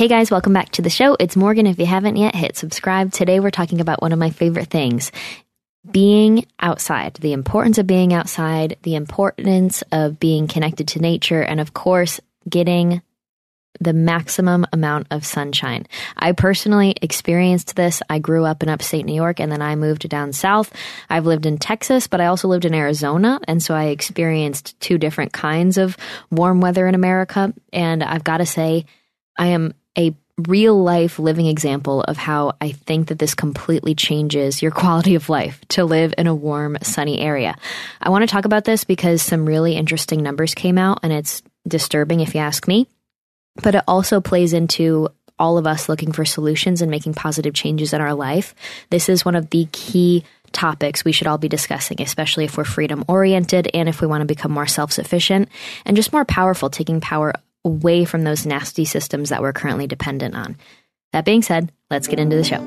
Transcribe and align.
Hey 0.00 0.08
guys, 0.08 0.30
welcome 0.30 0.54
back 0.54 0.70
to 0.70 0.80
the 0.80 0.88
show. 0.88 1.14
It's 1.20 1.36
Morgan. 1.36 1.66
If 1.66 1.78
you 1.78 1.84
haven't 1.84 2.16
yet, 2.16 2.34
hit 2.34 2.56
subscribe. 2.56 3.12
Today 3.12 3.38
we're 3.38 3.50
talking 3.50 3.82
about 3.82 4.00
one 4.00 4.12
of 4.12 4.18
my 4.18 4.30
favorite 4.30 4.68
things 4.68 5.12
being 5.90 6.46
outside, 6.58 7.18
the 7.20 7.34
importance 7.34 7.76
of 7.76 7.86
being 7.86 8.14
outside, 8.14 8.78
the 8.82 8.94
importance 8.94 9.82
of 9.92 10.18
being 10.18 10.48
connected 10.48 10.88
to 10.88 11.00
nature, 11.00 11.42
and 11.42 11.60
of 11.60 11.74
course, 11.74 12.18
getting 12.48 13.02
the 13.78 13.92
maximum 13.92 14.66
amount 14.72 15.08
of 15.10 15.26
sunshine. 15.26 15.84
I 16.16 16.32
personally 16.32 16.96
experienced 17.02 17.76
this. 17.76 18.00
I 18.08 18.20
grew 18.20 18.46
up 18.46 18.62
in 18.62 18.70
upstate 18.70 19.04
New 19.04 19.12
York 19.14 19.38
and 19.38 19.52
then 19.52 19.60
I 19.60 19.76
moved 19.76 20.08
down 20.08 20.32
south. 20.32 20.72
I've 21.10 21.26
lived 21.26 21.44
in 21.44 21.58
Texas, 21.58 22.06
but 22.06 22.22
I 22.22 22.26
also 22.26 22.48
lived 22.48 22.64
in 22.64 22.72
Arizona. 22.72 23.38
And 23.46 23.62
so 23.62 23.74
I 23.74 23.88
experienced 23.88 24.80
two 24.80 24.96
different 24.96 25.34
kinds 25.34 25.76
of 25.76 25.98
warm 26.30 26.62
weather 26.62 26.86
in 26.86 26.94
America. 26.94 27.52
And 27.70 28.02
I've 28.02 28.24
got 28.24 28.38
to 28.38 28.46
say, 28.46 28.86
I 29.36 29.48
am 29.48 29.74
a 30.00 30.14
real 30.48 30.82
life 30.82 31.18
living 31.18 31.46
example 31.46 32.02
of 32.02 32.16
how 32.16 32.56
I 32.60 32.72
think 32.72 33.08
that 33.08 33.18
this 33.18 33.34
completely 33.34 33.94
changes 33.94 34.62
your 34.62 34.70
quality 34.70 35.14
of 35.14 35.28
life 35.28 35.60
to 35.70 35.84
live 35.84 36.14
in 36.16 36.26
a 36.26 36.34
warm, 36.34 36.78
sunny 36.82 37.20
area. 37.20 37.56
I 38.00 38.10
want 38.10 38.22
to 38.22 38.32
talk 38.32 38.46
about 38.46 38.64
this 38.64 38.84
because 38.84 39.20
some 39.20 39.44
really 39.44 39.76
interesting 39.76 40.22
numbers 40.22 40.54
came 40.54 40.78
out 40.78 41.00
and 41.02 41.12
it's 41.12 41.42
disturbing 41.68 42.20
if 42.20 42.34
you 42.34 42.40
ask 42.40 42.66
me, 42.66 42.86
but 43.62 43.74
it 43.74 43.84
also 43.86 44.20
plays 44.20 44.52
into 44.52 45.08
all 45.38 45.58
of 45.58 45.66
us 45.66 45.88
looking 45.88 46.12
for 46.12 46.24
solutions 46.24 46.82
and 46.82 46.90
making 46.90 47.14
positive 47.14 47.54
changes 47.54 47.92
in 47.92 48.00
our 48.00 48.14
life. 48.14 48.54
This 48.90 49.08
is 49.08 49.24
one 49.24 49.36
of 49.36 49.50
the 49.50 49.68
key 49.72 50.24
topics 50.52 51.04
we 51.04 51.12
should 51.12 51.26
all 51.26 51.38
be 51.38 51.48
discussing, 51.48 52.00
especially 52.00 52.44
if 52.44 52.56
we're 52.56 52.64
freedom 52.64 53.04
oriented 53.08 53.70
and 53.72 53.88
if 53.88 54.00
we 54.00 54.06
want 54.06 54.20
to 54.20 54.26
become 54.26 54.52
more 54.52 54.66
self 54.66 54.92
sufficient 54.92 55.48
and 55.84 55.96
just 55.96 56.12
more 56.12 56.24
powerful, 56.24 56.70
taking 56.70 57.00
power 57.00 57.32
away 57.64 58.04
from 58.04 58.24
those 58.24 58.46
nasty 58.46 58.84
systems 58.84 59.28
that 59.30 59.42
we're 59.42 59.52
currently 59.52 59.86
dependent 59.86 60.34
on. 60.34 60.56
That 61.12 61.24
being 61.24 61.42
said, 61.42 61.72
let's 61.90 62.08
get 62.08 62.20
into 62.20 62.36
the 62.36 62.44
show. 62.44 62.60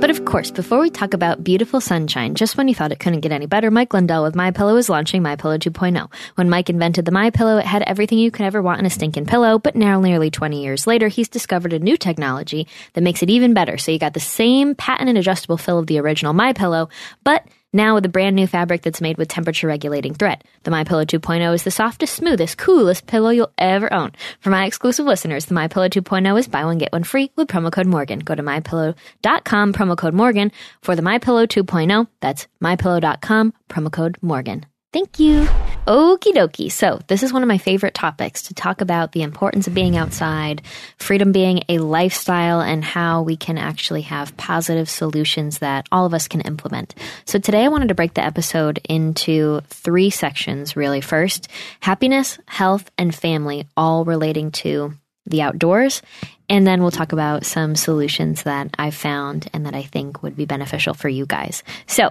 But 0.00 0.10
of 0.10 0.24
course, 0.24 0.50
before 0.50 0.80
we 0.80 0.90
talk 0.90 1.14
about 1.14 1.44
beautiful 1.44 1.80
sunshine, 1.80 2.34
just 2.34 2.56
when 2.56 2.66
you 2.66 2.74
thought 2.74 2.90
it 2.90 2.98
couldn't 2.98 3.20
get 3.20 3.30
any 3.30 3.46
better, 3.46 3.70
Mike 3.70 3.94
Lindell 3.94 4.24
with 4.24 4.34
My 4.34 4.50
Pillow 4.50 4.76
is 4.76 4.88
launching 4.88 5.22
My 5.22 5.36
Pillow 5.36 5.58
2.0. 5.58 6.12
When 6.34 6.50
Mike 6.50 6.68
invented 6.68 7.04
the 7.04 7.12
My 7.12 7.30
Pillow, 7.30 7.58
it 7.58 7.64
had 7.64 7.82
everything 7.82 8.18
you 8.18 8.32
could 8.32 8.44
ever 8.44 8.60
want 8.60 8.80
in 8.80 8.86
a 8.86 8.90
stinking 8.90 9.26
pillow, 9.26 9.60
but 9.60 9.76
now 9.76 10.00
nearly 10.00 10.28
20 10.28 10.60
years 10.60 10.88
later, 10.88 11.06
he's 11.06 11.28
discovered 11.28 11.72
a 11.72 11.78
new 11.78 11.96
technology 11.96 12.66
that 12.94 13.02
makes 13.02 13.22
it 13.22 13.30
even 13.30 13.54
better. 13.54 13.78
So 13.78 13.92
you 13.92 14.00
got 14.00 14.12
the 14.12 14.20
same 14.20 14.74
patented 14.74 15.16
adjustable 15.16 15.56
fill 15.56 15.78
of 15.78 15.86
the 15.86 16.00
original 16.00 16.32
My 16.32 16.52
Pillow, 16.52 16.88
but 17.22 17.46
now 17.72 17.94
with 17.94 18.04
a 18.04 18.08
brand 18.08 18.36
new 18.36 18.46
fabric 18.46 18.82
that's 18.82 19.00
made 19.00 19.18
with 19.18 19.28
temperature 19.28 19.66
regulating 19.66 20.14
thread. 20.14 20.44
The 20.64 20.70
My 20.70 20.84
Pillow 20.84 21.04
2.0 21.04 21.54
is 21.54 21.62
the 21.62 21.70
softest, 21.70 22.14
smoothest, 22.14 22.58
coolest 22.58 23.06
pillow 23.06 23.30
you'll 23.30 23.52
ever 23.58 23.92
own. 23.92 24.12
For 24.40 24.50
my 24.50 24.66
exclusive 24.66 25.06
listeners, 25.06 25.46
the 25.46 25.54
My 25.54 25.68
Pillow 25.68 25.88
2.0 25.88 26.38
is 26.38 26.48
buy 26.48 26.64
one 26.64 26.78
get 26.78 26.92
one 26.92 27.04
free 27.04 27.30
with 27.36 27.48
promo 27.48 27.72
code 27.72 27.86
Morgan. 27.86 28.18
Go 28.18 28.34
to 28.34 28.42
mypillow.com 28.42 29.72
promo 29.72 29.96
code 29.96 30.14
Morgan 30.14 30.52
for 30.80 30.96
the 30.96 31.02
My 31.02 31.18
Pillow 31.18 31.46
2.0. 31.46 32.06
That's 32.20 32.46
mypillow.com 32.62 33.54
promo 33.68 33.92
code 33.92 34.18
Morgan. 34.20 34.66
Thank 34.92 35.18
you. 35.18 35.48
Okie 35.86 36.32
dokie. 36.32 36.70
So, 36.70 37.00
this 37.08 37.24
is 37.24 37.32
one 37.32 37.42
of 37.42 37.48
my 37.48 37.58
favorite 37.58 37.92
topics 37.92 38.42
to 38.42 38.54
talk 38.54 38.80
about 38.80 39.10
the 39.10 39.22
importance 39.22 39.66
of 39.66 39.74
being 39.74 39.96
outside, 39.96 40.62
freedom 40.96 41.32
being 41.32 41.64
a 41.68 41.78
lifestyle, 41.78 42.60
and 42.60 42.84
how 42.84 43.22
we 43.22 43.36
can 43.36 43.58
actually 43.58 44.02
have 44.02 44.36
positive 44.36 44.88
solutions 44.88 45.58
that 45.58 45.88
all 45.90 46.06
of 46.06 46.14
us 46.14 46.28
can 46.28 46.40
implement. 46.42 46.94
So, 47.24 47.40
today 47.40 47.64
I 47.64 47.68
wanted 47.68 47.88
to 47.88 47.96
break 47.96 48.14
the 48.14 48.24
episode 48.24 48.78
into 48.88 49.60
three 49.70 50.10
sections, 50.10 50.76
really. 50.76 51.00
First, 51.00 51.48
happiness, 51.80 52.38
health, 52.46 52.88
and 52.96 53.12
family, 53.12 53.66
all 53.76 54.04
relating 54.04 54.52
to 54.52 54.94
the 55.26 55.42
outdoors. 55.42 56.00
And 56.48 56.64
then 56.64 56.82
we'll 56.82 56.92
talk 56.92 57.12
about 57.12 57.44
some 57.44 57.74
solutions 57.74 58.44
that 58.44 58.70
I've 58.78 58.94
found 58.94 59.50
and 59.52 59.66
that 59.66 59.74
I 59.74 59.82
think 59.82 60.22
would 60.22 60.36
be 60.36 60.44
beneficial 60.44 60.94
for 60.94 61.08
you 61.08 61.26
guys. 61.26 61.64
So, 61.88 62.10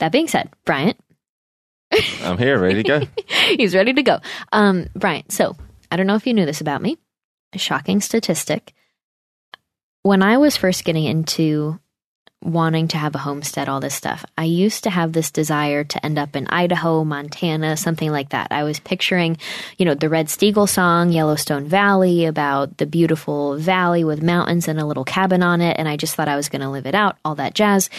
that 0.00 0.10
being 0.10 0.26
said, 0.26 0.48
Bryant, 0.64 0.98
I'm 2.22 2.38
here, 2.38 2.58
ready 2.58 2.82
to 2.82 2.88
go. 2.88 3.00
He's 3.56 3.74
ready 3.74 3.92
to 3.92 4.02
go. 4.02 4.20
Um, 4.52 4.88
Brian, 4.94 5.28
so 5.30 5.56
I 5.90 5.96
don't 5.96 6.06
know 6.06 6.14
if 6.14 6.26
you 6.26 6.34
knew 6.34 6.46
this 6.46 6.60
about 6.60 6.82
me. 6.82 6.98
A 7.52 7.58
shocking 7.58 8.00
statistic. 8.00 8.74
When 10.02 10.22
I 10.22 10.38
was 10.38 10.56
first 10.56 10.84
getting 10.84 11.04
into 11.04 11.78
wanting 12.42 12.88
to 12.88 12.96
have 12.96 13.14
a 13.14 13.18
homestead, 13.18 13.68
all 13.68 13.80
this 13.80 13.94
stuff, 13.94 14.24
I 14.38 14.44
used 14.44 14.84
to 14.84 14.90
have 14.90 15.12
this 15.12 15.30
desire 15.30 15.84
to 15.84 16.06
end 16.06 16.18
up 16.18 16.36
in 16.36 16.46
Idaho, 16.46 17.04
Montana, 17.04 17.76
something 17.76 18.10
like 18.10 18.30
that. 18.30 18.48
I 18.50 18.62
was 18.64 18.80
picturing, 18.80 19.36
you 19.76 19.84
know, 19.84 19.94
the 19.94 20.08
Red 20.08 20.28
Steagall 20.28 20.68
song, 20.68 21.10
Yellowstone 21.10 21.66
Valley, 21.66 22.24
about 22.24 22.78
the 22.78 22.86
beautiful 22.86 23.58
valley 23.58 24.04
with 24.04 24.22
mountains 24.22 24.68
and 24.68 24.80
a 24.80 24.86
little 24.86 25.04
cabin 25.04 25.42
on 25.42 25.60
it. 25.60 25.76
And 25.78 25.88
I 25.88 25.96
just 25.96 26.14
thought 26.14 26.28
I 26.28 26.36
was 26.36 26.48
going 26.48 26.62
to 26.62 26.70
live 26.70 26.86
it 26.86 26.94
out, 26.94 27.18
all 27.24 27.34
that 27.34 27.54
jazz. 27.54 27.90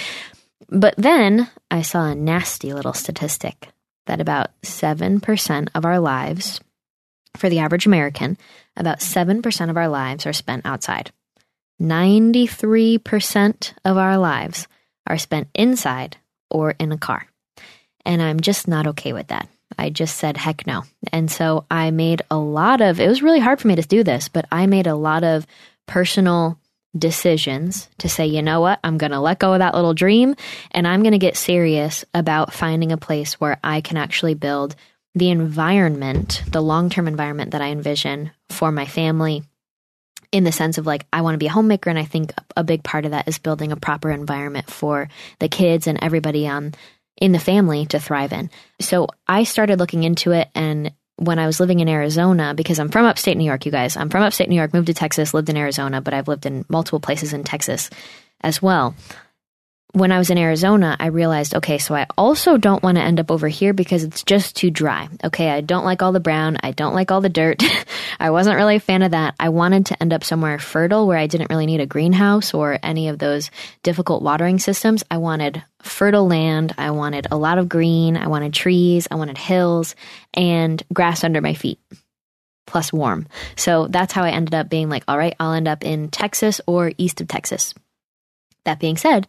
But 0.69 0.95
then 0.97 1.49
I 1.69 1.81
saw 1.81 2.05
a 2.05 2.15
nasty 2.15 2.73
little 2.73 2.93
statistic 2.93 3.70
that 4.07 4.21
about 4.21 4.49
7% 4.61 5.69
of 5.75 5.85
our 5.85 5.99
lives, 5.99 6.59
for 7.37 7.49
the 7.49 7.59
average 7.59 7.85
American, 7.85 8.37
about 8.75 8.99
7% 8.99 9.69
of 9.69 9.77
our 9.77 9.87
lives 9.87 10.25
are 10.25 10.33
spent 10.33 10.65
outside. 10.65 11.11
93% 11.81 13.73
of 13.85 13.97
our 13.97 14.17
lives 14.17 14.67
are 15.07 15.17
spent 15.17 15.47
inside 15.55 16.17
or 16.49 16.75
in 16.79 16.91
a 16.91 16.97
car. 16.97 17.27
And 18.05 18.21
I'm 18.21 18.39
just 18.39 18.67
not 18.67 18.87
okay 18.87 19.13
with 19.13 19.27
that. 19.27 19.47
I 19.77 19.89
just 19.89 20.17
said, 20.17 20.37
heck 20.37 20.67
no. 20.67 20.83
And 21.11 21.31
so 21.31 21.65
I 21.71 21.91
made 21.91 22.21
a 22.29 22.37
lot 22.37 22.81
of, 22.81 22.99
it 22.99 23.07
was 23.07 23.23
really 23.23 23.39
hard 23.39 23.59
for 23.59 23.67
me 23.67 23.75
to 23.75 23.81
do 23.81 24.03
this, 24.03 24.27
but 24.27 24.45
I 24.51 24.65
made 24.67 24.87
a 24.87 24.95
lot 24.95 25.23
of 25.23 25.47
personal 25.87 26.59
decisions 26.97 27.89
to 27.99 28.09
say, 28.09 28.25
you 28.25 28.41
know 28.41 28.61
what, 28.61 28.79
I'm 28.83 28.97
going 28.97 29.11
to 29.11 29.19
let 29.19 29.39
go 29.39 29.53
of 29.53 29.59
that 29.59 29.75
little 29.75 29.93
dream 29.93 30.35
and 30.71 30.87
I'm 30.87 31.03
going 31.03 31.13
to 31.13 31.17
get 31.17 31.37
serious 31.37 32.03
about 32.13 32.53
finding 32.53 32.91
a 32.91 32.97
place 32.97 33.39
where 33.39 33.57
I 33.63 33.81
can 33.81 33.97
actually 33.97 34.33
build 34.33 34.75
the 35.15 35.29
environment, 35.29 36.43
the 36.47 36.61
long 36.61 36.89
term 36.89 37.07
environment 37.07 37.51
that 37.51 37.61
I 37.61 37.67
envision 37.67 38.31
for 38.49 38.71
my 38.71 38.85
family. 38.85 39.43
In 40.31 40.45
the 40.45 40.51
sense 40.53 40.77
of 40.77 40.85
like, 40.85 41.05
I 41.11 41.21
want 41.21 41.33
to 41.33 41.39
be 41.39 41.47
a 41.47 41.51
homemaker, 41.51 41.89
and 41.89 41.99
I 41.99 42.05
think 42.05 42.33
a 42.55 42.63
big 42.63 42.83
part 42.83 43.03
of 43.03 43.11
that 43.11 43.27
is 43.27 43.37
building 43.37 43.73
a 43.73 43.77
proper 43.77 44.09
environment 44.09 44.69
for 44.69 45.09
the 45.39 45.49
kids 45.49 45.87
and 45.87 45.99
everybody 46.01 46.47
on 46.47 46.73
in 47.17 47.33
the 47.33 47.39
family 47.39 47.85
to 47.87 47.99
thrive 47.99 48.31
in. 48.31 48.49
So 48.79 49.07
I 49.27 49.43
started 49.43 49.79
looking 49.79 50.03
into 50.03 50.31
it 50.31 50.49
and 50.55 50.93
when 51.21 51.37
I 51.37 51.45
was 51.45 51.59
living 51.59 51.79
in 51.81 51.87
Arizona, 51.87 52.53
because 52.55 52.79
I'm 52.79 52.89
from 52.89 53.05
upstate 53.05 53.37
New 53.37 53.45
York, 53.45 53.65
you 53.67 53.71
guys. 53.71 53.95
I'm 53.95 54.09
from 54.09 54.23
upstate 54.23 54.49
New 54.49 54.55
York, 54.55 54.73
moved 54.73 54.87
to 54.87 54.93
Texas, 54.95 55.35
lived 55.35 55.49
in 55.49 55.57
Arizona, 55.57 56.01
but 56.01 56.15
I've 56.15 56.27
lived 56.27 56.47
in 56.47 56.65
multiple 56.67 56.99
places 56.99 57.31
in 57.31 57.43
Texas 57.43 57.91
as 58.41 58.59
well 58.59 58.95
when 59.93 60.11
I 60.11 60.17
was 60.17 60.29
in 60.29 60.37
Arizona, 60.37 60.95
I 60.99 61.07
realized, 61.07 61.55
okay, 61.55 61.77
so 61.77 61.93
I 61.95 62.07
also 62.17 62.57
don't 62.57 62.81
want 62.81 62.97
to 62.97 63.03
end 63.03 63.19
up 63.19 63.29
over 63.29 63.47
here 63.47 63.73
because 63.73 64.03
it's 64.03 64.23
just 64.23 64.55
too 64.55 64.71
dry. 64.71 65.09
Okay, 65.23 65.49
I 65.49 65.61
don't 65.61 65.83
like 65.83 66.01
all 66.01 66.11
the 66.11 66.19
brown. 66.19 66.57
I 66.63 66.71
don't 66.71 66.93
like 66.93 67.11
all 67.11 67.21
the 67.21 67.29
dirt. 67.29 67.61
I 68.19 68.29
wasn't 68.29 68.55
really 68.55 68.77
a 68.77 68.79
fan 68.79 69.01
of 69.01 69.11
that. 69.11 69.35
I 69.39 69.49
wanted 69.49 69.87
to 69.87 70.01
end 70.01 70.13
up 70.13 70.23
somewhere 70.23 70.59
fertile 70.59 71.07
where 71.07 71.17
I 71.17 71.27
didn't 71.27 71.49
really 71.49 71.65
need 71.65 71.81
a 71.81 71.85
greenhouse 71.85 72.53
or 72.53 72.79
any 72.81 73.09
of 73.09 73.19
those 73.19 73.51
difficult 73.83 74.23
watering 74.23 74.59
systems. 74.59 75.03
I 75.11 75.17
wanted 75.17 75.61
fertile 75.81 76.27
land. 76.27 76.73
I 76.77 76.91
wanted 76.91 77.27
a 77.29 77.37
lot 77.37 77.57
of 77.57 77.67
green. 77.67 78.15
I 78.15 78.27
wanted 78.27 78.53
trees. 78.53 79.07
I 79.11 79.15
wanted 79.15 79.37
hills 79.37 79.95
and 80.33 80.81
grass 80.93 81.23
under 81.23 81.41
my 81.41 81.53
feet 81.53 81.79
plus 82.65 82.93
warm. 82.93 83.27
So 83.57 83.87
that's 83.87 84.13
how 84.13 84.23
I 84.23 84.29
ended 84.29 84.53
up 84.53 84.69
being 84.69 84.87
like, 84.87 85.03
all 85.07 85.17
right, 85.17 85.35
I'll 85.39 85.53
end 85.53 85.67
up 85.67 85.83
in 85.83 86.07
Texas 86.07 86.61
or 86.65 86.93
east 86.97 87.19
of 87.19 87.27
Texas. 87.27 87.73
That 88.63 88.79
being 88.79 88.95
said, 88.95 89.27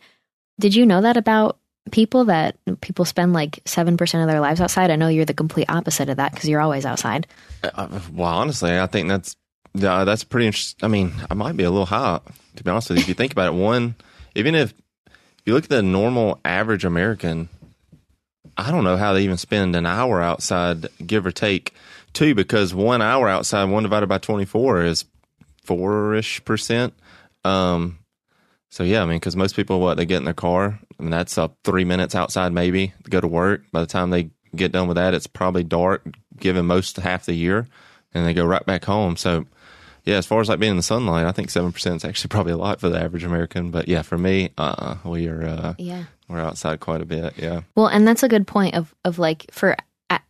did 0.63 0.77
you 0.77 0.87
know 0.87 1.01
that 1.01 1.17
about 1.17 1.59
people 1.91 2.27
that 2.27 2.57
people 2.81 3.05
spend 3.05 3.33
like 3.33 3.61
7% 3.65 4.23
of 4.23 4.29
their 4.29 4.39
lives 4.39 4.61
outside? 4.61 4.93
I 4.93 4.97
know 4.97 5.09
you're 5.09 5.25
the 5.25 5.35
complete 5.35 5.69
opposite 5.69 6.09
of 6.09 6.19
that 6.19 6.33
because 6.33 6.49
you're 6.49 6.61
always 6.61 6.87
outside. 6.87 7.27
Uh, 7.65 7.71
uh, 7.75 8.01
well, 8.13 8.29
honestly, 8.29 8.79
I 8.79 8.87
think 8.87 9.09
that's 9.09 9.35
uh, 9.75 10.05
that's 10.05 10.23
pretty 10.23 10.47
interesting. 10.47 10.85
I 10.85 10.89
mean, 10.89 11.13
I 11.29 11.35
might 11.35 11.57
be 11.57 11.65
a 11.65 11.71
little 11.71 11.87
high, 11.87 12.21
to 12.55 12.63
be 12.63 12.71
honest 12.71 12.91
with 12.91 12.99
you. 12.99 13.03
If 13.03 13.09
you 13.09 13.15
think 13.15 13.33
about 13.33 13.53
it, 13.53 13.59
one, 13.59 13.97
even 14.37 14.55
if 14.55 14.73
you 15.45 15.53
look 15.53 15.65
at 15.65 15.71
the 15.71 15.83
normal 15.83 16.41
average 16.45 16.85
American, 16.85 17.49
I 18.57 18.71
don't 18.71 18.85
know 18.85 18.97
how 18.97 19.15
they 19.15 19.25
even 19.25 19.37
spend 19.37 19.75
an 19.75 19.85
hour 19.85 20.23
outside, 20.23 20.87
give 21.05 21.27
or 21.27 21.33
take 21.33 21.75
two, 22.13 22.37
because 22.37 22.73
one 22.73 23.03
hour 23.03 23.29
outside, 23.29 23.65
one 23.65 23.83
divided 23.83 24.09
by 24.09 24.19
24 24.19 24.85
is 24.85 25.07
four 25.65 26.15
ish 26.15 26.45
percent. 26.45 26.95
Um, 27.45 27.99
so 28.73 28.85
yeah, 28.85 29.03
I 29.03 29.05
mean, 29.05 29.17
because 29.19 29.37
most 29.37 29.55
people, 29.55 29.81
what 29.81 29.99
they 29.99 30.07
get 30.07 30.17
in 30.17 30.25
their 30.25 30.33
car, 30.33 30.81
I 30.99 31.03
mean, 31.03 31.11
that's 31.11 31.37
up 31.37 31.57
three 31.63 31.85
minutes 31.85 32.15
outside 32.15 32.55
maybe 32.55 32.95
to 33.05 33.11
go 33.11 33.21
to 33.21 33.29
work. 33.29 33.65
By 33.71 33.81
the 33.81 33.87
time 33.87 34.09
they 34.09 34.31
get 34.57 34.73
done 34.73 34.89
with 34.89 34.97
that, 34.97 35.13
it's 35.13 35.27
probably 35.27 35.63
dark, 35.63 36.07
given 36.39 36.65
most 36.65 36.97
half 36.97 37.27
the 37.27 37.35
year, 37.35 37.69
and 38.15 38.27
they 38.27 38.33
go 38.33 38.47
right 38.47 38.65
back 38.65 38.87
home. 38.87 39.19
So 39.19 39.45
yeah, 40.05 40.17
as 40.17 40.25
far 40.25 40.41
as 40.41 40.49
like 40.49 40.59
being 40.59 40.71
in 40.71 40.77
the 40.79 40.83
sunlight, 40.83 41.27
I 41.27 41.33
think 41.33 41.51
seven 41.51 41.71
percent 41.71 41.97
is 41.97 42.05
actually 42.07 42.29
probably 42.31 42.53
a 42.55 42.57
lot 42.57 42.81
for 42.81 42.89
the 42.89 42.99
average 42.99 43.25
American. 43.25 43.71
But 43.71 43.89
yeah, 43.89 44.01
for 44.01 44.17
me, 44.17 44.51
uh, 44.57 44.97
we 45.05 45.29
are 45.29 45.43
uh, 45.45 45.75
Yeah. 45.77 46.05
we're 46.29 46.41
outside 46.41 46.81
quite 46.81 47.03
a 47.03 47.05
bit. 47.07 47.35
Yeah, 47.37 47.61
Well, 47.75 47.89
and 47.89 48.09
that's 48.09 48.23
a 48.23 48.29
good 48.29 48.47
point 48.47 48.75
of 48.75 48.95
of 49.05 49.19
like 49.19 49.47
for 49.51 49.77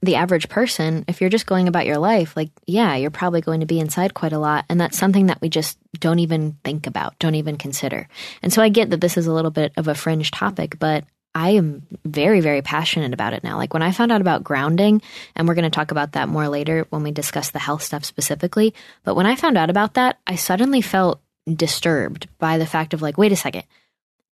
the 0.03 0.17
average 0.17 0.49
person, 0.49 1.05
if 1.07 1.21
you're 1.21 1.31
just 1.31 1.47
going 1.47 1.69
about 1.69 1.87
your 1.87 1.99
life, 1.99 2.37
like 2.37 2.51
yeah, 2.67 2.97
you're 2.97 3.11
probably 3.11 3.41
going 3.41 3.61
to 3.61 3.67
be 3.67 3.79
inside 3.79 4.15
quite 4.15 4.33
a 4.33 4.39
lot, 4.39 4.65
and 4.69 4.81
that's 4.81 4.99
something 4.99 5.27
that 5.27 5.41
we 5.41 5.49
just 5.49 5.79
don't 5.99 6.19
even 6.19 6.57
think 6.65 6.87
about, 6.87 7.19
don't 7.19 7.37
even 7.37 7.57
consider. 7.57 8.09
And 8.43 8.53
so 8.53 8.63
I 8.63 8.69
get 8.69 8.91
that 8.91 9.01
this 9.01 9.17
is 9.17 9.27
a 9.27 9.33
little 9.33 9.53
bit 9.53 9.73
of 9.77 9.89
a 9.89 9.95
fringe 9.95 10.33
topic, 10.33 10.79
but 10.79 11.05
I 11.35 11.51
am 11.51 11.87
very 12.05 12.41
very 12.41 12.63
passionate 12.63 13.15
about 13.15 13.33
it 13.33 13.45
now. 13.45 13.57
Like 13.57 13.73
when 13.73 13.83
I 13.83 13.93
found 13.93 14.11
out 14.11 14.21
about 14.21 14.45
grounding, 14.45 15.01
and 15.37 15.47
we're 15.47 15.55
going 15.55 15.65
to 15.65 15.71
talk 15.71 15.93
about 15.93 16.13
that 16.13 16.29
more 16.29 16.49
later 16.49 16.87
when 16.91 17.05
we 17.05 17.13
discuss 17.13 17.51
the 17.51 17.61
health 17.61 17.83
stuff 17.83 18.05
specifically, 18.05 18.75
but 19.05 19.15
when 19.15 19.27
I 19.27 19.37
found 19.37 19.57
out 19.57 19.71
about 19.71 19.95
that, 19.95 20.19
I 20.27 20.35
suddenly 20.35 20.81
felt 20.81 21.21
disturbed 21.47 22.29
by 22.39 22.59
the 22.59 22.67
fact 22.67 22.93
of 22.93 23.03
like, 23.03 23.19
wait 23.19 23.33
a 23.33 23.37
second. 23.37 23.65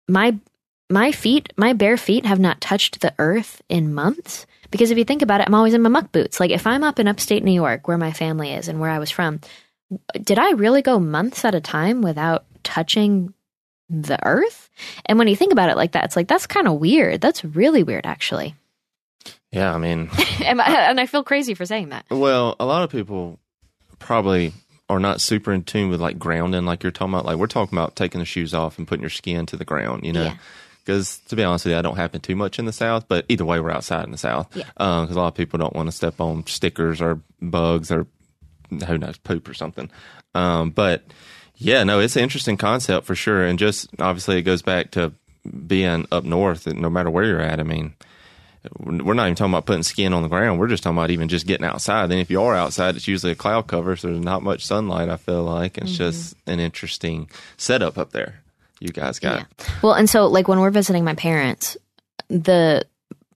My 0.07 0.36
my 0.94 1.12
feet, 1.12 1.51
my 1.57 1.74
bare 1.74 1.98
feet 1.98 2.25
have 2.25 2.40
not 2.40 2.62
touched 2.62 3.01
the 3.01 3.13
earth 3.18 3.62
in 3.68 3.94
months. 3.94 4.45
Because 4.69 4.92
if 4.92 4.98
you 4.98 5.04
think 5.04 5.22
about 5.22 5.42
it, 5.42 5.48
I'm 5.48 5.56
always 5.56 5.74
in 5.74 5.81
my 5.81 5.90
muck 5.90 6.12
boots. 6.12 6.40
Like 6.40 6.51
if 6.51 6.66
I'm 6.66 6.84
up 6.84 7.00
in 7.00 7.07
upstate 7.07 7.44
New 7.44 7.51
York, 7.51 7.88
where 7.88 7.98
my 7.98 8.12
family 8.12 8.54
is 8.54 8.68
and 8.68 8.80
where 8.80 8.90
I 8.90 9.00
was 9.00 9.12
from, 9.12 9.40
did 10.22 10.40
I 10.40 10.51
really 10.51 10.81
go 10.81 11.00
months 11.00 11.44
at 11.45 11.56
a 11.56 11.62
time 11.62 12.01
without 12.01 12.45
touching 12.63 13.34
the 13.90 14.18
earth? 14.25 14.69
And 15.06 15.19
when 15.19 15.28
you 15.28 15.36
think 15.36 15.51
about 15.51 15.69
it 15.69 15.78
like 15.78 15.92
that, 15.92 16.06
it's 16.06 16.16
like 16.16 16.28
that's 16.28 16.48
kind 16.48 16.68
of 16.68 16.80
weird. 16.80 17.22
That's 17.22 17.44
really 17.44 17.84
weird, 17.84 18.06
actually. 18.06 18.56
yeah. 19.51 19.74
I 19.74 19.78
mean, 19.78 20.10
and 20.45 20.62
I 20.62 20.90
and 20.90 21.00
I 21.00 21.06
feel 21.06 21.24
crazy 21.24 21.54
for 21.54 21.66
saying 21.66 21.90
that. 21.90 22.06
well, 22.10 22.56
a 22.60 22.66
lot 22.66 22.84
of 22.84 22.92
people 22.92 23.40
probably 24.00 24.54
are 24.90 25.00
not 25.00 25.22
super 25.22 25.54
in 25.54 25.63
tune 25.63 25.90
with 25.90 26.01
like 26.01 26.19
grounding, 26.19 26.66
like 26.66 26.84
you're 26.84 26.92
talking 26.92 27.13
about. 27.13 27.25
Like 27.25 27.38
we're 27.38 27.48
talking 27.48 27.78
about 27.78 27.95
taking 27.95 28.19
the 28.19 28.25
shoes 28.25 28.54
off 28.54 28.78
and 28.78 28.88
putting 28.88 29.01
your 29.01 29.10
skin 29.10 29.45
to 29.48 29.57
the 29.57 29.66
ground. 29.66 30.06
You 30.06 30.13
know. 30.13 30.24
Yeah. 30.24 30.38
Because 30.83 31.19
to 31.30 31.35
be 31.35 31.44
honest 31.44 31.65
with 31.65 31.74
you, 31.74 31.80
I 31.80 31.81
don't 31.81 31.95
happen 31.95 32.19
too 32.19 32.35
much 32.35 32.59
in 32.59 32.65
the 32.65 32.74
South, 32.74 33.06
but 33.07 33.25
either 33.30 33.45
way, 33.45 33.59
we're 33.59 33.71
outside 33.71 34.03
in 34.03 34.12
the 34.12 34.18
South. 34.18 34.53
Yeah. 34.56 34.65
Because 34.74 35.12
a 35.12 35.19
lot 35.19 35.27
of 35.27 35.35
people 35.35 35.57
don't 35.57 35.75
want 35.75 35.88
to 35.88 35.94
step 35.94 36.19
on 36.19 36.45
stickers 36.45 37.01
or 37.01 37.21
bugs 37.41 37.91
or 37.91 38.06
who 38.88 38.97
knows 38.97 39.18
poop 39.18 39.47
or 39.47 39.53
something. 39.53 39.89
Um, 40.35 40.71
but 40.71 41.03
yeah, 41.56 41.83
no, 41.83 42.00
it's 42.00 42.15
an 42.15 42.24
interesting 42.24 42.57
concept 42.57 43.06
for 43.06 43.15
sure, 43.15 43.45
and 43.45 43.59
just 43.59 43.88
obviously 44.00 44.38
it 44.38 44.41
goes 44.41 44.62
back 44.62 44.91
to 44.91 45.13
being 45.68 46.07
up 46.12 46.24
north. 46.24 46.68
No 46.68 46.89
matter 46.89 47.09
where 47.09 47.24
you're 47.24 47.41
at, 47.41 47.59
I 47.59 47.63
mean, 47.63 47.94
we're 48.80 49.13
not 49.13 49.25
even 49.25 49.35
talking 49.35 49.53
about 49.53 49.65
putting 49.65 49.83
skin 49.83 50.13
on 50.13 50.24
the 50.24 50.30
ground. 50.30 50.59
We're 50.59 50.68
just 50.68 50.83
talking 50.83 50.97
about 50.97 51.12
even 51.12 51.27
just 51.27 51.45
getting 51.45 51.65
outside. 51.65 52.12
And 52.12 52.19
if 52.19 52.31
you 52.31 52.41
are 52.41 52.56
outside, 52.56 52.95
it's 52.95 53.07
usually 53.07 53.33
a 53.33 53.35
cloud 53.35 53.68
cover, 53.68 53.95
so 53.95 54.07
there's 54.07 54.19
not 54.19 54.41
much 54.41 54.65
sunlight. 54.65 55.09
I 55.09 55.18
feel 55.18 55.44
like 55.44 55.77
it's 55.77 55.97
just 55.97 56.35
an 56.47 56.59
interesting 56.59 57.30
setup 57.57 57.97
up 57.97 58.12
there. 58.12 58.43
You 58.83 58.89
guys 58.89 59.19
got. 59.19 59.47
Well, 59.81 59.94
and 59.94 60.09
so 60.09 60.27
like 60.27 60.50
when 60.50 60.59
we're 60.59 60.69
visiting 60.69 61.06
my 61.06 61.15
parents, 61.15 61.77
the 62.27 62.85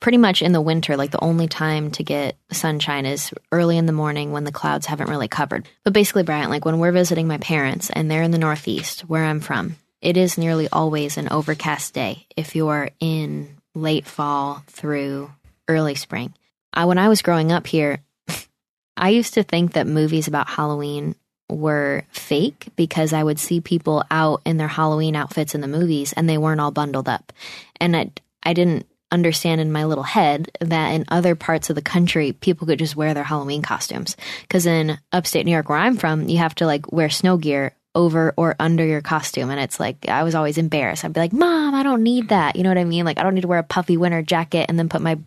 pretty 0.02 0.18
much 0.18 0.42
in 0.42 0.52
the 0.52 0.60
winter, 0.60 0.98
like 0.98 1.12
the 1.12 1.24
only 1.24 1.48
time 1.48 1.90
to 1.92 2.04
get 2.04 2.36
sunshine 2.52 3.06
is 3.06 3.34
early 3.54 3.78
in 3.78 3.86
the 3.86 3.94
morning 3.94 4.34
when 4.34 4.44
the 4.44 4.52
clouds 4.52 4.86
haven't 4.86 5.10
really 5.10 5.30
covered. 5.30 5.66
But 5.86 5.94
basically, 5.94 6.24
Bryant, 6.24 6.50
like 6.50 6.66
when 6.66 6.80
we're 6.80 6.92
visiting 6.92 7.30
my 7.30 7.38
parents 7.38 7.90
and 7.90 8.12
they're 8.12 8.24
in 8.24 8.32
the 8.32 8.38
Northeast, 8.38 9.02
where 9.02 9.24
I'm 9.24 9.40
from, 9.40 9.78
it 10.02 10.18
is 10.18 10.38
nearly 10.38 10.68
always 10.70 11.16
an 11.16 11.30
overcast 11.32 11.94
day 11.94 12.28
if 12.36 12.54
you're 12.54 12.90
in 13.00 13.56
late 13.74 14.06
fall 14.06 14.64
through 14.68 15.32
early 15.70 15.96
spring. 15.96 16.34
I, 16.74 16.84
when 16.84 16.98
I 16.98 17.08
was 17.08 17.22
growing 17.22 17.54
up 17.54 17.68
here, 17.68 18.00
I 18.98 19.12
used 19.12 19.36
to 19.36 19.44
think 19.44 19.74
that 19.74 19.88
movies 19.88 20.28
about 20.28 20.50
Halloween 20.50 21.16
were 21.50 22.04
fake 22.12 22.68
because 22.76 23.14
I 23.14 23.24
would 23.24 23.40
see 23.40 23.62
people 23.62 24.04
out 24.12 24.42
in 24.46 24.58
their 24.58 24.68
Halloween 24.68 25.16
outfits 25.16 25.56
in 25.56 25.62
the 25.62 25.68
movies 25.68 26.14
and 26.14 26.30
they 26.30 26.38
weren't 26.38 26.62
all 26.62 26.72
bundled 26.72 27.08
up. 27.08 27.32
And 27.80 27.96
I, 27.96 28.12
I 28.44 28.54
didn't 28.54 28.86
understand 29.12 29.62
in 29.62 29.72
my 29.72 29.86
little 29.86 30.04
head 30.04 30.52
that 30.60 30.90
in 30.90 31.06
other 31.08 31.36
parts 31.36 31.70
of 31.70 31.76
the 31.76 31.82
country, 31.82 32.34
people 32.34 32.68
could 32.68 32.80
just 32.80 32.96
wear 32.96 33.14
their 33.14 33.24
Halloween 33.24 33.62
costumes. 33.62 34.18
Because 34.42 34.66
in 34.66 34.98
upstate 35.12 35.46
New 35.46 35.54
York, 35.54 35.70
where 35.70 35.78
I'm 35.78 35.98
from, 35.98 36.28
you 36.28 36.38
have 36.40 36.56
to 36.56 36.66
like 36.66 36.92
wear 36.92 37.10
snow 37.10 37.38
gear 37.38 37.74
over 37.96 38.34
or 38.38 38.56
under 38.60 38.86
your 38.86 39.02
costume. 39.02 39.50
And 39.50 39.60
it's 39.60 39.80
like, 39.80 40.08
I 40.08 40.24
was 40.24 40.36
always 40.36 40.58
embarrassed. 40.58 41.04
I'd 41.04 41.14
be 41.14 41.20
like, 41.20 41.34
Mom, 41.34 41.74
I 41.74 41.84
don't 41.84 42.04
need 42.04 42.30
that. 42.30 42.56
You 42.56 42.64
know 42.64 42.70
what 42.70 42.78
I 42.78 42.84
mean? 42.84 43.06
Like, 43.06 43.18
I 43.18 43.24
don't 43.24 43.34
need 43.34 43.42
to 43.42 43.48
wear 43.48 43.60
a 43.60 43.64
puffy 43.64 43.98
winter 43.98 44.22
jacket 44.22 44.68
and 44.70 44.78
then 44.78 44.90
put 44.90 45.02
my 45.02 45.20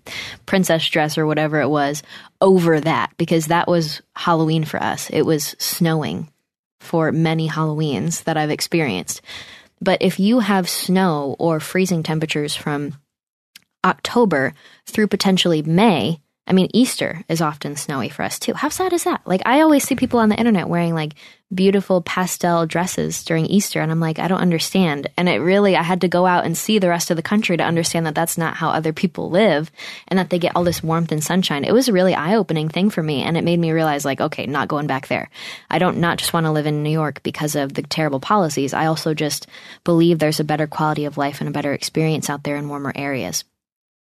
princess 0.47 0.89
dress 0.89 1.19
or 1.19 1.27
whatever 1.27 1.61
it 1.61 1.69
was 1.69 2.03
over 2.41 2.81
that 2.81 3.13
because 3.17 3.47
that 3.47 3.67
was 3.67 4.03
Halloween 4.15 4.65
for 4.65 4.81
us. 4.81 5.11
It 5.11 5.23
was 5.23 5.57
snowing 5.59 6.29
for 6.79 7.13
many 7.13 7.49
Halloweens 7.49 8.25
that 8.25 8.37
I've 8.37 8.51
experienced. 8.51 9.21
But 9.81 10.03
if 10.03 10.21
you 10.21 10.41
have 10.41 10.69
snow 10.69 11.37
or 11.39 11.61
freezing 11.61 12.03
temperatures 12.03 12.55
from 12.55 12.95
October 13.85 14.55
through 14.87 15.09
potentially 15.09 15.63
May, 15.63 16.21
I 16.51 16.53
mean, 16.53 16.69
Easter 16.75 17.25
is 17.29 17.41
often 17.41 17.77
snowy 17.77 18.09
for 18.09 18.25
us 18.25 18.41
too. 18.41 18.55
How 18.55 18.71
sad 18.71 18.93
is 18.93 19.05
that? 19.05 19.21
Like, 19.25 19.43
I 19.47 19.61
always 19.61 19.85
see 19.85 19.95
people 19.95 20.19
on 20.19 20.31
the 20.31 20.37
internet 20.37 20.69
wearing 20.69 20.95
like 20.95 21.15
beautiful 21.55 22.03
pastel 22.03 22.67
dresses 22.67 23.23
during 23.23 23.47
Easter, 23.47 23.81
and 23.81 23.91
I'm 23.93 24.01
like, 24.01 24.19
I 24.19 24.27
don't 24.27 24.41
understand. 24.41 25.09
And 25.17 25.29
it 25.29 25.39
really, 25.39 25.77
I 25.77 25.85
had 25.85 26.01
to 26.01 26.09
go 26.09 26.27
out 26.27 26.45
and 26.45 26.59
see 26.59 26.81
the 26.81 26.89
rest 26.89 27.13
of 27.13 27.17
the 27.17 27.23
country 27.23 27.57
to 27.57 27.63
understand 27.63 28.07
that 28.07 28.17
that's 28.17 28.37
not 28.37 28.57
how 28.57 28.71
other 28.71 28.93
people 28.93 29.31
live 29.31 29.71
and 30.09 30.19
that 30.19 30.31
they 30.31 30.41
get 30.41 30.57
all 30.57 30.65
this 30.65 30.83
warmth 30.83 31.13
and 31.13 31.23
sunshine. 31.23 31.63
It 31.63 31.73
was 31.73 31.89
a 31.89 31.93
really 31.93 32.15
eye 32.15 32.35
opening 32.35 32.69
thing 32.69 32.91
for 32.91 33.03
me, 33.03 33.23
and 33.23 33.37
it 33.37 33.45
made 33.45 33.61
me 33.61 33.71
realize, 33.71 34.05
like, 34.05 34.21
okay, 34.21 34.47
not 34.47 34.67
going 34.67 34.89
back 34.89 35.07
there. 35.07 35.31
I 35.71 35.79
don't 35.79 35.99
not 35.99 36.19
just 36.19 36.33
want 36.33 36.47
to 36.47 36.53
live 36.53 36.67
in 36.67 36.83
New 36.83 36.91
York 36.91 37.23
because 37.23 37.55
of 37.55 37.75
the 37.75 37.83
terrible 37.83 38.21
policies. 38.21 38.75
I 38.75 38.87
also 38.87 39.15
just 39.15 39.47
believe 39.85 40.19
there's 40.19 40.41
a 40.41 40.45
better 40.45 40.67
quality 40.67 41.05
of 41.05 41.17
life 41.17 41.41
and 41.41 41.49
a 41.49 41.53
better 41.53 41.73
experience 41.73 42.29
out 42.29 42.43
there 42.43 42.57
in 42.57 42.69
warmer 42.69 42.93
areas. 42.97 43.45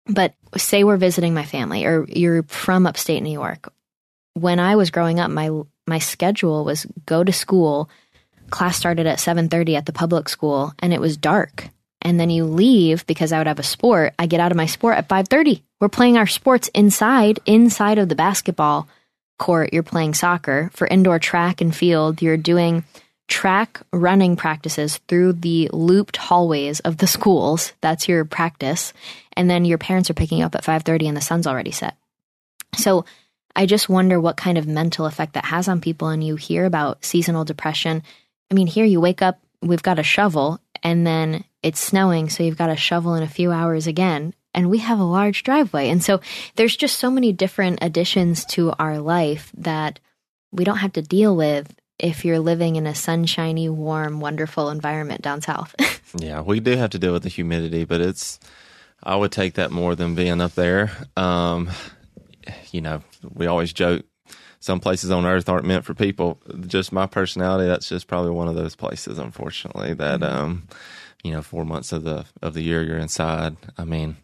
But 0.07 0.35
say 0.57 0.85
we're 0.85 0.97
visiting 0.97 1.35
my 1.35 1.45
family 1.45 1.85
or 1.87 2.07
you're 2.09 2.43
from 2.45 2.87
upstate 2.87 3.23
New 3.23 3.33
York. 3.33 3.73
When 4.35 4.59
I 4.59 4.77
was 4.77 4.91
growing 4.91 5.21
up, 5.21 5.31
my 5.31 5.51
my 5.87 5.99
schedule 5.99 6.65
was 6.65 6.87
go 7.07 7.25
to 7.25 7.33
school, 7.33 7.89
class 8.51 8.77
started 8.77 9.07
at 9.07 9.19
7:30 9.19 9.77
at 9.77 9.87
the 9.87 9.93
public 9.93 10.29
school 10.29 10.73
and 10.79 10.93
it 10.93 11.01
was 11.01 11.17
dark. 11.17 11.69
And 12.03 12.21
then 12.21 12.29
you 12.29 12.45
leave 12.45 13.07
because 13.07 13.33
I 13.33 13.39
would 13.39 13.47
have 13.47 13.59
a 13.59 13.63
sport. 13.63 14.13
I 14.19 14.27
get 14.27 14.41
out 14.41 14.53
of 14.53 14.57
my 14.57 14.67
sport 14.67 14.99
at 14.99 15.09
5:30. 15.09 15.63
We're 15.81 15.89
playing 15.89 16.19
our 16.19 16.27
sports 16.27 16.69
inside, 16.75 17.41
inside 17.47 17.99
of 17.99 18.09
the 18.09 18.15
basketball 18.15 18.89
court. 19.39 19.73
You're 19.73 19.83
playing 19.83 20.15
soccer 20.15 20.71
for 20.75 20.87
indoor 20.87 21.19
track 21.19 21.61
and 21.61 21.75
field. 21.75 22.21
You're 22.21 22.37
doing 22.37 22.85
track 23.27 23.81
running 23.93 24.37
practices 24.37 24.99
through 25.09 25.33
the 25.33 25.71
looped 25.73 26.17
hallways 26.17 26.81
of 26.81 26.99
the 26.99 27.07
schools. 27.07 27.73
That's 27.81 28.09
your 28.09 28.25
practice. 28.25 28.93
And 29.37 29.49
then 29.49 29.65
your 29.65 29.79
parents 29.79 30.11
are 30.11 30.15
picking 30.15 30.43
up 30.43 30.55
at 30.55 30.65
5:30 30.65 31.09
and 31.09 31.17
the 31.17 31.21
sun's 31.21 31.47
already 31.47 31.73
set. 31.73 31.97
So 32.77 33.05
I 33.57 33.67
just 33.67 33.89
wonder 33.89 34.21
what 34.21 34.37
kind 34.37 34.59
of 34.59 34.67
mental 34.67 35.07
effect 35.07 35.35
that 35.35 35.45
has 35.45 35.69
on 35.69 35.81
people 35.81 36.09
and 36.09 36.25
you 36.25 36.37
hear 36.37 36.65
about 36.65 37.05
seasonal 37.05 37.45
depression. 37.45 38.03
I 38.51 38.55
mean, 38.55 38.67
here 38.67 38.85
you 38.85 39.01
wake 39.01 39.23
up, 39.23 39.41
we've 39.63 39.83
got 39.83 39.99
a 39.99 40.03
shovel 40.03 40.61
and 40.83 41.07
then 41.07 41.45
it's 41.63 41.81
snowing, 41.81 42.29
so 42.29 42.43
you've 42.43 42.59
got 42.59 42.71
a 42.71 42.77
shovel 42.77 43.15
in 43.15 43.23
a 43.23 43.29
few 43.29 43.51
hours 43.51 43.87
again. 43.87 44.35
And 44.53 44.71
we 44.71 44.79
have 44.79 45.01
a 45.01 45.05
large 45.05 45.43
driveway. 45.43 45.89
And 45.89 46.03
so 46.03 46.21
there's 46.55 46.77
just 46.77 46.99
so 46.99 47.11
many 47.11 47.33
different 47.33 47.81
additions 47.83 48.45
to 48.47 48.73
our 48.79 49.01
life 49.01 49.51
that 49.57 49.99
we 50.53 50.63
don't 50.65 50.77
have 50.77 50.93
to 50.93 51.03
deal 51.03 51.35
with 51.35 51.75
if 51.99 52.25
you're 52.25 52.39
living 52.39 52.77
in 52.77 52.87
a 52.87 52.95
sunshiny, 52.95 53.69
warm, 53.69 54.21
wonderful 54.21 54.71
environment 54.71 55.23
down 55.23 55.41
south. 55.41 55.75
Yeah, 56.17 56.43
we 56.43 56.61
do 56.61 56.77
have 56.77 56.91
to 56.91 56.99
deal 57.01 57.13
with 57.13 57.25
the 57.25 57.29
humidity, 57.29 57.85
but 57.85 58.01
it's 58.01 58.39
I 59.05 59.17
would 59.17 59.33
take 59.33 59.55
that 59.55 59.71
more 59.71 59.95
than 59.95 60.15
being 60.15 60.41
up 60.41 60.55
there. 60.55 60.91
Um, 61.17 61.71
you 62.73 62.81
know, 62.81 63.03
we 63.23 63.47
always 63.47 63.73
joke 63.73 64.05
some 64.65 64.81
places 64.81 65.11
on 65.11 65.27
earth 65.27 65.49
aren't 65.51 65.67
meant 65.67 65.85
for 65.85 65.93
people. 65.93 66.41
Just 66.67 66.91
my 66.91 67.05
personality, 67.05 67.69
that's 67.69 67.87
just 67.87 68.07
probably 68.07 68.31
one 68.31 68.49
of 68.49 68.55
those 68.55 68.75
places, 68.75 69.19
unfortunately, 69.19 69.93
that 69.93 70.23
um, 70.23 70.67
you 71.23 71.33
know, 71.33 71.43
four 71.43 71.67
months 71.67 71.93
of 71.93 72.05
the 72.05 72.25
of 72.41 72.55
the 72.55 72.63
year 72.63 72.83
you're 72.83 72.97
inside. 72.97 73.57
I 73.77 73.85
mean, 73.85 74.17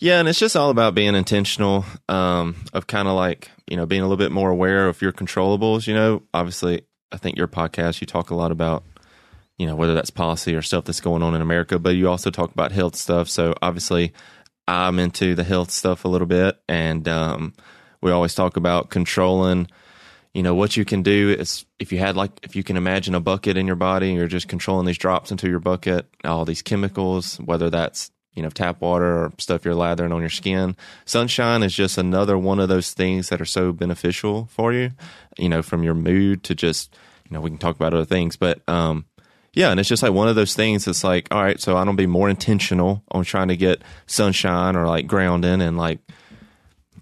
yeah, 0.00 0.18
and 0.18 0.28
it's 0.28 0.40
just 0.40 0.56
all 0.56 0.70
about 0.70 0.96
being 0.96 1.14
intentional, 1.14 1.84
um, 2.08 2.56
of 2.72 2.88
kind 2.88 3.06
of 3.06 3.14
like, 3.14 3.52
you 3.68 3.76
know, 3.76 3.86
being 3.86 4.02
a 4.02 4.04
little 4.04 4.16
bit 4.16 4.32
more 4.32 4.50
aware 4.50 4.88
of 4.88 5.00
your 5.00 5.12
controllables, 5.12 5.86
you 5.86 5.94
know. 5.94 6.22
Obviously, 6.34 6.82
I 7.12 7.16
think 7.16 7.36
your 7.36 7.48
podcast 7.48 8.00
you 8.00 8.06
talk 8.08 8.30
a 8.30 8.34
lot 8.34 8.50
about 8.50 8.82
you 9.58 9.66
know, 9.66 9.74
whether 9.74 9.94
that's 9.94 10.10
policy 10.10 10.54
or 10.54 10.62
stuff 10.62 10.84
that's 10.84 11.00
going 11.00 11.22
on 11.22 11.34
in 11.34 11.42
America, 11.42 11.78
but 11.78 11.96
you 11.96 12.08
also 12.08 12.30
talk 12.30 12.52
about 12.52 12.72
health 12.72 12.94
stuff. 12.94 13.28
So 13.28 13.54
obviously, 13.60 14.12
I'm 14.68 14.98
into 14.98 15.34
the 15.34 15.44
health 15.44 15.70
stuff 15.70 16.04
a 16.04 16.08
little 16.08 16.26
bit, 16.26 16.60
and 16.68 17.06
um, 17.08 17.54
we 18.00 18.12
always 18.12 18.34
talk 18.34 18.56
about 18.56 18.90
controlling. 18.90 19.68
You 20.34 20.42
know 20.42 20.54
what 20.54 20.76
you 20.76 20.84
can 20.84 21.02
do 21.02 21.34
is 21.36 21.64
if 21.80 21.90
you 21.90 21.98
had 21.98 22.16
like 22.16 22.30
if 22.42 22.54
you 22.54 22.62
can 22.62 22.76
imagine 22.76 23.14
a 23.14 23.20
bucket 23.20 23.56
in 23.56 23.66
your 23.66 23.76
body, 23.76 24.12
you're 24.12 24.28
just 24.28 24.46
controlling 24.46 24.86
these 24.86 24.98
drops 24.98 25.32
into 25.32 25.48
your 25.48 25.58
bucket, 25.58 26.06
all 26.24 26.44
these 26.44 26.62
chemicals, 26.62 27.38
whether 27.40 27.70
that's 27.70 28.12
you 28.34 28.42
know 28.42 28.50
tap 28.50 28.80
water 28.80 29.24
or 29.24 29.32
stuff 29.38 29.64
you're 29.64 29.74
lathering 29.74 30.12
on 30.12 30.20
your 30.20 30.28
skin. 30.28 30.76
Sunshine 31.06 31.64
is 31.64 31.74
just 31.74 31.98
another 31.98 32.38
one 32.38 32.60
of 32.60 32.68
those 32.68 32.92
things 32.92 33.30
that 33.30 33.40
are 33.40 33.46
so 33.46 33.72
beneficial 33.72 34.46
for 34.52 34.72
you. 34.72 34.92
You 35.38 35.48
know, 35.48 35.62
from 35.62 35.82
your 35.82 35.94
mood 35.94 36.44
to 36.44 36.54
just 36.54 36.94
you 37.28 37.34
know 37.34 37.40
we 37.40 37.50
can 37.50 37.58
talk 37.58 37.74
about 37.74 37.94
other 37.94 38.04
things, 38.04 38.36
but 38.36 38.60
um, 38.68 39.06
yeah, 39.54 39.70
and 39.70 39.80
it's 39.80 39.88
just 39.88 40.02
like 40.02 40.12
one 40.12 40.28
of 40.28 40.36
those 40.36 40.54
things. 40.54 40.86
It's 40.86 41.04
like, 41.04 41.28
all 41.30 41.42
right, 41.42 41.60
so 41.60 41.76
I 41.76 41.84
don't 41.84 41.96
be 41.96 42.06
more 42.06 42.28
intentional 42.28 43.02
on 43.10 43.24
trying 43.24 43.48
to 43.48 43.56
get 43.56 43.82
sunshine 44.06 44.76
or 44.76 44.86
like 44.86 45.06
grounding 45.06 45.62
and 45.62 45.76
like 45.76 46.00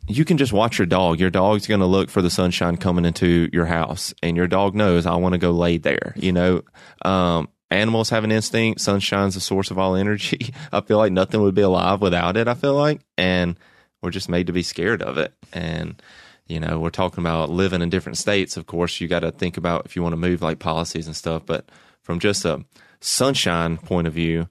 you 0.08 0.24
can 0.24 0.38
just 0.38 0.52
watch 0.52 0.78
your 0.78 0.86
dog. 0.86 1.18
Your 1.18 1.30
dog's 1.30 1.66
going 1.66 1.80
to 1.80 1.86
look 1.86 2.10
for 2.10 2.22
the 2.22 2.30
sunshine 2.30 2.76
coming 2.76 3.04
into 3.04 3.48
your 3.52 3.66
house, 3.66 4.14
and 4.22 4.36
your 4.36 4.46
dog 4.46 4.74
knows 4.74 5.06
I 5.06 5.16
want 5.16 5.32
to 5.32 5.38
go 5.38 5.50
lay 5.50 5.78
there. 5.78 6.14
You 6.16 6.32
know, 6.32 6.62
um, 7.02 7.48
animals 7.70 8.10
have 8.10 8.24
an 8.24 8.32
instinct. 8.32 8.80
Sunshine's 8.80 9.34
the 9.34 9.40
source 9.40 9.70
of 9.70 9.78
all 9.78 9.96
energy. 9.96 10.54
I 10.72 10.80
feel 10.80 10.98
like 10.98 11.12
nothing 11.12 11.42
would 11.42 11.54
be 11.54 11.62
alive 11.62 12.00
without 12.00 12.36
it. 12.36 12.48
I 12.48 12.54
feel 12.54 12.74
like, 12.74 13.00
and 13.18 13.58
we're 14.00 14.10
just 14.10 14.28
made 14.28 14.46
to 14.46 14.52
be 14.52 14.62
scared 14.62 15.02
of 15.02 15.18
it. 15.18 15.34
And 15.52 16.00
you 16.46 16.60
know, 16.60 16.78
we're 16.78 16.90
talking 16.90 17.22
about 17.22 17.50
living 17.50 17.82
in 17.82 17.90
different 17.90 18.18
states. 18.18 18.56
Of 18.56 18.66
course, 18.66 19.00
you 19.00 19.08
got 19.08 19.20
to 19.20 19.32
think 19.32 19.56
about 19.56 19.86
if 19.86 19.96
you 19.96 20.02
want 20.02 20.12
to 20.12 20.16
move 20.18 20.42
like 20.42 20.60
policies 20.60 21.08
and 21.08 21.16
stuff, 21.16 21.42
but 21.44 21.68
from 22.06 22.20
just 22.20 22.44
a 22.44 22.64
sunshine 23.00 23.78
point 23.78 24.06
of 24.06 24.12
view, 24.14 24.48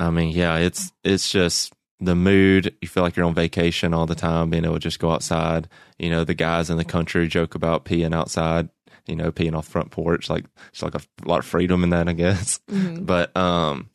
I 0.00 0.10
mean, 0.10 0.30
yeah, 0.30 0.56
it's 0.56 0.92
it's 1.04 1.30
just 1.30 1.72
the 2.00 2.16
mood. 2.16 2.74
You 2.82 2.88
feel 2.88 3.04
like 3.04 3.14
you're 3.14 3.24
on 3.24 3.34
vacation 3.34 3.94
all 3.94 4.04
the 4.04 4.16
time, 4.16 4.50
being 4.50 4.64
able 4.64 4.74
to 4.74 4.80
just 4.80 4.98
go 4.98 5.12
outside. 5.12 5.68
You 5.96 6.10
know, 6.10 6.24
the 6.24 6.34
guys 6.34 6.68
in 6.68 6.76
the 6.76 6.84
country 6.84 7.28
joke 7.28 7.54
about 7.54 7.84
peeing 7.84 8.12
outside. 8.12 8.68
You 9.06 9.14
know, 9.14 9.30
peeing 9.30 9.56
off 9.56 9.68
front 9.68 9.92
porch, 9.92 10.28
like 10.28 10.44
it's 10.72 10.82
like 10.82 10.96
a 10.96 11.00
lot 11.24 11.38
of 11.38 11.46
freedom 11.46 11.84
in 11.84 11.90
that, 11.90 12.08
I 12.08 12.12
guess. 12.12 12.58
Mm-hmm. 12.68 13.04
But 13.06 13.34
um, 13.36 13.88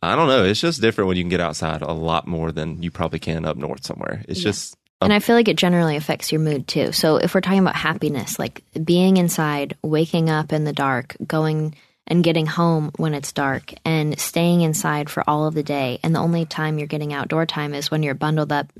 I 0.00 0.14
don't 0.14 0.28
know. 0.28 0.44
It's 0.44 0.60
just 0.60 0.80
different 0.80 1.08
when 1.08 1.16
you 1.16 1.24
can 1.24 1.30
get 1.30 1.40
outside 1.40 1.82
a 1.82 1.92
lot 1.92 2.28
more 2.28 2.52
than 2.52 2.80
you 2.80 2.92
probably 2.92 3.18
can 3.18 3.44
up 3.44 3.56
north 3.56 3.84
somewhere. 3.84 4.24
It's 4.28 4.38
yeah. 4.38 4.44
just 4.44 4.76
and 5.02 5.12
I 5.12 5.18
feel 5.18 5.34
like 5.34 5.48
it 5.48 5.56
generally 5.56 5.96
affects 5.96 6.30
your 6.30 6.40
mood 6.40 6.68
too. 6.68 6.92
So 6.92 7.16
if 7.16 7.34
we're 7.34 7.40
talking 7.40 7.60
about 7.60 7.76
happiness, 7.76 8.38
like 8.38 8.62
being 8.84 9.16
inside, 9.16 9.76
waking 9.82 10.28
up 10.28 10.52
in 10.52 10.64
the 10.64 10.72
dark, 10.72 11.16
going 11.26 11.74
and 12.06 12.24
getting 12.24 12.46
home 12.46 12.90
when 12.96 13.14
it's 13.14 13.32
dark, 13.32 13.72
and 13.84 14.18
staying 14.18 14.62
inside 14.62 15.08
for 15.08 15.22
all 15.28 15.46
of 15.46 15.54
the 15.54 15.62
day, 15.62 16.00
and 16.02 16.14
the 16.14 16.20
only 16.20 16.44
time 16.44 16.78
you're 16.78 16.88
getting 16.88 17.12
outdoor 17.12 17.46
time 17.46 17.72
is 17.72 17.90
when 17.90 18.02
you're 18.02 18.14
bundled 18.14 18.52
up 18.52 18.72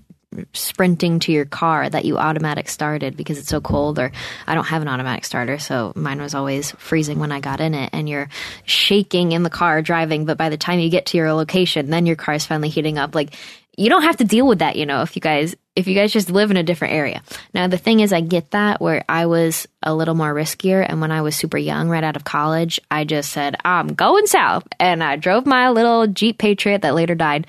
sprinting 0.52 1.18
to 1.18 1.32
your 1.32 1.44
car 1.44 1.88
that 1.88 2.04
you 2.04 2.16
automatic 2.16 2.68
started 2.68 3.16
because 3.16 3.36
it's 3.36 3.48
so 3.48 3.60
cold 3.60 3.98
or 3.98 4.12
I 4.46 4.54
don't 4.54 4.66
have 4.66 4.80
an 4.80 4.86
automatic 4.86 5.24
starter 5.24 5.58
so 5.58 5.92
mine 5.96 6.20
was 6.20 6.36
always 6.36 6.70
freezing 6.70 7.18
when 7.18 7.32
I 7.32 7.40
got 7.40 7.60
in 7.60 7.74
it 7.74 7.90
and 7.92 8.08
you're 8.08 8.28
shaking 8.64 9.32
in 9.32 9.42
the 9.42 9.50
car 9.50 9.82
driving 9.82 10.26
but 10.26 10.38
by 10.38 10.48
the 10.48 10.56
time 10.56 10.78
you 10.78 10.88
get 10.88 11.06
to 11.06 11.16
your 11.16 11.32
location 11.32 11.90
then 11.90 12.06
your 12.06 12.14
car 12.14 12.34
is 12.34 12.46
finally 12.46 12.68
heating 12.68 12.96
up 12.96 13.12
like 13.16 13.34
you 13.80 13.88
don't 13.88 14.02
have 14.02 14.18
to 14.18 14.24
deal 14.24 14.46
with 14.46 14.58
that, 14.58 14.76
you 14.76 14.84
know, 14.84 15.00
if 15.00 15.16
you 15.16 15.20
guys 15.20 15.56
if 15.80 15.88
you 15.88 15.94
guys 15.94 16.12
just 16.12 16.30
live 16.30 16.50
in 16.50 16.56
a 16.56 16.62
different 16.62 16.94
area. 16.94 17.22
Now 17.52 17.66
the 17.66 17.78
thing 17.78 18.00
is 18.00 18.12
I 18.12 18.20
get 18.20 18.52
that 18.52 18.80
where 18.80 19.04
I 19.08 19.26
was 19.26 19.66
a 19.82 19.94
little 19.94 20.14
more 20.14 20.34
riskier 20.34 20.84
and 20.86 21.00
when 21.00 21.10
I 21.10 21.22
was 21.22 21.34
super 21.34 21.58
young 21.58 21.88
right 21.88 22.04
out 22.04 22.16
of 22.16 22.24
college, 22.24 22.80
I 22.90 23.04
just 23.04 23.32
said, 23.32 23.56
"I'm 23.64 23.88
going 23.88 24.26
south." 24.26 24.66
And 24.78 25.02
I 25.02 25.16
drove 25.16 25.46
my 25.46 25.70
little 25.70 26.06
Jeep 26.06 26.38
Patriot 26.38 26.82
that 26.82 26.94
later 26.94 27.14
died. 27.14 27.46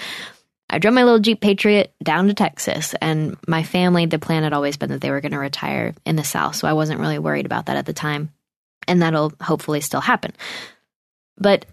I 0.69 0.79
drove 0.79 0.93
my 0.93 1.03
little 1.03 1.19
Jeep 1.19 1.41
Patriot 1.41 1.93
down 2.01 2.27
to 2.27 2.33
Texas 2.33 2.95
and 3.01 3.37
my 3.45 3.61
family 3.63 4.05
the 4.05 4.19
plan 4.19 4.43
had 4.43 4.53
always 4.53 4.77
been 4.77 4.89
that 4.89 5.01
they 5.01 5.11
were 5.11 5.21
going 5.21 5.33
to 5.33 5.37
retire 5.37 5.93
in 6.05 6.15
the 6.15 6.23
south, 6.23 6.55
so 6.55 6.67
I 6.67 6.73
wasn't 6.73 7.01
really 7.01 7.19
worried 7.19 7.45
about 7.45 7.65
that 7.65 7.77
at 7.77 7.85
the 7.85 7.93
time. 7.93 8.31
And 8.87 9.01
that'll 9.01 9.33
hopefully 9.41 9.81
still 9.81 10.01
happen. 10.01 10.33
But 11.37 11.65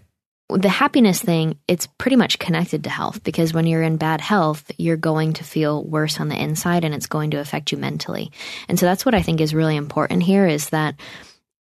the 0.49 0.69
happiness 0.69 1.21
thing, 1.21 1.59
it's 1.67 1.87
pretty 1.87 2.15
much 2.15 2.39
connected 2.39 2.83
to 2.83 2.89
health 2.89 3.23
because 3.23 3.53
when 3.53 3.67
you're 3.67 3.83
in 3.83 3.97
bad 3.97 4.19
health, 4.19 4.71
you're 4.77 4.97
going 4.97 5.33
to 5.33 5.43
feel 5.43 5.83
worse 5.83 6.19
on 6.19 6.27
the 6.27 6.41
inside 6.41 6.83
and 6.83 6.95
it's 6.95 7.07
going 7.07 7.31
to 7.31 7.39
affect 7.39 7.71
you 7.71 7.77
mentally. 7.77 8.31
And 8.67 8.79
so 8.79 8.85
that's 8.85 9.05
what 9.05 9.13
I 9.13 9.21
think 9.21 9.41
is 9.41 9.53
really 9.53 9.75
important 9.75 10.23
here 10.23 10.47
is 10.47 10.69
that 10.69 10.95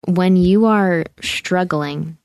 when 0.08 0.36
you 0.36 0.65
are 0.65 1.06
struggling 1.22 2.18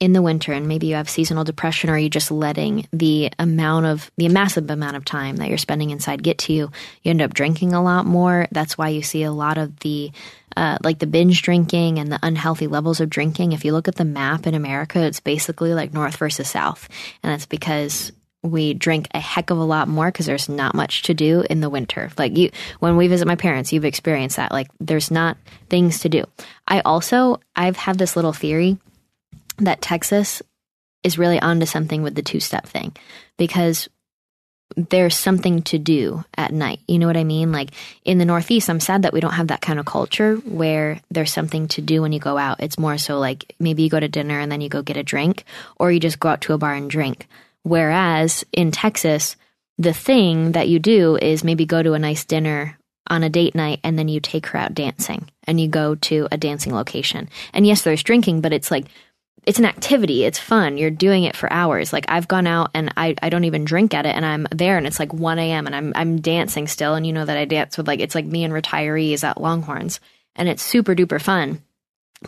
in 0.00 0.14
the 0.14 0.22
winter 0.22 0.52
and 0.52 0.66
maybe 0.66 0.86
you 0.86 0.94
have 0.94 1.10
seasonal 1.10 1.44
depression 1.44 1.90
or 1.90 1.98
you're 1.98 2.08
just 2.08 2.30
letting 2.30 2.88
the 2.90 3.30
amount 3.38 3.84
of 3.84 4.10
the 4.16 4.28
massive 4.28 4.68
amount 4.70 4.96
of 4.96 5.04
time 5.04 5.36
that 5.36 5.48
you're 5.48 5.58
spending 5.58 5.90
inside 5.90 6.22
get 6.22 6.38
to 6.38 6.54
you 6.54 6.70
you 7.02 7.10
end 7.10 7.20
up 7.20 7.34
drinking 7.34 7.74
a 7.74 7.82
lot 7.82 8.06
more 8.06 8.48
that's 8.50 8.78
why 8.78 8.88
you 8.88 9.02
see 9.02 9.22
a 9.22 9.30
lot 9.30 9.58
of 9.58 9.78
the 9.80 10.10
uh, 10.56 10.78
like 10.82 10.98
the 10.98 11.06
binge 11.06 11.42
drinking 11.42 11.98
and 11.98 12.10
the 12.10 12.18
unhealthy 12.22 12.66
levels 12.66 13.00
of 13.00 13.10
drinking 13.10 13.52
if 13.52 13.64
you 13.64 13.72
look 13.72 13.88
at 13.88 13.96
the 13.96 14.04
map 14.04 14.46
in 14.46 14.54
america 14.54 15.00
it's 15.02 15.20
basically 15.20 15.74
like 15.74 15.92
north 15.92 16.16
versus 16.16 16.48
south 16.48 16.88
and 17.22 17.30
that's 17.30 17.46
because 17.46 18.10
we 18.42 18.72
drink 18.72 19.06
a 19.12 19.20
heck 19.20 19.50
of 19.50 19.58
a 19.58 19.64
lot 19.64 19.86
more 19.86 20.06
because 20.06 20.24
there's 20.24 20.48
not 20.48 20.74
much 20.74 21.02
to 21.02 21.12
do 21.12 21.44
in 21.50 21.60
the 21.60 21.68
winter. 21.68 22.10
Like 22.16 22.38
you, 22.38 22.50
when 22.78 22.96
we 22.96 23.06
visit 23.06 23.28
my 23.28 23.36
parents, 23.36 23.70
you've 23.70 23.84
experienced 23.84 24.36
that. 24.36 24.50
Like 24.50 24.68
there's 24.80 25.10
not 25.10 25.36
things 25.68 25.98
to 26.00 26.08
do. 26.08 26.24
I 26.66 26.80
also, 26.80 27.38
I've 27.54 27.76
had 27.76 27.98
this 27.98 28.16
little 28.16 28.32
theory 28.32 28.78
that 29.64 29.82
Texas 29.82 30.42
is 31.02 31.18
really 31.18 31.40
onto 31.40 31.66
something 31.66 32.02
with 32.02 32.14
the 32.14 32.22
two 32.22 32.40
step 32.40 32.66
thing 32.66 32.94
because 33.38 33.88
there's 34.76 35.16
something 35.16 35.62
to 35.62 35.78
do 35.78 36.24
at 36.36 36.52
night. 36.52 36.80
You 36.86 36.98
know 36.98 37.06
what 37.06 37.16
I 37.16 37.24
mean? 37.24 37.50
Like 37.52 37.70
in 38.04 38.18
the 38.18 38.24
Northeast, 38.24 38.70
I'm 38.70 38.80
sad 38.80 39.02
that 39.02 39.12
we 39.12 39.20
don't 39.20 39.32
have 39.32 39.48
that 39.48 39.60
kind 39.60 39.80
of 39.80 39.86
culture 39.86 40.36
where 40.36 41.00
there's 41.10 41.32
something 41.32 41.68
to 41.68 41.82
do 41.82 42.02
when 42.02 42.12
you 42.12 42.20
go 42.20 42.38
out. 42.38 42.60
It's 42.60 42.78
more 42.78 42.98
so 42.98 43.18
like 43.18 43.54
maybe 43.58 43.82
you 43.82 43.90
go 43.90 44.00
to 44.00 44.08
dinner 44.08 44.38
and 44.38 44.50
then 44.50 44.60
you 44.60 44.68
go 44.68 44.82
get 44.82 44.96
a 44.96 45.02
drink, 45.02 45.44
or 45.76 45.90
you 45.90 45.98
just 45.98 46.20
go 46.20 46.28
out 46.28 46.42
to 46.42 46.52
a 46.52 46.58
bar 46.58 46.74
and 46.74 46.88
drink. 46.88 47.26
Whereas 47.62 48.44
in 48.52 48.70
Texas, 48.70 49.36
the 49.76 49.92
thing 49.92 50.52
that 50.52 50.68
you 50.68 50.78
do 50.78 51.16
is 51.16 51.42
maybe 51.42 51.66
go 51.66 51.82
to 51.82 51.94
a 51.94 51.98
nice 51.98 52.24
dinner 52.24 52.78
on 53.08 53.22
a 53.24 53.30
date 53.30 53.54
night 53.54 53.80
and 53.82 53.98
then 53.98 54.08
you 54.08 54.20
take 54.20 54.46
her 54.46 54.58
out 54.58 54.74
dancing 54.74 55.28
and 55.44 55.60
you 55.60 55.68
go 55.68 55.96
to 55.96 56.28
a 56.30 56.36
dancing 56.36 56.74
location. 56.74 57.28
And 57.52 57.66
yes, 57.66 57.82
there's 57.82 58.02
drinking, 58.02 58.40
but 58.40 58.52
it's 58.52 58.70
like 58.70 58.86
it's 59.44 59.58
an 59.58 59.64
activity. 59.64 60.24
It's 60.24 60.38
fun. 60.38 60.76
You're 60.76 60.90
doing 60.90 61.24
it 61.24 61.36
for 61.36 61.52
hours. 61.52 61.92
Like 61.92 62.04
I've 62.08 62.28
gone 62.28 62.46
out 62.46 62.70
and 62.74 62.92
I, 62.96 63.14
I 63.22 63.30
don't 63.30 63.44
even 63.44 63.64
drink 63.64 63.94
at 63.94 64.06
it 64.06 64.14
and 64.14 64.24
I'm 64.24 64.46
there 64.50 64.76
and 64.76 64.86
it's 64.86 64.98
like 64.98 65.14
1 65.14 65.38
a.m. 65.38 65.66
and 65.66 65.74
I'm, 65.74 65.92
I'm 65.94 66.20
dancing 66.20 66.66
still. 66.66 66.94
And 66.94 67.06
you 67.06 67.12
know 67.12 67.24
that 67.24 67.38
I 67.38 67.46
dance 67.46 67.76
with 67.76 67.88
like, 67.88 68.00
it's 68.00 68.14
like 68.14 68.26
me 68.26 68.44
and 68.44 68.52
retirees 68.52 69.24
at 69.24 69.40
Longhorns 69.40 70.00
and 70.36 70.48
it's 70.48 70.62
super 70.62 70.94
duper 70.94 71.20
fun. 71.20 71.62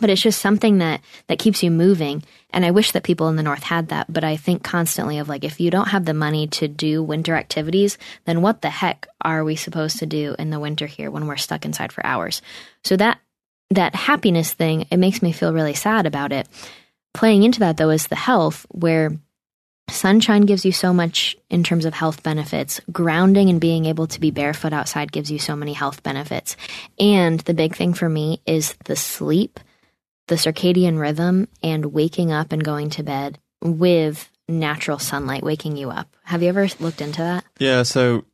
But 0.01 0.09
it's 0.09 0.23
just 0.23 0.41
something 0.41 0.79
that, 0.79 1.01
that 1.27 1.37
keeps 1.37 1.61
you 1.61 1.69
moving. 1.69 2.23
And 2.49 2.65
I 2.65 2.71
wish 2.71 2.93
that 2.93 3.03
people 3.03 3.27
in 3.27 3.35
the 3.35 3.43
North 3.43 3.61
had 3.61 3.89
that. 3.89 4.11
But 4.11 4.23
I 4.23 4.37
think 4.37 4.63
constantly 4.63 5.19
of 5.19 5.29
like, 5.29 5.43
if 5.43 5.59
you 5.59 5.69
don't 5.69 5.89
have 5.89 6.05
the 6.05 6.15
money 6.15 6.47
to 6.47 6.67
do 6.67 7.03
winter 7.03 7.35
activities, 7.35 7.99
then 8.25 8.41
what 8.41 8.63
the 8.63 8.71
heck 8.71 9.07
are 9.21 9.43
we 9.43 9.55
supposed 9.55 9.99
to 9.99 10.07
do 10.07 10.35
in 10.39 10.49
the 10.49 10.59
winter 10.59 10.87
here 10.87 11.11
when 11.11 11.27
we're 11.27 11.37
stuck 11.37 11.63
inside 11.63 11.93
for 11.93 12.03
hours? 12.03 12.41
So 12.83 12.97
that, 12.97 13.19
that 13.69 13.93
happiness 13.93 14.51
thing, 14.51 14.87
it 14.89 14.97
makes 14.97 15.21
me 15.21 15.31
feel 15.31 15.53
really 15.53 15.75
sad 15.75 16.07
about 16.07 16.31
it 16.31 16.47
playing 17.13 17.43
into 17.43 17.59
that 17.59 17.77
though 17.77 17.89
is 17.89 18.07
the 18.07 18.15
health 18.15 18.65
where 18.69 19.11
sunshine 19.89 20.41
gives 20.41 20.65
you 20.65 20.71
so 20.71 20.93
much 20.93 21.37
in 21.49 21.63
terms 21.63 21.85
of 21.85 21.93
health 21.93 22.23
benefits. 22.23 22.81
Grounding 22.91 23.49
and 23.49 23.59
being 23.59 23.85
able 23.85 24.07
to 24.07 24.19
be 24.19 24.31
barefoot 24.31 24.73
outside 24.73 25.11
gives 25.11 25.31
you 25.31 25.39
so 25.39 25.55
many 25.55 25.73
health 25.73 26.03
benefits. 26.03 26.55
And 26.99 27.39
the 27.41 27.53
big 27.53 27.75
thing 27.75 27.93
for 27.93 28.09
me 28.09 28.41
is 28.45 28.75
the 28.85 28.95
sleep 28.95 29.59
the 30.27 30.35
circadian 30.35 30.99
rhythm 30.99 31.47
and 31.61 31.87
waking 31.87 32.31
up 32.31 32.51
and 32.51 32.63
going 32.63 32.89
to 32.89 33.03
bed 33.03 33.37
with 33.61 34.29
natural 34.47 34.99
sunlight 34.99 35.43
waking 35.43 35.77
you 35.77 35.89
up. 35.89 36.15
Have 36.23 36.41
you 36.41 36.49
ever 36.49 36.67
looked 36.79 37.01
into 37.01 37.21
that? 37.21 37.43
Yeah 37.59 37.83
so 37.83 38.25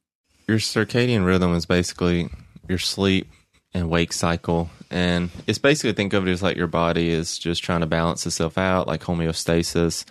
your 0.47 0.57
circadian 0.57 1.25
rhythm 1.25 1.55
is 1.55 1.65
basically 1.65 2.29
your 2.67 2.77
sleep 2.77 3.27
and 3.73 3.89
wake 3.89 4.13
cycle. 4.13 4.69
And 4.91 5.29
it's 5.45 5.59
basically 5.59 5.93
think 5.93 6.13
of 6.13 6.27
it 6.27 6.31
as 6.31 6.41
like 6.41 6.57
your 6.57 6.67
body 6.67 7.09
is 7.09 7.37
just 7.37 7.63
trying 7.63 7.81
to 7.81 7.85
balance 7.85 8.25
itself 8.25 8.57
out, 8.57 8.87
like 8.87 9.01
homeostasis. 9.01 10.05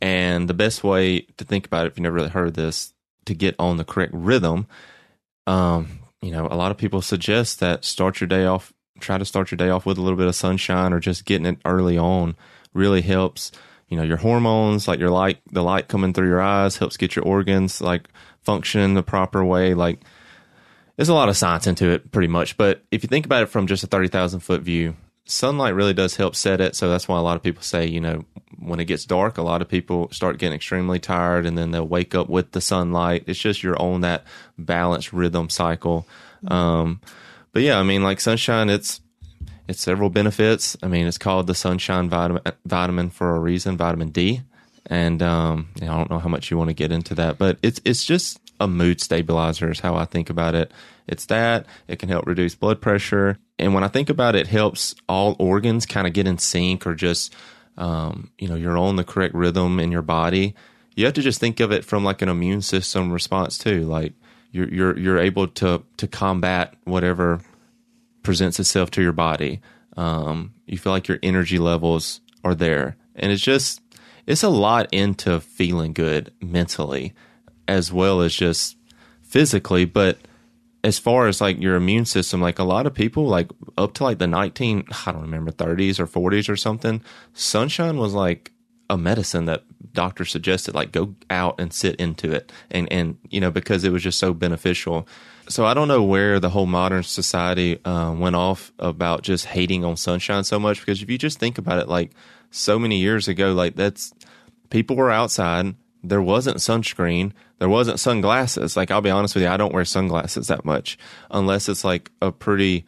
And 0.00 0.48
the 0.48 0.54
best 0.54 0.84
way 0.84 1.20
to 1.38 1.44
think 1.44 1.66
about 1.66 1.86
it, 1.86 1.92
if 1.92 1.98
you 1.98 2.02
never 2.02 2.16
really 2.16 2.28
heard 2.28 2.54
this, 2.54 2.92
to 3.24 3.34
get 3.34 3.54
on 3.58 3.76
the 3.76 3.84
correct 3.84 4.12
rhythm, 4.14 4.66
um, 5.46 6.00
you 6.20 6.30
know, 6.30 6.46
a 6.50 6.56
lot 6.56 6.70
of 6.70 6.76
people 6.76 7.00
suggest 7.00 7.60
that 7.60 7.84
start 7.84 8.20
your 8.20 8.28
day 8.28 8.44
off, 8.44 8.72
try 9.00 9.18
to 9.18 9.24
start 9.24 9.50
your 9.50 9.56
day 9.56 9.70
off 9.70 9.86
with 9.86 9.98
a 9.98 10.02
little 10.02 10.18
bit 10.18 10.26
of 10.26 10.34
sunshine 10.34 10.92
or 10.92 11.00
just 11.00 11.24
getting 11.24 11.46
it 11.46 11.58
early 11.64 11.96
on 11.96 12.36
really 12.74 13.02
helps. 13.02 13.52
You 13.88 13.96
know, 13.96 14.02
your 14.02 14.18
hormones, 14.18 14.86
like 14.86 15.00
your 15.00 15.10
light, 15.10 15.40
the 15.50 15.62
light 15.62 15.88
coming 15.88 16.12
through 16.12 16.28
your 16.28 16.42
eyes 16.42 16.76
helps 16.76 16.98
get 16.98 17.16
your 17.16 17.24
organs 17.24 17.80
like 17.80 18.08
function 18.42 18.94
the 18.94 19.02
proper 19.02 19.44
way. 19.44 19.72
Like, 19.72 20.00
there's 20.98 21.08
a 21.08 21.14
lot 21.14 21.28
of 21.28 21.36
science 21.36 21.68
into 21.68 21.90
it, 21.90 22.10
pretty 22.10 22.26
much. 22.26 22.56
But 22.56 22.82
if 22.90 23.04
you 23.04 23.08
think 23.08 23.24
about 23.24 23.44
it 23.44 23.46
from 23.46 23.68
just 23.68 23.84
a 23.84 23.86
thirty 23.86 24.08
thousand 24.08 24.40
foot 24.40 24.62
view, 24.62 24.96
sunlight 25.24 25.74
really 25.74 25.94
does 25.94 26.16
help 26.16 26.34
set 26.34 26.60
it. 26.60 26.74
So 26.74 26.88
that's 26.88 27.06
why 27.06 27.18
a 27.18 27.22
lot 27.22 27.36
of 27.36 27.42
people 27.42 27.62
say, 27.62 27.86
you 27.86 28.00
know, 28.00 28.24
when 28.58 28.80
it 28.80 28.86
gets 28.86 29.04
dark, 29.04 29.38
a 29.38 29.42
lot 29.42 29.62
of 29.62 29.68
people 29.68 30.08
start 30.10 30.38
getting 30.38 30.56
extremely 30.56 30.98
tired 30.98 31.46
and 31.46 31.56
then 31.56 31.70
they'll 31.70 31.86
wake 31.86 32.16
up 32.16 32.28
with 32.28 32.50
the 32.50 32.60
sunlight. 32.60 33.24
It's 33.28 33.38
just 33.38 33.62
you're 33.62 33.80
on 33.80 34.00
that 34.00 34.24
balanced 34.58 35.12
rhythm 35.12 35.50
cycle. 35.50 36.04
Um, 36.48 37.00
but 37.52 37.62
yeah, 37.62 37.78
I 37.78 37.84
mean, 37.84 38.02
like 38.02 38.20
sunshine, 38.20 38.68
it's, 38.70 39.00
it's 39.68 39.80
several 39.80 40.10
benefits. 40.10 40.76
I 40.82 40.88
mean, 40.88 41.06
it's 41.06 41.18
called 41.18 41.46
the 41.46 41.54
sunshine 41.54 42.08
vitamin, 42.08 42.42
vitamin 42.64 43.10
for 43.10 43.36
a 43.36 43.38
reason, 43.38 43.76
vitamin 43.76 44.08
D. 44.08 44.40
And, 44.86 45.22
um, 45.22 45.68
I 45.80 45.84
don't 45.84 46.10
know 46.10 46.18
how 46.18 46.28
much 46.28 46.50
you 46.50 46.56
want 46.56 46.70
to 46.70 46.74
get 46.74 46.90
into 46.90 47.14
that, 47.16 47.38
but 47.38 47.58
it's, 47.62 47.80
it's 47.84 48.04
just 48.04 48.40
a 48.60 48.68
mood 48.68 49.00
stabilizer 49.00 49.70
is 49.70 49.80
how 49.80 49.94
I 49.94 50.04
think 50.04 50.30
about 50.30 50.54
it. 50.54 50.72
It's 51.06 51.26
that 51.26 51.66
it 51.86 51.98
can 51.98 52.08
help 52.08 52.26
reduce 52.26 52.54
blood 52.54 52.80
pressure. 52.80 53.38
And 53.58 53.74
when 53.74 53.84
I 53.84 53.88
think 53.88 54.10
about 54.10 54.34
it, 54.34 54.40
it 54.40 54.46
helps 54.48 54.94
all 55.08 55.36
organs 55.38 55.86
kind 55.86 56.06
of 56.06 56.12
get 56.12 56.26
in 56.26 56.38
sync 56.38 56.86
or 56.86 56.94
just, 56.94 57.34
um, 57.76 58.30
you 58.38 58.48
know, 58.48 58.54
you're 58.54 58.78
on 58.78 58.96
the 58.96 59.04
correct 59.04 59.34
rhythm 59.34 59.80
in 59.80 59.90
your 59.90 60.02
body. 60.02 60.54
You 60.94 61.04
have 61.06 61.14
to 61.14 61.22
just 61.22 61.40
think 61.40 61.60
of 61.60 61.72
it 61.72 61.84
from 61.84 62.04
like 62.04 62.22
an 62.22 62.28
immune 62.28 62.62
system 62.62 63.12
response 63.12 63.56
too. 63.56 63.84
Like 63.84 64.12
you're, 64.50 64.68
you're, 64.68 64.98
you're 64.98 65.18
able 65.18 65.48
to, 65.48 65.82
to 65.96 66.06
combat 66.08 66.74
whatever 66.84 67.40
presents 68.22 68.60
itself 68.60 68.90
to 68.92 69.02
your 69.02 69.12
body. 69.12 69.60
Um, 69.96 70.54
you 70.66 70.78
feel 70.78 70.92
like 70.92 71.08
your 71.08 71.18
energy 71.22 71.58
levels 71.58 72.20
are 72.44 72.54
there. 72.54 72.96
And 73.16 73.32
it's 73.32 73.42
just, 73.42 73.80
it's 74.26 74.42
a 74.42 74.48
lot 74.48 74.92
into 74.92 75.40
feeling 75.40 75.92
good 75.92 76.32
mentally 76.40 77.14
as 77.68 77.92
well 77.92 78.22
as 78.22 78.34
just 78.34 78.76
physically. 79.22 79.84
But 79.84 80.18
as 80.82 80.98
far 80.98 81.28
as 81.28 81.40
like 81.40 81.60
your 81.60 81.76
immune 81.76 82.06
system, 82.06 82.40
like 82.40 82.58
a 82.58 82.64
lot 82.64 82.86
of 82.86 82.94
people, 82.94 83.26
like 83.26 83.50
up 83.76 83.94
to 83.94 84.04
like 84.04 84.18
the 84.18 84.26
19, 84.26 84.84
I 85.06 85.12
don't 85.12 85.22
remember, 85.22 85.52
30s 85.52 86.00
or 86.00 86.06
40s 86.06 86.48
or 86.48 86.56
something, 86.56 87.02
sunshine 87.34 87.98
was 87.98 88.14
like 88.14 88.52
a 88.90 88.96
medicine 88.96 89.44
that 89.44 89.64
doctors 89.92 90.30
suggested, 90.30 90.74
like 90.74 90.92
go 90.92 91.14
out 91.28 91.60
and 91.60 91.72
sit 91.72 91.96
into 91.96 92.32
it. 92.32 92.50
And, 92.70 92.90
and, 92.90 93.18
you 93.28 93.40
know, 93.40 93.50
because 93.50 93.84
it 93.84 93.92
was 93.92 94.02
just 94.02 94.18
so 94.18 94.32
beneficial. 94.32 95.06
So 95.48 95.66
I 95.66 95.74
don't 95.74 95.88
know 95.88 96.02
where 96.02 96.40
the 96.40 96.50
whole 96.50 96.66
modern 96.66 97.02
society 97.02 97.84
uh, 97.84 98.14
went 98.16 98.36
off 98.36 98.72
about 98.78 99.22
just 99.22 99.46
hating 99.46 99.84
on 99.84 99.96
sunshine 99.96 100.44
so 100.44 100.58
much. 100.58 100.80
Because 100.80 101.02
if 101.02 101.10
you 101.10 101.18
just 101.18 101.38
think 101.38 101.58
about 101.58 101.78
it, 101.78 101.88
like 101.88 102.12
so 102.50 102.78
many 102.78 102.98
years 102.98 103.28
ago, 103.28 103.52
like 103.52 103.76
that's 103.76 104.12
people 104.70 104.96
were 104.96 105.10
outside 105.10 105.74
there 106.02 106.22
wasn't 106.22 106.58
sunscreen, 106.58 107.32
there 107.58 107.68
wasn't 107.68 108.00
sunglasses. 108.00 108.76
Like 108.76 108.90
I'll 108.90 109.00
be 109.00 109.10
honest 109.10 109.34
with 109.34 109.44
you, 109.44 109.50
I 109.50 109.56
don't 109.56 109.74
wear 109.74 109.84
sunglasses 109.84 110.48
that 110.48 110.64
much 110.64 110.98
unless 111.30 111.68
it's 111.68 111.84
like 111.84 112.10
a 112.20 112.32
pretty 112.32 112.84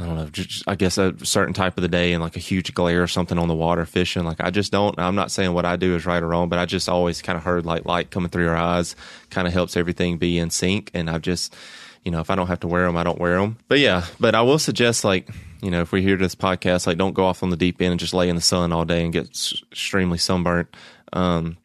I 0.00 0.06
don't 0.06 0.16
know, 0.16 0.26
just, 0.30 0.64
I 0.66 0.76
guess 0.76 0.96
a 0.96 1.14
certain 1.26 1.52
type 1.52 1.76
of 1.76 1.82
the 1.82 1.88
day 1.88 2.14
and 2.14 2.22
like 2.22 2.36
a 2.36 2.40
huge 2.40 2.72
glare 2.72 3.02
or 3.02 3.06
something 3.06 3.38
on 3.38 3.48
the 3.48 3.54
water 3.54 3.84
fishing. 3.84 4.24
Like 4.24 4.40
I 4.40 4.50
just 4.50 4.72
don't. 4.72 4.98
I'm 4.98 5.14
not 5.14 5.30
saying 5.30 5.52
what 5.52 5.66
I 5.66 5.76
do 5.76 5.94
is 5.94 6.06
right 6.06 6.22
or 6.22 6.28
wrong, 6.28 6.48
but 6.48 6.58
I 6.58 6.64
just 6.64 6.88
always 6.88 7.20
kind 7.20 7.36
of 7.36 7.44
heard 7.44 7.66
like 7.66 7.84
light 7.84 8.10
coming 8.10 8.30
through 8.30 8.44
your 8.44 8.56
eyes 8.56 8.96
kind 9.28 9.46
of 9.46 9.52
helps 9.52 9.76
everything 9.76 10.16
be 10.16 10.38
in 10.38 10.48
sync. 10.48 10.90
And 10.94 11.10
I've 11.10 11.20
just, 11.20 11.54
you 12.02 12.10
know, 12.10 12.20
if 12.20 12.30
I 12.30 12.34
don't 12.34 12.46
have 12.46 12.60
to 12.60 12.66
wear 12.66 12.86
them, 12.86 12.96
I 12.96 13.04
don't 13.04 13.18
wear 13.18 13.38
them. 13.40 13.58
But 13.68 13.80
yeah, 13.80 14.06
but 14.18 14.34
I 14.34 14.40
will 14.40 14.58
suggest 14.58 15.04
like, 15.04 15.28
you 15.60 15.70
know, 15.70 15.82
if 15.82 15.92
we 15.92 16.00
hear 16.00 16.16
this 16.16 16.34
podcast, 16.34 16.86
like 16.86 16.96
don't 16.96 17.14
go 17.14 17.26
off 17.26 17.42
on 17.42 17.50
the 17.50 17.56
deep 17.56 17.82
end 17.82 17.90
and 17.90 18.00
just 18.00 18.14
lay 18.14 18.30
in 18.30 18.36
the 18.36 18.42
sun 18.42 18.72
all 18.72 18.86
day 18.86 19.04
and 19.04 19.12
get 19.12 19.26
extremely 19.26 20.18
sunburnt. 20.18 20.74
Um, 21.12 21.58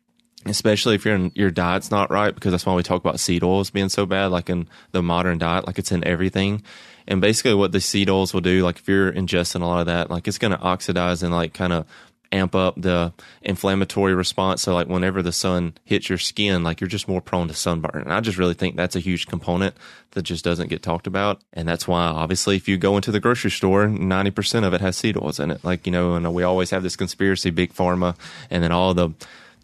especially 0.45 0.95
if 0.95 1.05
your 1.05 1.29
your 1.33 1.51
diet's 1.51 1.91
not 1.91 2.11
right 2.11 2.33
because 2.33 2.51
that's 2.51 2.65
why 2.65 2.75
we 2.75 2.83
talk 2.83 3.01
about 3.01 3.19
seed 3.19 3.43
oils 3.43 3.69
being 3.69 3.89
so 3.89 4.05
bad 4.05 4.27
like 4.27 4.49
in 4.49 4.67
the 4.91 5.01
modern 5.01 5.37
diet 5.37 5.65
like 5.65 5.79
it's 5.79 5.91
in 5.91 6.05
everything. 6.05 6.63
And 7.07 7.21
basically 7.21 7.53
what 7.53 7.71
the 7.71 7.81
seed 7.81 8.09
oils 8.09 8.33
will 8.33 8.41
do 8.41 8.63
like 8.63 8.77
if 8.77 8.87
you're 8.87 9.11
ingesting 9.11 9.61
a 9.61 9.65
lot 9.65 9.79
of 9.79 9.85
that 9.87 10.09
like 10.09 10.27
it's 10.27 10.37
going 10.37 10.51
to 10.51 10.59
oxidize 10.59 11.23
and 11.23 11.33
like 11.33 11.53
kind 11.53 11.73
of 11.73 11.85
amp 12.31 12.55
up 12.55 12.73
the 12.77 13.13
inflammatory 13.41 14.13
response. 14.13 14.61
So 14.61 14.73
like 14.73 14.87
whenever 14.87 15.21
the 15.21 15.31
sun 15.31 15.73
hits 15.83 16.09
your 16.09 16.17
skin 16.17 16.63
like 16.63 16.81
you're 16.81 16.87
just 16.87 17.07
more 17.07 17.21
prone 17.21 17.47
to 17.47 17.53
sunburn. 17.53 18.01
And 18.03 18.13
i 18.13 18.19
just 18.19 18.37
really 18.37 18.53
think 18.53 18.75
that's 18.75 18.95
a 18.95 18.99
huge 18.99 19.27
component 19.27 19.75
that 20.11 20.23
just 20.23 20.43
doesn't 20.43 20.69
get 20.69 20.83
talked 20.83 21.07
about. 21.07 21.41
And 21.53 21.67
that's 21.67 21.87
why 21.87 22.05
obviously 22.05 22.55
if 22.55 22.67
you 22.67 22.77
go 22.77 22.95
into 22.95 23.11
the 23.11 23.19
grocery 23.19 23.51
store 23.51 23.87
90% 23.87 24.63
of 24.63 24.73
it 24.73 24.81
has 24.81 24.97
seed 24.97 25.17
oils 25.17 25.39
in 25.39 25.49
it. 25.49 25.63
Like 25.63 25.85
you 25.85 25.91
know 25.91 26.15
and 26.15 26.33
we 26.33 26.43
always 26.43 26.69
have 26.69 26.83
this 26.83 26.95
conspiracy 26.95 27.49
big 27.49 27.73
pharma 27.73 28.15
and 28.49 28.63
then 28.63 28.71
all 28.71 28.93
the 28.93 29.11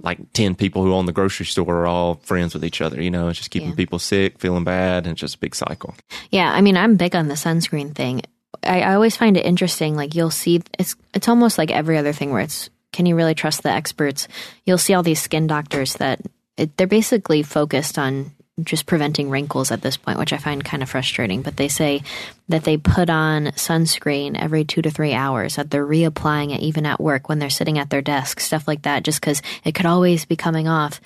like 0.03 0.33
10 0.33 0.55
people 0.55 0.83
who 0.83 0.93
own 0.93 1.05
the 1.05 1.11
grocery 1.11 1.45
store 1.45 1.75
are 1.77 1.87
all 1.87 2.15
friends 2.15 2.53
with 2.53 2.65
each 2.65 2.81
other. 2.81 3.01
You 3.01 3.11
know, 3.11 3.29
it's 3.29 3.37
just 3.37 3.51
keeping 3.51 3.69
yeah. 3.69 3.75
people 3.75 3.99
sick, 3.99 4.39
feeling 4.39 4.63
bad, 4.63 5.05
and 5.05 5.13
it's 5.13 5.21
just 5.21 5.35
a 5.35 5.39
big 5.39 5.55
cycle. 5.55 5.95
Yeah. 6.29 6.51
I 6.51 6.61
mean, 6.61 6.77
I'm 6.77 6.95
big 6.95 7.15
on 7.15 7.27
the 7.27 7.35
sunscreen 7.35 7.93
thing. 7.93 8.23
I, 8.63 8.81
I 8.81 8.93
always 8.95 9.17
find 9.17 9.37
it 9.37 9.45
interesting. 9.45 9.95
Like, 9.95 10.15
you'll 10.15 10.31
see, 10.31 10.61
it's, 10.77 10.95
it's 11.13 11.27
almost 11.27 11.57
like 11.57 11.71
every 11.71 11.97
other 11.97 12.13
thing 12.13 12.31
where 12.31 12.41
it's, 12.41 12.69
can 12.91 13.05
you 13.05 13.15
really 13.15 13.35
trust 13.35 13.63
the 13.63 13.71
experts? 13.71 14.27
You'll 14.65 14.77
see 14.77 14.93
all 14.93 15.03
these 15.03 15.21
skin 15.21 15.47
doctors 15.47 15.95
that 15.95 16.19
it, 16.57 16.75
they're 16.77 16.87
basically 16.87 17.43
focused 17.43 17.97
on 17.97 18.31
just 18.63 18.85
preventing 18.85 19.29
wrinkles 19.29 19.71
at 19.71 19.81
this 19.81 19.97
point, 19.97 20.19
which 20.19 20.33
I 20.33 20.37
find 20.37 20.63
kind 20.63 20.83
of 20.83 20.89
frustrating. 20.89 21.41
But 21.41 21.57
they 21.57 21.67
say 21.67 22.03
that 22.49 22.63
they 22.63 22.77
put 22.77 23.09
on 23.09 23.47
sunscreen 23.47 24.37
every 24.39 24.65
two 24.65 24.81
to 24.81 24.91
three 24.91 25.13
hours, 25.13 25.55
that 25.55 25.71
they're 25.71 25.87
reapplying 25.87 26.53
it 26.53 26.61
even 26.61 26.85
at 26.85 26.99
work 26.99 27.29
when 27.29 27.39
they're 27.39 27.49
sitting 27.49 27.79
at 27.79 27.89
their 27.89 28.01
desk, 28.01 28.39
stuff 28.39 28.67
like 28.67 28.83
that, 28.83 29.03
just 29.03 29.21
because 29.21 29.41
it 29.63 29.73
could 29.73 29.85
always 29.85 30.25
be 30.25 30.35
coming 30.35 30.67
off. 30.67 30.99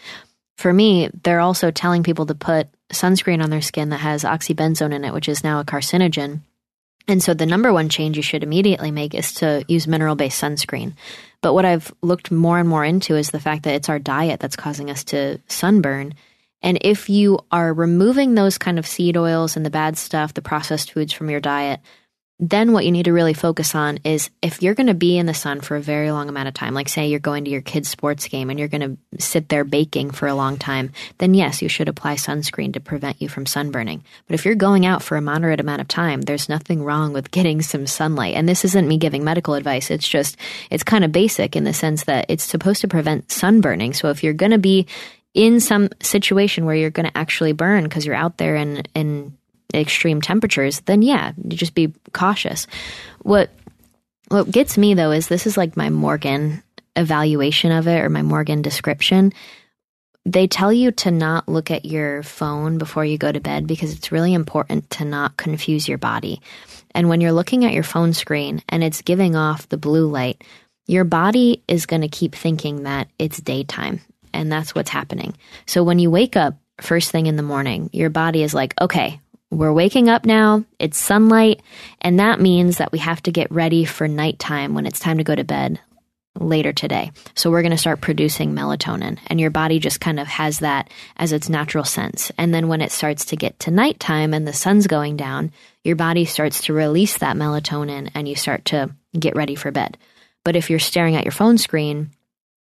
For 0.58 0.74
me, 0.74 1.10
they're 1.24 1.40
also 1.40 1.72
telling 1.72 2.04
people 2.04 2.26
to 2.26 2.36
put 2.36 2.68
sunscreen 2.92 3.44
on 3.44 3.50
their 3.50 3.62
skin 3.62 3.90
that 3.90 3.98
has 3.98 4.24
oxybenzone 4.24 4.94
in 4.94 5.06
it, 5.06 5.14
which 5.14 5.30
is 5.30 5.44
now 5.44 5.60
a 5.60 5.66
carcinogen. 5.66 6.42
And 7.08 7.22
so 7.22 7.34
the 7.34 7.46
number 7.46 7.72
one 7.72 7.90
change 7.90 8.18
you 8.18 8.24
should 8.24 8.44
immediately 8.44 8.90
make 8.90 9.14
is 9.14 9.34
to 9.36 9.64
use 9.68 9.88
mineral 9.88 10.16
based 10.16 10.42
sunscreen. 10.42 10.94
But 11.42 11.54
what 11.54 11.66
I've 11.66 11.94
looked 12.02 12.32
more 12.32 12.58
and 12.58 12.68
more 12.68 12.84
into 12.84 13.16
is 13.16 13.30
the 13.30 13.40
fact 13.40 13.64
that 13.64 13.76
it's 13.76 13.90
our 13.90 14.00
diet 14.00 14.40
that's 14.40 14.56
causing 14.56 14.90
us 14.90 15.04
to 15.06 15.40
sunburn 15.48 16.16
and 16.66 16.80
if 16.82 17.10
you 17.10 17.40
are 17.52 17.72
removing 17.72 18.34
those 18.34 18.58
kind 18.58 18.80
of 18.80 18.88
seed 18.88 19.16
oils 19.16 19.56
and 19.56 19.64
the 19.64 19.70
bad 19.70 19.98
stuff, 19.98 20.34
the 20.34 20.42
processed 20.42 20.92
foods 20.92 21.14
from 21.14 21.30
your 21.30 21.40
diet, 21.40 21.80
then 22.40 22.74
what 22.74 22.84
you 22.84 22.92
need 22.92 23.06
to 23.06 23.14
really 23.14 23.36
focus 23.36 23.76
on 23.76 24.00
is 24.04 24.32
if 24.42 24.64
you're 24.64 24.74
going 24.74 24.88
to 24.88 24.96
be 24.96 25.18
in 25.18 25.28
the 25.28 25.34
sun 25.34 25.62
for 25.62 25.78
a 25.78 25.82
very 25.82 26.12
long 26.12 26.28
amount 26.28 26.48
of 26.48 26.56
time, 26.56 26.74
like 26.74 26.90
say 26.90 27.08
you're 27.08 27.20
going 27.20 27.46
to 27.46 27.52
your 27.52 27.62
kid's 27.62 27.88
sports 27.88 28.28
game 28.28 28.50
and 28.50 28.58
you're 28.58 28.68
going 28.68 28.98
to 28.98 29.24
sit 29.24 29.48
there 29.48 29.64
baking 29.64 30.10
for 30.10 30.28
a 30.28 30.34
long 30.34 30.58
time, 30.58 30.92
then 31.20 31.36
yes, 31.36 31.62
you 31.62 31.70
should 31.70 31.88
apply 31.88 32.16
sunscreen 32.16 32.74
to 32.74 32.80
prevent 32.80 33.22
you 33.22 33.30
from 33.30 33.46
sunburning. 33.46 34.02
But 34.28 34.34
if 34.34 34.44
you're 34.44 34.56
going 34.56 34.88
out 34.88 35.04
for 35.04 35.16
a 35.16 35.22
moderate 35.22 35.62
amount 35.62 35.82
of 35.82 35.88
time, 35.88 36.22
there's 36.24 36.50
nothing 36.50 36.84
wrong 36.84 37.14
with 37.14 37.32
getting 37.32 37.62
some 37.62 37.86
sunlight. 37.86 38.34
And 38.34 38.50
this 38.50 38.66
isn't 38.66 38.88
me 38.88 38.98
giving 38.98 39.24
medical 39.24 39.54
advice. 39.54 39.92
It's 39.92 40.08
just, 40.08 40.36
it's 40.72 40.84
kind 40.84 41.06
of 41.06 41.12
basic 41.12 41.56
in 41.56 41.64
the 41.64 41.74
sense 41.74 42.06
that 42.06 42.26
it's 42.28 42.44
supposed 42.44 42.82
to 42.82 42.88
prevent 42.88 43.30
sunburning. 43.30 43.96
So 43.96 44.10
if 44.10 44.24
you're 44.24 44.34
going 44.34 44.52
to 44.52 44.58
be 44.58 44.88
in 45.36 45.60
some 45.60 45.90
situation 46.02 46.66
where 46.66 46.76
you're 46.76 46.90
going 46.90 47.08
to 47.08 47.18
actually 47.18 47.52
burn 47.52 47.84
because 47.84 48.06
you're 48.06 48.16
out 48.16 48.38
there 48.38 48.56
in 48.56 48.84
in 48.96 49.38
extreme 49.74 50.22
temperatures, 50.22 50.80
then 50.82 51.02
yeah, 51.02 51.34
you 51.44 51.58
just 51.58 51.76
be 51.76 51.94
cautious. 52.14 52.66
What 53.22 53.52
what 54.30 54.50
gets 54.50 54.78
me 54.78 54.96
though 54.96 55.12
is 55.12 55.28
this 55.28 55.46
is 55.46 55.58
like 55.58 55.78
my 55.78 55.90
Morgan 55.90 56.64
evaluation 56.96 57.72
of 57.72 57.88
it 57.88 58.00
or 58.00 58.10
my 58.10 58.22
Morgan 58.24 58.62
description. 58.62 59.34
They 60.28 60.48
tell 60.48 60.74
you 60.74 60.92
to 60.92 61.12
not 61.12 61.48
look 61.48 61.70
at 61.70 61.86
your 61.86 62.24
phone 62.24 62.80
before 62.80 63.06
you 63.06 63.18
go 63.18 63.32
to 63.32 63.40
bed 63.40 63.68
because 63.68 63.94
it's 63.94 64.12
really 64.12 64.34
important 64.34 64.90
to 64.92 65.06
not 65.06 65.38
confuse 65.38 65.88
your 65.88 66.00
body. 66.00 66.42
And 66.96 67.10
when 67.10 67.22
you're 67.22 67.34
looking 67.34 67.64
at 67.66 67.74
your 67.74 67.84
phone 67.84 68.14
screen 68.14 68.64
and 68.70 68.84
it's 68.84 69.04
giving 69.04 69.36
off 69.36 69.70
the 69.70 69.78
blue 69.78 70.08
light, 70.08 70.44
your 70.88 71.04
body 71.04 71.62
is 71.68 71.86
going 71.86 72.02
to 72.02 72.08
keep 72.08 72.34
thinking 72.34 72.84
that 72.84 73.08
it's 73.20 73.38
daytime 73.38 74.02
and 74.36 74.52
that's 74.52 74.76
what's 74.76 74.90
happening. 74.90 75.36
So 75.66 75.84
when 75.84 76.00
you 76.00 76.12
wake 76.12 76.36
up 76.36 76.56
first 76.82 77.12
thing 77.12 77.26
in 77.26 77.36
the 77.36 77.44
morning, 77.44 77.90
your 77.94 78.10
body 78.10 78.44
is 78.44 78.54
like, 78.54 78.74
okay, 78.80 79.20
we're 79.52 79.74
waking 79.74 80.10
up 80.10 80.26
now, 80.26 80.66
it's 80.80 80.98
sunlight, 80.98 81.62
and 82.02 82.20
that 82.20 82.42
means 82.42 82.78
that 82.78 82.92
we 82.92 83.00
have 83.00 83.22
to 83.24 83.32
get 83.32 83.52
ready 83.52 83.86
for 83.86 84.08
nighttime 84.08 84.74
when 84.74 84.86
it's 84.86 85.00
time 85.00 85.18
to 85.18 85.24
go 85.24 85.36
to 85.36 85.44
bed 85.44 85.80
later 86.40 86.74
today. 86.74 87.12
So 87.36 87.50
we're 87.50 87.62
going 87.62 87.72
to 87.72 87.78
start 87.78 88.02
producing 88.02 88.54
melatonin 88.54 89.20
and 89.28 89.40
your 89.40 89.52
body 89.52 89.80
just 89.80 90.02
kind 90.02 90.20
of 90.20 90.28
has 90.28 90.60
that 90.60 90.90
as 91.16 91.32
its 91.32 91.50
natural 91.50 91.86
sense. 91.86 92.32
And 92.38 92.54
then 92.54 92.68
when 92.68 92.82
it 92.82 92.92
starts 92.92 93.26
to 93.26 93.38
get 93.38 93.60
to 93.62 93.72
nighttime 93.72 94.34
and 94.34 94.46
the 94.46 94.54
sun's 94.54 94.88
going 94.88 95.16
down, 95.16 95.52
your 95.84 95.96
body 95.96 96.26
starts 96.26 96.66
to 96.66 96.74
release 96.74 97.20
that 97.20 97.38
melatonin 97.38 98.12
and 98.14 98.28
you 98.28 98.36
start 98.36 98.66
to 98.66 98.94
get 99.18 99.36
ready 99.36 99.56
for 99.56 99.72
bed. 99.72 99.98
But 100.44 100.56
if 100.56 100.70
you're 100.70 100.80
staring 100.80 101.16
at 101.16 101.24
your 101.24 101.32
phone 101.32 101.58
screen, 101.58 102.12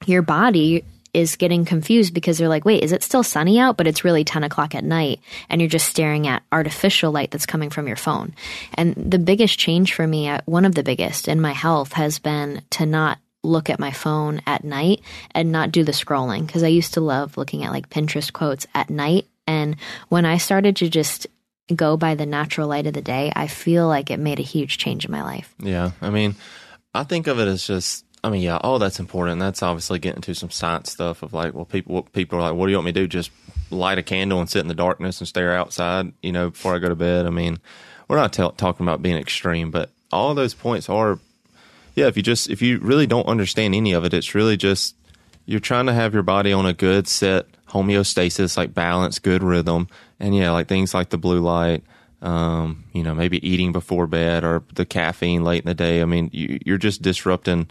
your 0.06 0.22
body 0.22 0.86
is 1.18 1.36
getting 1.36 1.66
confused 1.66 2.14
because 2.14 2.38
they're 2.38 2.48
like, 2.48 2.64
wait, 2.64 2.84
is 2.84 2.92
it 2.92 3.02
still 3.02 3.24
sunny 3.24 3.60
out? 3.60 3.76
But 3.76 3.88
it's 3.88 4.04
really 4.04 4.24
10 4.24 4.44
o'clock 4.44 4.76
at 4.76 4.84
night 4.84 5.20
and 5.50 5.60
you're 5.60 5.68
just 5.68 5.88
staring 5.88 6.28
at 6.28 6.44
artificial 6.52 7.12
light 7.12 7.32
that's 7.32 7.48
coming 7.48 7.72
from 7.72 7.88
your 7.88 7.96
phone. 7.96 8.36
And 8.76 8.94
the 8.94 9.18
biggest 9.18 9.58
change 9.58 9.96
for 9.96 10.06
me, 10.06 10.30
uh, 10.30 10.42
one 10.46 10.64
of 10.64 10.76
the 10.76 10.84
biggest 10.84 11.28
in 11.28 11.42
my 11.42 11.54
health, 11.54 11.94
has 11.94 12.20
been 12.20 12.62
to 12.70 12.86
not 12.86 13.18
look 13.42 13.72
at 13.72 13.80
my 13.80 13.90
phone 13.90 14.42
at 14.46 14.64
night 14.64 15.02
and 15.32 15.52
not 15.52 15.72
do 15.72 15.84
the 15.84 15.92
scrolling 15.92 16.46
because 16.46 16.62
I 16.62 16.68
used 16.68 16.94
to 16.94 17.02
love 17.02 17.36
looking 17.36 17.64
at 17.64 17.72
like 17.72 17.90
Pinterest 17.90 18.32
quotes 18.32 18.68
at 18.76 18.92
night. 18.92 19.26
And 19.48 19.78
when 20.10 20.24
I 20.24 20.38
started 20.38 20.76
to 20.78 20.90
just 20.90 21.26
go 21.76 21.98
by 21.98 22.14
the 22.14 22.28
natural 22.28 22.68
light 22.68 22.86
of 22.86 22.94
the 22.94 23.02
day, 23.02 23.32
I 23.36 23.48
feel 23.48 23.88
like 23.88 24.12
it 24.12 24.20
made 24.20 24.40
a 24.40 24.44
huge 24.44 24.78
change 24.78 25.06
in 25.06 25.12
my 25.12 25.24
life. 25.24 25.56
Yeah. 25.58 25.92
I 26.00 26.12
mean, 26.12 26.36
I 26.94 27.06
think 27.06 27.26
of 27.26 27.40
it 27.40 27.48
as 27.48 27.66
just, 27.66 28.06
I 28.28 28.30
mean, 28.30 28.42
yeah, 28.42 28.60
oh, 28.64 28.78
that's 28.78 29.00
important. 29.00 29.40
That's 29.40 29.64
obviously 29.64 30.00
getting 30.00 30.22
to 30.22 30.36
some 30.36 30.50
science 30.50 30.92
stuff 30.92 31.24
of 31.24 31.34
like, 31.34 31.54
well, 31.54 31.66
people, 31.66 32.04
people 32.04 32.38
are 32.40 32.42
like, 32.42 32.54
what 32.54 32.66
do 32.66 32.72
you 32.72 32.78
want 32.78 32.88
me 32.88 32.92
to 32.92 33.00
do? 33.00 33.08
Just 33.08 33.32
light 33.72 33.98
a 33.98 34.04
candle 34.04 34.40
and 34.40 34.50
sit 34.50 34.60
in 34.60 34.68
the 34.68 34.76
darkness 34.76 35.20
and 35.20 35.28
stare 35.28 35.56
outside, 35.56 36.12
you 36.22 36.32
know, 36.32 36.50
before 36.50 36.76
I 36.76 36.80
go 36.80 36.90
to 36.90 36.96
bed. 36.96 37.26
I 37.26 37.30
mean, 37.30 37.60
we're 38.08 38.18
not 38.18 38.34
t- 38.34 38.50
talking 38.58 38.86
about 38.86 39.02
being 39.02 39.16
extreme, 39.16 39.72
but 39.72 39.92
all 40.12 40.36
those 40.36 40.54
points 40.54 40.90
are, 40.90 41.20
yeah, 41.96 42.08
if 42.08 42.18
you 42.18 42.24
just, 42.24 42.50
if 42.50 42.62
you 42.62 42.80
really 42.80 43.08
don't 43.08 43.28
understand 43.28 43.74
any 43.74 43.94
of 43.94 44.04
it, 44.06 44.14
it's 44.14 44.36
really 44.36 44.58
just, 44.58 44.96
you're 45.46 45.60
trying 45.60 45.86
to 45.86 45.94
have 45.94 46.14
your 46.14 46.24
body 46.24 46.52
on 46.52 46.66
a 46.66 46.74
good 46.74 47.08
set 47.08 47.46
homeostasis, 47.70 48.58
like 48.58 48.74
balance, 48.74 49.20
good 49.20 49.44
rhythm. 49.44 49.88
And 50.20 50.36
yeah, 50.36 50.52
like 50.52 50.68
things 50.68 50.94
like 50.94 51.10
the 51.10 51.18
blue 51.18 51.40
light, 51.40 51.84
um, 52.22 52.84
you 52.94 53.04
know, 53.04 53.16
maybe 53.16 53.46
eating 53.48 53.72
before 53.72 54.08
bed 54.08 54.44
or 54.44 54.64
the 54.74 54.86
caffeine 54.86 55.44
late 55.44 55.64
in 55.64 55.68
the 55.68 55.74
day. 55.74 56.02
I 56.02 56.06
mean, 56.06 56.30
you, 56.34 56.60
you're 56.66 56.78
just 56.78 57.02
disrupting, 57.02 57.70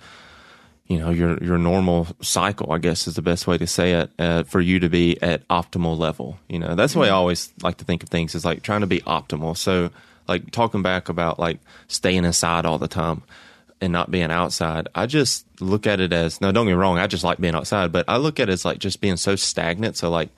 you 0.89 0.99
know, 0.99 1.11
your, 1.11 1.43
your 1.43 1.59
normal 1.59 2.07
cycle, 2.21 2.73
I 2.73 2.79
guess 2.79 3.09
is 3.09 3.17
the 3.17 3.23
best 3.23 3.47
way 3.47 3.59
to 3.59 3.67
say 3.67 3.93
it, 3.93 4.11
uh, 4.19 4.45
for 4.45 4.61
you 4.61 4.79
to 4.81 4.89
be 4.89 5.21
at 5.21 5.47
optimal 5.49 5.99
level. 5.99 6.39
You 6.49 6.61
know, 6.61 6.75
that's 6.75 6.93
the 6.93 7.01
way 7.01 7.09
I 7.09 7.15
always 7.15 7.53
like 7.63 7.79
to 7.79 7.85
think 7.85 8.03
of 8.03 8.09
things 8.09 8.35
is 8.35 8.45
like 8.45 8.63
trying 8.63 8.83
to 8.83 8.87
be 8.87 9.01
optimal. 9.01 9.57
So, 9.57 9.91
like 10.29 10.51
talking 10.51 10.83
back 10.83 11.09
about 11.09 11.39
like 11.39 11.59
staying 11.89 12.25
inside 12.25 12.67
all 12.67 12.79
the 12.79 12.89
time 12.89 13.23
and 13.81 13.93
not 13.93 14.11
being 14.11 14.31
outside. 14.31 14.89
I 14.95 15.07
just 15.07 15.47
look 15.61 15.87
at 15.87 16.01
it 16.01 16.13
as 16.13 16.41
no, 16.41 16.53
don't 16.53 16.67
get 16.67 16.73
me 16.73 16.77
wrong, 16.77 16.99
I 16.99 17.07
just 17.07 17.25
like 17.25 17.39
being 17.39 17.55
outside, 17.55 17.93
but 17.93 18.05
I 18.09 18.17
look 18.17 18.41
at 18.41 18.49
it 18.49 18.53
as 18.53 18.65
like 18.65 18.79
just 18.79 19.01
being 19.01 19.17
so 19.17 19.37
stagnant. 19.37 19.97
So 19.97 20.11
like 20.11 20.31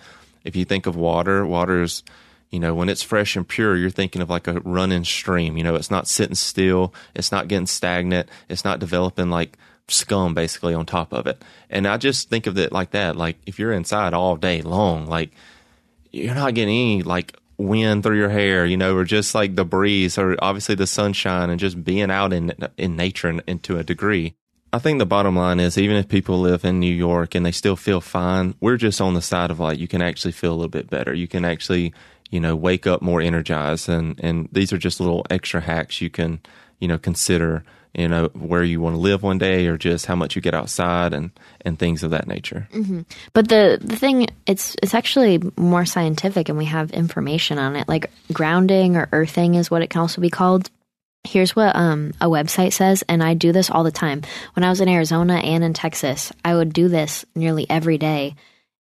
if 0.45 0.57
you 0.57 0.65
think 0.65 0.87
of 0.87 0.97
water, 0.97 1.47
water's 1.47 2.03
you 2.51 2.59
know, 2.59 2.75
when 2.75 2.89
it's 2.89 3.03
fresh 3.03 3.37
and 3.37 3.47
pure, 3.47 3.77
you're 3.77 3.91
thinking 3.91 4.23
of 4.23 4.31
like 4.31 4.49
a 4.49 4.61
running 4.61 5.05
stream. 5.05 5.59
You 5.59 5.65
know, 5.65 5.75
it's 5.75 5.91
not 5.91 6.09
sitting 6.09 6.35
still, 6.35 6.95
it's 7.15 7.31
not 7.31 7.49
getting 7.49 7.67
stagnant, 7.67 8.29
it's 8.49 8.65
not 8.65 8.79
developing 8.79 9.29
like 9.29 9.59
scum 9.89 10.35
basically 10.35 10.75
on 10.75 10.87
top 10.87 11.13
of 11.13 11.27
it. 11.27 11.43
And 11.71 11.87
I 11.87 11.97
just 11.97 12.29
think 12.29 12.47
of 12.47 12.59
it 12.59 12.73
like 12.73 12.91
that. 12.91 13.17
Like 13.17 13.37
if 13.47 13.59
you're 13.59 13.73
inside 13.73 14.15
all 14.15 14.37
day 14.37 14.63
long, 14.63 15.07
like 15.07 15.31
you're 16.13 16.35
not 16.35 16.55
getting 16.55 16.75
any 16.75 17.03
like 17.03 17.37
wind 17.57 18.03
through 18.03 18.19
your 18.19 18.31
hair, 18.31 18.65
you 18.65 18.77
know, 18.77 18.97
or 18.97 19.05
just 19.05 19.35
like 19.35 19.57
the 19.57 19.65
breeze 19.65 20.17
or 20.17 20.37
obviously 20.41 20.75
the 20.75 20.87
sunshine 20.87 21.51
and 21.51 21.61
just 21.61 21.83
being 21.85 22.11
out 22.11 22.33
in 22.33 22.53
in 22.77 22.97
nature 22.97 23.29
and, 23.29 23.43
and 23.47 23.63
to 23.65 23.79
a 23.79 23.85
degree. 23.85 24.35
I 24.73 24.79
think 24.79 24.99
the 24.99 25.07
bottom 25.07 25.35
line 25.35 25.61
is 25.61 25.79
even 25.79 25.97
if 25.97 26.09
people 26.09 26.41
live 26.41 26.65
in 26.65 26.79
New 26.79 26.95
York 26.95 27.35
and 27.35 27.45
they 27.45 27.53
still 27.53 27.77
feel 27.77 28.03
fine, 28.03 28.55
we're 28.61 28.77
just 28.77 29.01
on 29.01 29.15
the 29.15 29.23
side 29.23 29.51
of 29.51 29.59
like 29.59 29.79
you 29.79 29.89
can 29.89 30.03
actually 30.03 30.33
feel 30.33 30.53
a 30.53 30.57
little 30.57 30.69
bit 30.69 30.91
better. 30.91 31.15
You 31.15 31.27
can 31.27 31.45
actually, 31.45 31.95
you 32.31 32.39
know, 32.39 32.55
wake 32.55 32.87
up 32.87 33.03
more 33.03 33.21
energized 33.21 33.89
and 33.89 34.19
and 34.21 34.49
these 34.53 34.73
are 34.73 34.79
just 34.79 35.01
little 35.01 35.27
extra 35.31 35.61
hacks 35.61 36.01
you 36.01 36.11
can, 36.11 36.41
you 36.79 36.87
know, 36.87 36.99
consider 36.99 37.65
you 37.95 38.09
know 38.09 38.29
where 38.35 38.63
you 38.63 38.81
want 38.81 38.95
to 38.95 39.01
live 39.01 39.23
one 39.23 39.39
day 39.39 39.67
or 39.67 39.77
just 39.77 40.07
how 40.07 40.15
much 40.15 40.37
you 40.37 40.43
get 40.43 40.55
outside 40.55 41.13
and 41.13 41.31
and 41.63 41.79
things 41.79 42.03
of 42.03 42.11
that 42.11 42.27
nature 42.27 42.69
mm-hmm. 42.73 43.03
but 43.33 43.49
the 43.49 43.79
the 43.81 43.97
thing 43.97 44.27
it's 44.47 44.77
it's 44.83 44.95
actually 44.95 45.41
more 45.57 45.85
scientific 45.85 46.49
and 46.49 46.59
we 46.59 46.65
have 46.67 46.91
information 46.91 47.59
on 47.59 47.77
it 47.77 47.89
like 47.89 48.11
grounding 48.33 48.97
or 48.97 49.09
earthing 49.13 49.55
is 49.55 49.71
what 49.71 49.83
it 49.83 49.91
can 49.91 50.01
also 50.01 50.21
be 50.21 50.31
called 50.31 50.71
Here's 51.25 51.55
what 51.55 51.75
um, 51.75 52.13
a 52.21 52.27
website 52.27 52.73
says, 52.73 53.03
and 53.09 53.23
I 53.23 53.35
do 53.35 53.51
this 53.53 53.71
all 53.71 53.83
the 53.83 53.91
time. 53.91 54.23
When 54.55 54.63
I 54.63 54.71
was 54.71 54.81
in 54.81 54.89
Arizona 54.89 55.35
and 55.35 55.65
in 55.65 55.75
Texas, 55.75 56.33
I 56.45 56.55
would 56.55 56.73
do 56.73 56.89
this 56.89 57.27
nearly 57.35 57.69
every 57.69 57.99
day 57.99 58.37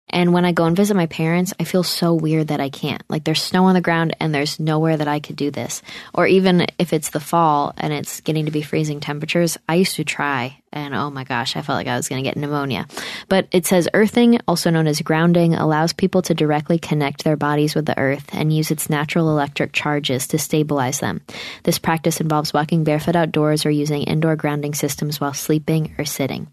and 0.10 0.34
when 0.34 0.46
I 0.46 0.52
go 0.52 0.66
and 0.66 0.76
visit 0.76 0.96
my 0.96 1.08
parents, 1.08 1.54
I 1.60 1.64
feel 1.64 1.84
so 1.84 2.14
weird 2.14 2.50
that 2.50 2.62
I 2.62 2.70
can't. 2.70 3.04
Like 3.10 3.24
there's 3.24 3.42
snow 3.42 3.66
on 3.66 3.74
the 3.74 3.82
ground 3.82 4.16
and 4.20 4.34
there's 4.34 4.60
nowhere 4.60 4.98
that 4.98 5.08
I 5.08 5.20
could 5.20 5.36
do 5.36 5.52
this. 5.52 5.82
Or 6.14 6.28
even 6.28 6.68
if 6.78 6.94
it's 6.94 7.10
the 7.10 7.20
fall 7.20 7.74
and 7.78 7.92
it's 7.92 8.22
getting 8.22 8.46
to 8.46 8.52
be 8.52 8.62
freezing 8.62 9.00
temperatures, 9.00 9.58
I 9.68 9.76
used 9.76 9.96
to 9.96 10.04
try 10.04 10.62
and 10.72 10.94
oh 10.94 11.10
my 11.10 11.24
gosh, 11.24 11.56
I 11.56 11.62
felt 11.62 11.78
like 11.78 11.88
I 11.88 11.96
was 11.96 12.10
going 12.10 12.22
to 12.24 12.30
get 12.30 12.38
pneumonia. 12.38 12.86
But 13.30 13.48
it 13.52 13.66
says 13.66 13.88
earthing, 13.94 14.40
also 14.48 14.70
known 14.70 14.88
as 14.88 15.02
grounding, 15.02 15.56
allows 15.56 15.94
people 15.94 16.22
to 16.24 16.34
directly 16.34 16.78
connect 16.78 17.24
their 17.24 17.38
bodies 17.38 17.76
with 17.76 17.86
the 17.86 17.98
earth 17.98 18.30
and 18.34 18.54
use 18.54 18.72
its 18.72 18.90
natural 18.90 19.30
electric 19.30 19.72
charges 19.72 20.28
to 20.28 20.38
stabilize 20.38 21.00
them. 21.00 21.22
This 21.64 21.80
practice 21.80 22.20
involves 22.20 22.54
walking 22.54 22.84
barefoot 22.84 23.16
outdoors 23.16 23.66
or 23.66 23.72
using 23.72 24.04
indoor 24.04 24.36
grounding 24.36 24.74
systems 24.74 25.20
while 25.20 25.34
sleeping 25.34 25.96
or 25.98 26.06
sitting. 26.06 26.48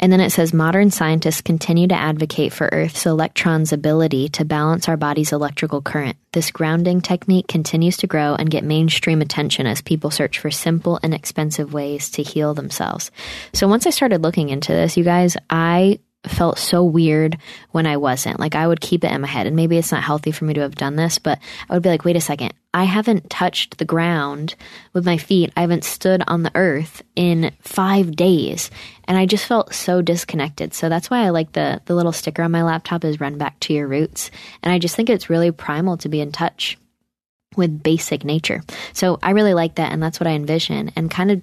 And 0.00 0.12
then 0.12 0.20
it 0.20 0.30
says 0.30 0.52
modern 0.52 0.90
scientists 0.90 1.40
continue 1.40 1.88
to 1.88 1.94
advocate 1.94 2.52
for 2.52 2.68
Earth's 2.70 3.06
electrons' 3.06 3.72
ability 3.72 4.28
to 4.30 4.44
balance 4.44 4.88
our 4.88 4.96
body's 4.96 5.32
electrical 5.32 5.82
current. 5.82 6.16
This 6.32 6.50
grounding 6.50 7.00
technique 7.00 7.48
continues 7.48 7.96
to 7.98 8.06
grow 8.06 8.34
and 8.34 8.50
get 8.50 8.62
mainstream 8.62 9.20
attention 9.20 9.66
as 9.66 9.80
people 9.80 10.10
search 10.10 10.38
for 10.38 10.50
simple, 10.50 11.00
and 11.02 11.12
expensive 11.12 11.72
ways 11.72 12.10
to 12.10 12.22
heal 12.22 12.54
themselves. 12.54 13.10
So 13.52 13.66
once 13.66 13.86
I 13.86 13.90
started 13.90 14.22
looking 14.22 14.50
into 14.50 14.72
this, 14.72 14.96
you 14.96 15.04
guys, 15.04 15.36
I 15.50 15.98
felt 16.26 16.58
so 16.58 16.84
weird 16.84 17.38
when 17.70 17.86
I 17.86 17.96
wasn't. 17.96 18.40
Like 18.40 18.54
I 18.54 18.66
would 18.66 18.80
keep 18.80 19.04
it 19.04 19.12
in 19.12 19.20
my 19.20 19.28
head, 19.28 19.46
and 19.46 19.56
maybe 19.56 19.78
it's 19.78 19.92
not 19.92 20.02
healthy 20.02 20.30
for 20.32 20.44
me 20.44 20.54
to 20.54 20.60
have 20.60 20.74
done 20.74 20.96
this, 20.96 21.18
but 21.18 21.38
I 21.68 21.74
would 21.74 21.82
be 21.82 21.88
like, 21.88 22.04
wait 22.04 22.16
a 22.16 22.20
second, 22.20 22.52
I 22.74 22.84
haven't 22.84 23.30
touched 23.30 23.78
the 23.78 23.84
ground 23.86 24.54
with 24.92 25.06
my 25.06 25.16
feet. 25.16 25.52
I 25.56 25.62
haven't 25.62 25.84
stood 25.84 26.22
on 26.26 26.42
the 26.42 26.52
earth 26.54 27.02
in 27.16 27.52
five 27.60 28.14
days. 28.14 28.70
And 29.04 29.16
I 29.16 29.24
just 29.24 29.46
felt 29.46 29.74
so 29.74 30.02
disconnected. 30.02 30.74
So 30.74 30.88
that's 30.88 31.08
why 31.08 31.24
I 31.24 31.30
like 31.30 31.52
the, 31.52 31.80
the 31.86 31.94
little 31.94 32.12
sticker 32.12 32.42
on 32.42 32.50
my 32.50 32.62
laptop 32.62 33.04
is 33.04 33.20
run 33.20 33.38
back 33.38 33.58
to 33.60 33.72
your 33.72 33.88
roots. 33.88 34.30
And 34.62 34.72
I 34.72 34.78
just 34.78 34.96
think 34.96 35.08
it's 35.08 35.30
really 35.30 35.50
primal 35.50 35.96
to 35.98 36.10
be 36.10 36.20
in 36.20 36.30
touch 36.30 36.76
with 37.56 37.82
basic 37.82 38.22
nature. 38.22 38.62
So 38.92 39.18
I 39.22 39.30
really 39.30 39.54
like 39.54 39.76
that. 39.76 39.90
And 39.90 40.02
that's 40.02 40.20
what 40.20 40.26
I 40.26 40.32
envision. 40.32 40.92
And 40.94 41.10
kind 41.10 41.30
of 41.30 41.42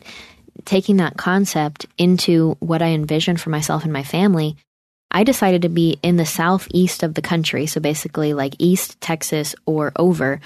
taking 0.63 0.97
that 0.97 1.17
concept 1.17 1.87
into 1.97 2.55
what 2.59 2.83
I 2.83 2.89
envision 2.89 3.35
for 3.35 3.49
myself 3.49 3.83
and 3.83 3.91
my 3.91 4.03
family, 4.03 4.57
I 5.09 5.23
decided 5.23 5.63
to 5.63 5.69
be 5.69 5.99
in 6.03 6.17
the 6.17 6.25
southeast 6.25 7.01
of 7.01 7.15
the 7.15 7.21
country. 7.21 7.65
So 7.65 7.81
basically, 7.81 8.33
like 8.33 8.55
East 8.59 9.01
Texas 9.01 9.55
or 9.65 9.91
over 9.95 10.39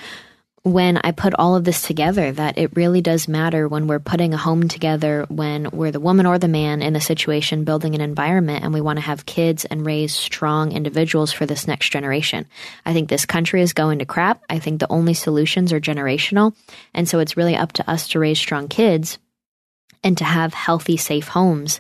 when 0.64 0.98
I 0.98 1.12
put 1.12 1.34
all 1.36 1.56
of 1.56 1.64
this 1.64 1.84
together 1.84 2.32
that 2.32 2.58
it 2.58 2.76
really 2.76 3.02
does 3.02 3.28
matter 3.28 3.68
when 3.68 3.88
we're 3.88 4.00
putting 4.00 4.34
a 4.34 4.38
home 4.38 4.68
together, 4.68 5.26
when 5.30 5.70
we're 5.72 5.92
the 5.92 6.00
woman 6.00 6.26
or 6.26 6.38
the 6.38 6.48
man 6.48 6.82
in 6.82 6.96
a 6.96 7.02
situation 7.02 7.64
building 7.64 7.96
an 7.96 8.02
environment 8.02 8.64
and 8.64 8.74
we 8.74 8.82
want 8.82 8.98
to 8.98 9.06
have 9.06 9.26
kids 9.26 9.66
and 9.66 9.86
raise 9.86 10.14
strong 10.14 10.72
individuals 10.72 11.32
for 11.32 11.46
this 11.46 11.68
next 11.68 11.90
generation. 11.90 12.46
I 12.86 12.94
think 12.94 13.10
this 13.10 13.26
country 13.26 13.62
is 13.62 13.74
going 13.74 14.00
to 14.00 14.06
crap. 14.06 14.44
I 14.50 14.60
think 14.60 14.80
the 14.80 14.92
only 14.92 15.14
solutions 15.14 15.72
are 15.72 15.80
generational. 15.80 16.54
And 16.94 17.08
so 17.08 17.20
it's 17.20 17.38
really 17.38 17.56
up 17.56 17.72
to 17.74 17.90
us 17.90 18.10
to 18.10 18.20
raise 18.20 18.40
strong 18.40 18.68
kids 18.68 19.18
and 20.04 20.18
to 20.18 20.24
have 20.24 20.54
healthy, 20.54 20.98
safe 20.98 21.30
homes. 21.30 21.80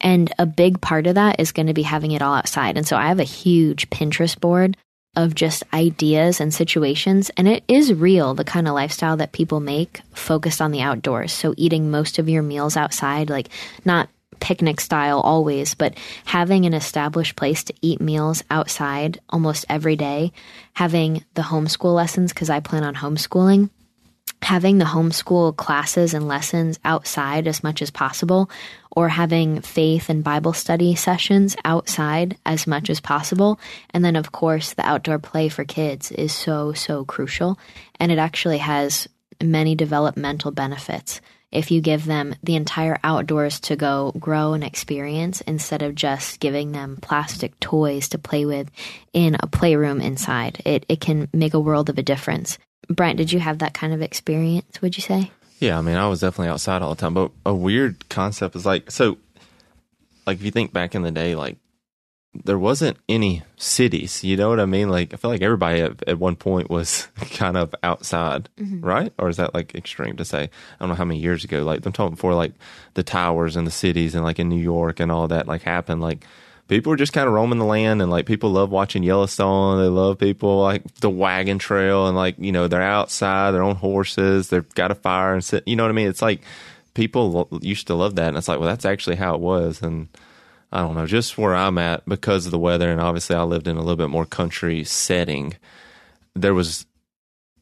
And 0.00 0.32
a 0.38 0.46
big 0.46 0.80
part 0.80 1.08
of 1.08 1.16
that 1.16 1.40
is 1.40 1.52
going 1.52 1.66
to 1.66 1.74
be 1.74 1.82
having 1.82 2.12
it 2.12 2.22
all 2.22 2.34
outside. 2.34 2.76
And 2.76 2.86
so 2.86 2.96
I 2.96 3.08
have 3.08 3.18
a 3.18 3.24
huge 3.24 3.90
Pinterest 3.90 4.38
board 4.38 4.76
of 5.16 5.34
just 5.34 5.64
ideas 5.72 6.40
and 6.40 6.54
situations. 6.54 7.30
And 7.36 7.48
it 7.48 7.64
is 7.68 7.92
real, 7.92 8.34
the 8.34 8.44
kind 8.44 8.68
of 8.68 8.74
lifestyle 8.74 9.16
that 9.16 9.32
people 9.32 9.60
make 9.60 10.00
focused 10.14 10.60
on 10.60 10.70
the 10.70 10.82
outdoors. 10.82 11.32
So 11.32 11.54
eating 11.56 11.90
most 11.90 12.18
of 12.18 12.28
your 12.28 12.42
meals 12.42 12.76
outside, 12.76 13.28
like 13.30 13.48
not 13.84 14.08
picnic 14.40 14.80
style 14.80 15.20
always, 15.20 15.74
but 15.74 15.94
having 16.24 16.64
an 16.66 16.74
established 16.74 17.36
place 17.36 17.64
to 17.64 17.74
eat 17.82 18.00
meals 18.00 18.44
outside 18.50 19.20
almost 19.30 19.64
every 19.68 19.96
day, 19.96 20.32
having 20.74 21.24
the 21.34 21.42
homeschool 21.42 21.94
lessons, 21.94 22.32
because 22.32 22.50
I 22.50 22.60
plan 22.60 22.84
on 22.84 22.94
homeschooling 22.94 23.70
having 24.42 24.78
the 24.78 24.84
homeschool 24.84 25.56
classes 25.56 26.14
and 26.14 26.28
lessons 26.28 26.78
outside 26.84 27.46
as 27.46 27.62
much 27.62 27.82
as 27.82 27.90
possible, 27.90 28.50
or 28.90 29.08
having 29.08 29.60
faith 29.60 30.08
and 30.08 30.24
Bible 30.24 30.52
study 30.52 30.94
sessions 30.94 31.56
outside 31.64 32.36
as 32.46 32.66
much 32.66 32.90
as 32.90 33.00
possible. 33.00 33.60
And 33.90 34.04
then, 34.04 34.16
of 34.16 34.32
course, 34.32 34.74
the 34.74 34.86
outdoor 34.86 35.18
play 35.18 35.48
for 35.48 35.64
kids 35.64 36.10
is 36.12 36.32
so, 36.32 36.72
so 36.72 37.04
crucial. 37.04 37.58
And 38.00 38.10
it 38.10 38.18
actually 38.18 38.58
has 38.58 39.08
many 39.42 39.74
developmental 39.74 40.50
benefits 40.50 41.20
if 41.50 41.70
you 41.70 41.80
give 41.80 42.04
them 42.04 42.34
the 42.42 42.56
entire 42.56 42.98
outdoors 43.02 43.60
to 43.60 43.76
go 43.76 44.12
grow 44.18 44.52
and 44.52 44.62
experience 44.62 45.40
instead 45.42 45.82
of 45.82 45.94
just 45.94 46.40
giving 46.40 46.72
them 46.72 46.98
plastic 47.00 47.58
toys 47.58 48.08
to 48.08 48.18
play 48.18 48.44
with 48.44 48.70
in 49.12 49.36
a 49.40 49.46
playroom 49.46 50.00
inside. 50.00 50.60
It, 50.64 50.84
it 50.88 51.00
can 51.00 51.28
make 51.32 51.54
a 51.54 51.60
world 51.60 51.88
of 51.88 51.98
a 51.98 52.02
difference. 52.02 52.58
Brent, 52.88 53.16
did 53.18 53.32
you 53.32 53.40
have 53.40 53.58
that 53.58 53.74
kind 53.74 53.92
of 53.92 54.02
experience, 54.02 54.80
would 54.80 54.96
you 54.96 55.02
say? 55.02 55.30
Yeah, 55.58 55.78
I 55.78 55.80
mean, 55.80 55.96
I 55.96 56.06
was 56.06 56.20
definitely 56.20 56.50
outside 56.50 56.82
all 56.82 56.94
the 56.94 57.00
time. 57.00 57.14
But 57.14 57.32
a 57.44 57.54
weird 57.54 58.08
concept 58.08 58.54
is 58.54 58.64
like, 58.64 58.90
so, 58.90 59.18
like, 60.26 60.38
if 60.38 60.44
you 60.44 60.50
think 60.50 60.72
back 60.72 60.94
in 60.94 61.02
the 61.02 61.10
day, 61.10 61.34
like, 61.34 61.56
there 62.44 62.58
wasn't 62.58 62.96
any 63.08 63.42
cities. 63.56 64.22
You 64.22 64.36
know 64.36 64.48
what 64.50 64.60
I 64.60 64.66
mean? 64.66 64.88
Like, 64.88 65.12
I 65.12 65.16
feel 65.16 65.30
like 65.30 65.42
everybody 65.42 65.80
at, 65.80 66.06
at 66.06 66.18
one 66.18 66.36
point 66.36 66.70
was 66.70 67.08
kind 67.32 67.56
of 67.56 67.74
outside, 67.82 68.48
mm-hmm. 68.56 68.80
right? 68.80 69.12
Or 69.18 69.28
is 69.28 69.38
that 69.38 69.54
like 69.54 69.74
extreme 69.74 70.16
to 70.16 70.24
say? 70.24 70.42
I 70.44 70.48
don't 70.78 70.90
know 70.90 70.94
how 70.94 71.04
many 71.04 71.20
years 71.20 71.44
ago. 71.44 71.64
Like, 71.64 71.84
I'm 71.84 71.92
talking 71.92 72.14
before, 72.14 72.34
like, 72.34 72.52
the 72.94 73.02
towers 73.02 73.56
and 73.56 73.66
the 73.66 73.72
cities 73.72 74.14
and 74.14 74.24
like 74.24 74.38
in 74.38 74.48
New 74.48 74.60
York 74.60 75.00
and 75.00 75.10
all 75.10 75.28
that, 75.28 75.48
like, 75.48 75.62
happened. 75.62 76.00
Like, 76.00 76.24
people 76.68 76.92
are 76.92 76.96
just 76.96 77.14
kind 77.14 77.26
of 77.26 77.32
roaming 77.32 77.58
the 77.58 77.64
land 77.64 78.00
and 78.00 78.10
like 78.10 78.26
people 78.26 78.50
love 78.50 78.70
watching 78.70 79.02
Yellowstone. 79.02 79.80
They 79.80 79.88
love 79.88 80.18
people 80.18 80.60
like 80.60 80.82
the 80.96 81.10
wagon 81.10 81.58
trail 81.58 82.06
and 82.06 82.16
like, 82.16 82.36
you 82.38 82.52
know, 82.52 82.68
they're 82.68 82.82
outside, 82.82 83.52
they're 83.52 83.62
on 83.62 83.76
horses, 83.76 84.50
they've 84.50 84.68
got 84.74 84.90
a 84.90 84.94
fire 84.94 85.32
and 85.32 85.42
sit, 85.42 85.66
you 85.66 85.76
know 85.76 85.82
what 85.84 85.90
I 85.90 85.94
mean? 85.94 86.08
It's 86.08 86.22
like 86.22 86.42
people 86.94 87.48
used 87.62 87.86
to 87.88 87.94
love 87.94 88.14
that. 88.16 88.28
And 88.28 88.36
it's 88.36 88.48
like, 88.48 88.60
well, 88.60 88.68
that's 88.68 88.84
actually 88.84 89.16
how 89.16 89.34
it 89.34 89.40
was. 89.40 89.82
And 89.82 90.08
I 90.70 90.82
don't 90.82 90.94
know, 90.94 91.06
just 91.06 91.38
where 91.38 91.56
I'm 91.56 91.78
at 91.78 92.06
because 92.06 92.44
of 92.44 92.52
the 92.52 92.58
weather. 92.58 92.90
And 92.90 93.00
obviously 93.00 93.34
I 93.34 93.42
lived 93.42 93.66
in 93.66 93.76
a 93.76 93.80
little 93.80 93.96
bit 93.96 94.10
more 94.10 94.26
country 94.26 94.84
setting. 94.84 95.54
There 96.34 96.54
was, 96.54 96.84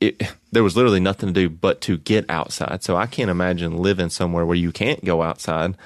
it, 0.01 0.21
there 0.51 0.64
was 0.64 0.77
literally 0.77 1.01
nothing 1.01 1.29
to 1.29 1.33
do 1.33 1.49
but 1.49 1.81
to 1.83 1.97
get 1.97 2.29
outside. 2.29 2.83
So 2.83 2.97
I 2.97 3.07
can't 3.07 3.31
imagine 3.31 3.79
living 3.79 4.11
somewhere 4.11 4.45
where 4.45 4.57
you 4.57 4.73
can't 4.73 5.05
go 5.05 5.23
outside 5.23 5.77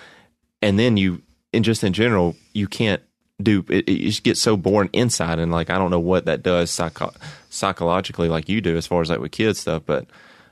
and 0.62 0.78
then 0.78 0.96
you, 0.96 1.20
and 1.52 1.64
just 1.64 1.84
in 1.84 1.92
general, 1.92 2.36
you 2.54 2.66
can't 2.66 3.02
do. 3.40 3.64
It, 3.68 3.88
it 3.88 3.98
just 3.98 4.22
gets 4.22 4.40
so 4.40 4.56
boring 4.56 4.90
inside 4.92 5.38
and 5.38 5.52
like 5.52 5.70
I 5.70 5.78
don't 5.78 5.90
know 5.90 6.00
what 6.00 6.26
that 6.26 6.42
does 6.42 6.70
psycho- 6.70 7.14
psychologically 7.48 8.28
like 8.28 8.48
you 8.48 8.60
do 8.60 8.76
as 8.76 8.86
far 8.86 9.02
as 9.02 9.10
like 9.10 9.20
with 9.20 9.32
kids 9.32 9.60
stuff 9.60 9.82
but 9.86 10.06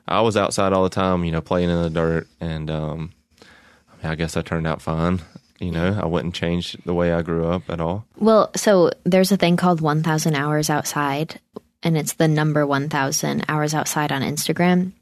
I 0.07 0.21
was 0.21 0.37
outside 0.37 0.73
all 0.73 0.83
the 0.83 0.91
time 0.91 1.25
you 1.25 1.33
know 1.33 1.41
playing 1.41 1.71
in 1.71 1.83
the 1.83 1.91
dirt 1.91 2.29
and 2.41 2.71
um 2.71 3.13
I, 3.41 4.03
mean, 4.03 4.13
I 4.13 4.15
guess 4.15 4.37
I 4.37 4.43
turned 4.43 4.67
out 4.67 4.83
fine 4.83 5.21
you 5.61 5.73
know? 5.73 5.99
I 6.01 6.07
wouldn't 6.07 6.35
change 6.35 6.77
the 6.85 6.95
way 6.95 7.13
I 7.13 7.23
grew 7.23 7.49
up 7.49 7.69
at 7.69 7.81
all. 7.81 8.07
Well, 8.17 8.51
so 8.55 8.93
there's 9.05 9.33
a 9.33 9.37
thing 9.37 9.57
called 9.57 9.81
1000 9.81 10.35
hours 10.35 10.71
outside 10.71 11.41
and 11.83 11.97
it's 11.97 12.15
the 12.15 12.29
number 12.29 12.67
1000 12.67 13.45
hours 13.49 13.75
outside 13.75 14.13
on 14.13 14.23
Instagram. 14.23 14.93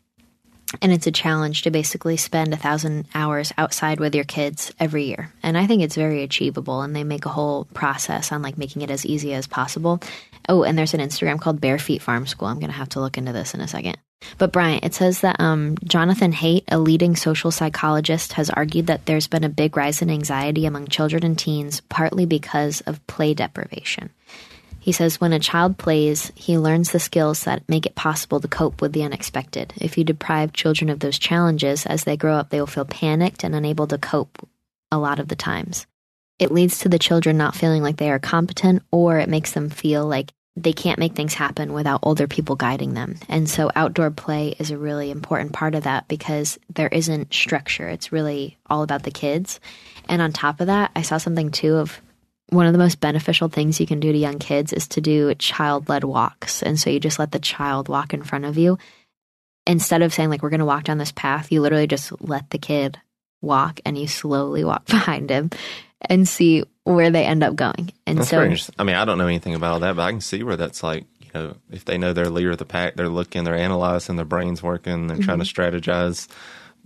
And 0.83 0.93
it's 0.93 1.07
a 1.07 1.13
challenge 1.13 1.63
to 1.63 1.71
basically 1.71 2.17
spend 2.17 2.53
a 2.53 2.57
thousand 2.57 3.07
hours 3.15 3.53
outside 3.59 4.01
with 4.01 4.15
your 4.15 4.25
kids 4.25 4.73
every 4.79 5.05
year. 5.05 5.33
And 5.43 5.57
I 5.57 5.67
think 5.67 5.83
it's 5.83 5.95
very 5.95 6.23
achievable. 6.23 6.83
And 6.83 6.95
they 6.95 7.05
make 7.05 7.27
a 7.27 7.31
whole 7.31 7.65
process 7.75 8.33
on 8.33 8.43
like 8.43 8.59
making 8.59 8.83
it 8.83 8.91
as 8.91 9.07
easy 9.07 9.35
as 9.35 9.47
possible. 9.47 10.01
Oh, 10.49 10.63
and 10.63 10.79
there's 10.79 10.95
an 10.95 11.01
Instagram 11.01 11.41
called 11.41 11.61
Bare 11.61 11.79
Feet 11.79 12.03
Farm 12.03 12.27
School. 12.27 12.49
I'm 12.49 12.61
going 12.61 12.71
to 12.71 12.77
have 12.77 12.91
to 12.91 13.01
look 13.01 13.19
into 13.19 13.33
this 13.33 13.55
in 13.55 13.61
a 13.61 13.69
second. 13.69 13.97
But 14.39 14.53
Brian, 14.53 14.81
it 14.83 14.95
says 14.95 15.21
that 15.21 15.41
um, 15.41 15.77
Jonathan 15.85 16.33
Haidt, 16.33 16.65
a 16.69 16.79
leading 16.79 17.17
social 17.17 17.51
psychologist, 17.51 18.35
has 18.35 18.51
argued 18.51 18.87
that 18.87 19.07
there's 19.07 19.27
been 19.27 19.45
a 19.45 19.49
big 19.49 19.77
rise 19.77 20.03
in 20.03 20.11
anxiety 20.11 20.67
among 20.67 20.89
children 20.89 21.25
and 21.25 21.39
teens, 21.39 21.81
partly 21.89 22.27
because 22.27 22.81
of 22.83 23.07
play 23.07 23.35
deprivation. 23.35 24.11
He 24.87 24.93
says 24.93 25.21
when 25.21 25.33
a 25.33 25.41
child 25.41 25.79
plays, 25.79 26.31
he 26.37 26.57
learns 26.57 26.93
the 26.93 27.01
skills 27.01 27.43
that 27.43 27.69
make 27.69 27.87
it 27.87 27.97
possible 27.97 28.39
to 28.39 28.47
cope 28.47 28.81
with 28.81 28.93
the 28.93 29.03
unexpected. 29.03 29.75
If 29.81 29.99
you 29.99 30.05
deprive 30.05 30.53
children 30.53 30.91
of 30.91 31.01
those 31.01 31.19
challenges, 31.19 31.87
as 31.87 32.05
they 32.05 32.17
grow 32.17 32.37
up, 32.37 32.51
they 32.51 32.61
will 32.61 32.69
feel 32.69 32.85
panicked 32.85 33.43
and 33.43 33.53
unable 33.53 33.89
to 33.89 33.99
cope 33.99 34.49
a 34.93 34.99
lot 34.99 35.19
of 35.19 35.27
the 35.27 35.35
times. 35.35 35.89
It 36.39 36.53
leads 36.53 36.79
to 36.79 36.89
the 36.89 37.01
children 37.01 37.37
not 37.37 37.57
feeling 37.57 37.83
like 37.83 37.97
they 37.97 38.13
are 38.13 38.21
competent, 38.21 38.85
or 38.93 39.19
it 39.19 39.29
makes 39.29 39.51
them 39.51 39.71
feel 39.71 40.07
like 40.07 40.33
they 40.55 40.73
can't 40.73 41.01
make 41.01 41.15
things 41.15 41.35
happen 41.35 41.73
without 41.73 41.99
older 42.05 42.29
people 42.29 42.55
guiding 42.55 42.95
them. 42.95 43.17
And 43.29 43.51
so 43.51 43.73
outdoor 43.75 44.13
play 44.13 44.55
is 44.61 44.71
a 44.71 44.79
really 44.79 45.11
important 45.11 45.53
part 45.53 45.75
of 45.75 45.83
that 45.83 46.07
because 46.07 46.61
there 46.73 46.87
isn't 46.87 47.35
structure. 47.35 47.89
It's 47.89 48.13
really 48.13 48.57
all 48.67 48.85
about 48.85 49.03
the 49.03 49.11
kids. 49.11 49.59
And 50.09 50.23
on 50.23 50.31
top 50.31 50.61
of 50.61 50.69
that, 50.69 50.93
I 50.95 51.03
saw 51.03 51.19
something 51.19 51.51
too 51.51 51.75
of 51.75 52.01
one 52.51 52.67
of 52.67 52.73
the 52.73 52.79
most 52.79 53.01
beneficial 53.01 53.49
things 53.49 53.81
you 53.81 53.87
can 53.87 54.01
do 54.01 54.13
to 54.13 54.19
young 54.19 54.39
kids 54.39 54.73
is 54.73 54.87
to 54.89 55.01
do 55.01 55.35
child 55.35 55.89
led 55.89 56.05
walks. 56.05 56.63
And 56.63 56.79
so 56.79 56.91
you 56.91 57.01
just 57.01 57.19
let 57.19 57.33
the 57.33 57.39
child 57.39 57.89
walk 57.89 58.15
in 58.15 58.23
front 58.23 58.45
of 58.45 58.57
you. 58.57 58.79
Instead 59.67 60.03
of 60.03 60.15
saying, 60.15 60.31
like, 60.31 60.43
we're 60.43 60.51
going 60.51 60.61
to 60.61 60.67
walk 60.67 60.85
down 60.85 60.99
this 60.99 61.11
path, 61.11 61.51
you 61.51 61.61
literally 61.61 61.89
just 61.89 62.13
let 62.23 62.51
the 62.51 62.59
kid 62.59 63.01
walk 63.43 63.81
and 63.85 63.99
you 63.99 64.07
slowly 64.07 64.63
walk 64.65 64.85
behind 64.87 65.29
him 65.29 65.51
and 66.01 66.29
see 66.29 66.63
where 66.85 67.11
they 67.11 67.25
end 67.25 67.43
up 67.43 67.57
going. 67.57 67.91
And 68.07 68.19
That's 68.19 68.29
so. 68.29 68.73
I 68.79 68.85
mean, 68.85 68.95
I 68.95 69.05
don't 69.05 69.19
know 69.19 69.27
anything 69.27 69.55
about 69.55 69.73
all 69.73 69.81
that, 69.81 69.97
but 69.97 70.03
I 70.03 70.11
can 70.13 70.21
see 70.21 70.45
where 70.45 70.57
that's 70.57 70.85
like, 70.85 71.05
you 71.21 71.31
know, 71.35 71.57
if 71.73 71.85
they 71.85 71.99
know 71.99 72.13
they're 72.13 72.31
leader 72.31 72.53
of 72.53 72.59
the 72.59 72.65
pack, 72.65 72.95
they're 72.95 73.09
looking, 73.09 73.43
they're 73.43 73.57
analyzing, 73.57 74.15
their 74.15 74.25
brains 74.25 74.63
working, 74.63 75.09
they're 75.09 75.19
trying 75.19 75.41
to 75.41 75.45
mm-hmm. 75.45 75.77
strategize 75.77 76.29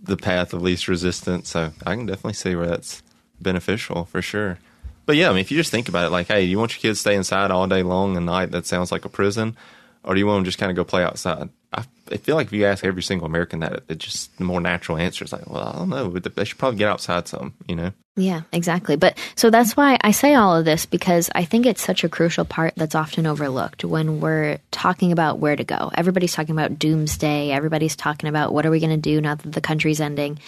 the 0.02 0.16
path 0.16 0.54
of 0.54 0.62
least 0.62 0.88
resistance. 0.88 1.50
So 1.50 1.72
I 1.84 1.96
can 1.96 2.06
definitely 2.06 2.32
see 2.32 2.54
where 2.54 2.66
that's 2.66 3.02
beneficial 3.42 4.06
for 4.06 4.22
sure. 4.22 4.58
But 5.10 5.16
yeah, 5.16 5.28
I 5.28 5.32
mean, 5.32 5.40
if 5.40 5.50
you 5.50 5.56
just 5.56 5.72
think 5.72 5.88
about 5.88 6.06
it, 6.06 6.10
like, 6.10 6.28
hey, 6.28 6.44
do 6.44 6.46
you 6.46 6.56
want 6.56 6.72
your 6.72 6.80
kids 6.80 6.98
to 6.98 7.00
stay 7.00 7.16
inside 7.16 7.50
all 7.50 7.66
day 7.66 7.82
long 7.82 8.16
and 8.16 8.26
night? 8.26 8.52
That 8.52 8.64
sounds 8.64 8.92
like 8.92 9.04
a 9.04 9.08
prison, 9.08 9.56
or 10.04 10.14
do 10.14 10.20
you 10.20 10.26
want 10.28 10.36
them 10.36 10.44
to 10.44 10.48
just 10.50 10.58
kind 10.58 10.70
of 10.70 10.76
go 10.76 10.84
play 10.84 11.02
outside? 11.02 11.48
I, 11.72 11.82
I 12.12 12.16
feel 12.18 12.36
like 12.36 12.46
if 12.46 12.52
you 12.52 12.64
ask 12.64 12.84
every 12.84 13.02
single 13.02 13.26
American 13.26 13.58
that, 13.58 13.82
it's 13.88 14.04
just 14.04 14.38
the 14.38 14.44
more 14.44 14.60
natural 14.60 14.98
answer 14.98 15.24
is 15.24 15.32
like, 15.32 15.50
well, 15.50 15.66
I 15.66 15.78
don't 15.78 15.88
know, 15.88 16.10
but 16.10 16.32
they 16.36 16.44
should 16.44 16.58
probably 16.58 16.78
get 16.78 16.88
outside 16.88 17.26
some, 17.26 17.54
you 17.66 17.74
know? 17.74 17.90
Yeah, 18.16 18.42
exactly. 18.52 18.94
But 18.94 19.18
so 19.34 19.50
that's 19.50 19.76
why 19.76 19.98
I 20.00 20.12
say 20.12 20.34
all 20.34 20.56
of 20.56 20.64
this 20.64 20.86
because 20.86 21.28
I 21.34 21.44
think 21.44 21.66
it's 21.66 21.82
such 21.82 22.04
a 22.04 22.08
crucial 22.08 22.44
part 22.44 22.74
that's 22.76 22.94
often 22.94 23.26
overlooked 23.26 23.84
when 23.84 24.20
we're 24.20 24.58
talking 24.70 25.10
about 25.10 25.38
where 25.38 25.56
to 25.56 25.64
go. 25.64 25.90
Everybody's 25.94 26.34
talking 26.34 26.54
about 26.54 26.78
doomsday. 26.78 27.50
Everybody's 27.50 27.96
talking 27.96 28.28
about 28.28 28.52
what 28.52 28.64
are 28.64 28.70
we 28.70 28.78
going 28.78 28.90
to 28.90 28.96
do 28.96 29.20
now 29.20 29.34
that 29.34 29.52
the 29.52 29.60
country's 29.60 30.00
ending. 30.00 30.38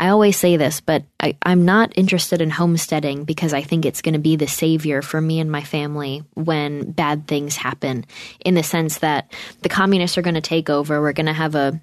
I 0.00 0.08
always 0.08 0.38
say 0.38 0.56
this, 0.56 0.80
but 0.80 1.04
I, 1.20 1.36
I'm 1.42 1.66
not 1.66 1.92
interested 1.94 2.40
in 2.40 2.48
homesteading 2.48 3.24
because 3.24 3.52
I 3.52 3.60
think 3.60 3.84
it's 3.84 4.00
going 4.00 4.14
to 4.14 4.18
be 4.18 4.34
the 4.36 4.46
savior 4.46 5.02
for 5.02 5.20
me 5.20 5.40
and 5.40 5.52
my 5.52 5.62
family 5.62 6.24
when 6.32 6.92
bad 6.92 7.28
things 7.28 7.54
happen. 7.54 8.06
In 8.42 8.54
the 8.54 8.62
sense 8.62 9.00
that 9.00 9.30
the 9.60 9.68
communists 9.68 10.16
are 10.16 10.22
going 10.22 10.36
to 10.36 10.40
take 10.40 10.70
over. 10.70 11.02
We're 11.02 11.12
going 11.12 11.26
to 11.26 11.34
have 11.34 11.54
a 11.54 11.78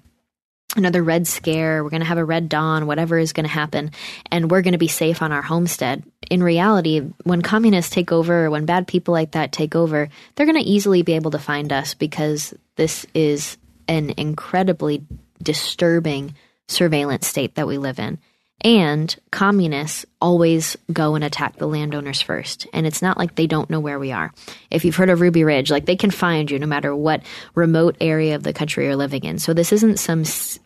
another 0.76 1.02
red 1.02 1.28
scare, 1.28 1.82
we're 1.82 1.90
going 1.90 2.02
to 2.02 2.06
have 2.06 2.18
a 2.18 2.24
red 2.24 2.48
dawn, 2.48 2.86
whatever 2.88 3.18
is 3.18 3.32
going 3.32 3.46
to 3.46 3.50
happen, 3.50 3.90
and 4.30 4.50
we're 4.50 4.62
going 4.62 4.72
to 4.72 4.78
be 4.78 4.88
safe 4.88 5.22
on 5.22 5.32
our 5.32 5.40
homestead. 5.40 6.02
In 6.28 6.42
reality, 6.42 7.00
when 7.22 7.40
communists 7.40 7.94
take 7.94 8.12
over, 8.12 8.46
or 8.46 8.50
when 8.50 8.66
bad 8.66 8.86
people 8.86 9.12
like 9.12 9.30
that 9.30 9.52
take 9.52 9.74
over, 9.76 10.08
they're 10.34 10.46
going 10.46 10.62
to 10.62 10.70
easily 10.70 11.02
be 11.02 11.14
able 11.14 11.30
to 11.30 11.38
find 11.38 11.72
us 11.72 11.94
because 11.94 12.52
this 12.76 13.06
is 13.14 13.56
an 13.86 14.12
incredibly 14.18 15.06
disturbing 15.42 16.34
surveillance 16.68 17.26
state 17.26 17.56
that 17.56 17.66
we 17.66 17.78
live 17.78 17.98
in. 17.98 18.18
And 18.62 19.14
communists 19.30 20.04
always 20.20 20.76
go 20.92 21.14
and 21.14 21.22
attack 21.22 21.56
the 21.56 21.68
landowners 21.68 22.20
first. 22.20 22.66
And 22.72 22.86
it's 22.86 23.02
not 23.02 23.16
like 23.16 23.34
they 23.34 23.46
don't 23.46 23.70
know 23.70 23.78
where 23.78 24.00
we 24.00 24.10
are. 24.10 24.32
If 24.68 24.84
you've 24.84 24.96
heard 24.96 25.10
of 25.10 25.20
Ruby 25.20 25.44
Ridge, 25.44 25.70
like 25.70 25.86
they 25.86 25.94
can 25.94 26.10
find 26.10 26.50
you 26.50 26.58
no 26.58 26.66
matter 26.66 26.94
what 26.94 27.22
remote 27.54 27.96
area 28.00 28.34
of 28.34 28.42
the 28.42 28.52
country 28.52 28.86
you're 28.86 28.96
living 28.96 29.24
in. 29.24 29.38
So 29.38 29.54
this 29.54 29.72
isn't 29.72 29.98
some 30.00 30.22
s- 30.22 30.58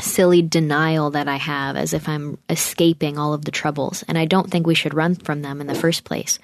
silly 0.00 0.42
denial 0.42 1.10
that 1.10 1.28
I 1.28 1.36
have 1.36 1.76
as 1.76 1.94
if 1.94 2.08
I'm 2.08 2.38
escaping 2.48 3.18
all 3.18 3.34
of 3.34 3.44
the 3.44 3.52
troubles. 3.52 4.02
And 4.08 4.18
I 4.18 4.24
don't 4.24 4.50
think 4.50 4.66
we 4.66 4.74
should 4.74 4.94
run 4.94 5.14
from 5.14 5.42
them 5.42 5.60
in 5.60 5.68
the 5.68 5.76
first 5.76 6.02
place. 6.02 6.40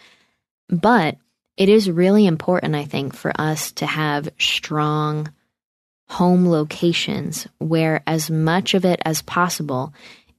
But 0.69 1.17
it 1.57 1.69
is 1.69 1.91
really 1.91 2.25
important, 2.25 2.77
I 2.77 2.85
think, 2.85 3.17
for 3.17 3.33
us 3.37 3.73
to 3.73 3.87
have 3.87 4.29
strong 4.39 5.33
home 6.09 6.49
locations 6.49 7.47
where 7.59 8.03
as 8.07 8.31
much 8.31 8.75
of 8.75 8.85
it 8.85 9.01
as 9.05 9.23
possible 9.23 9.93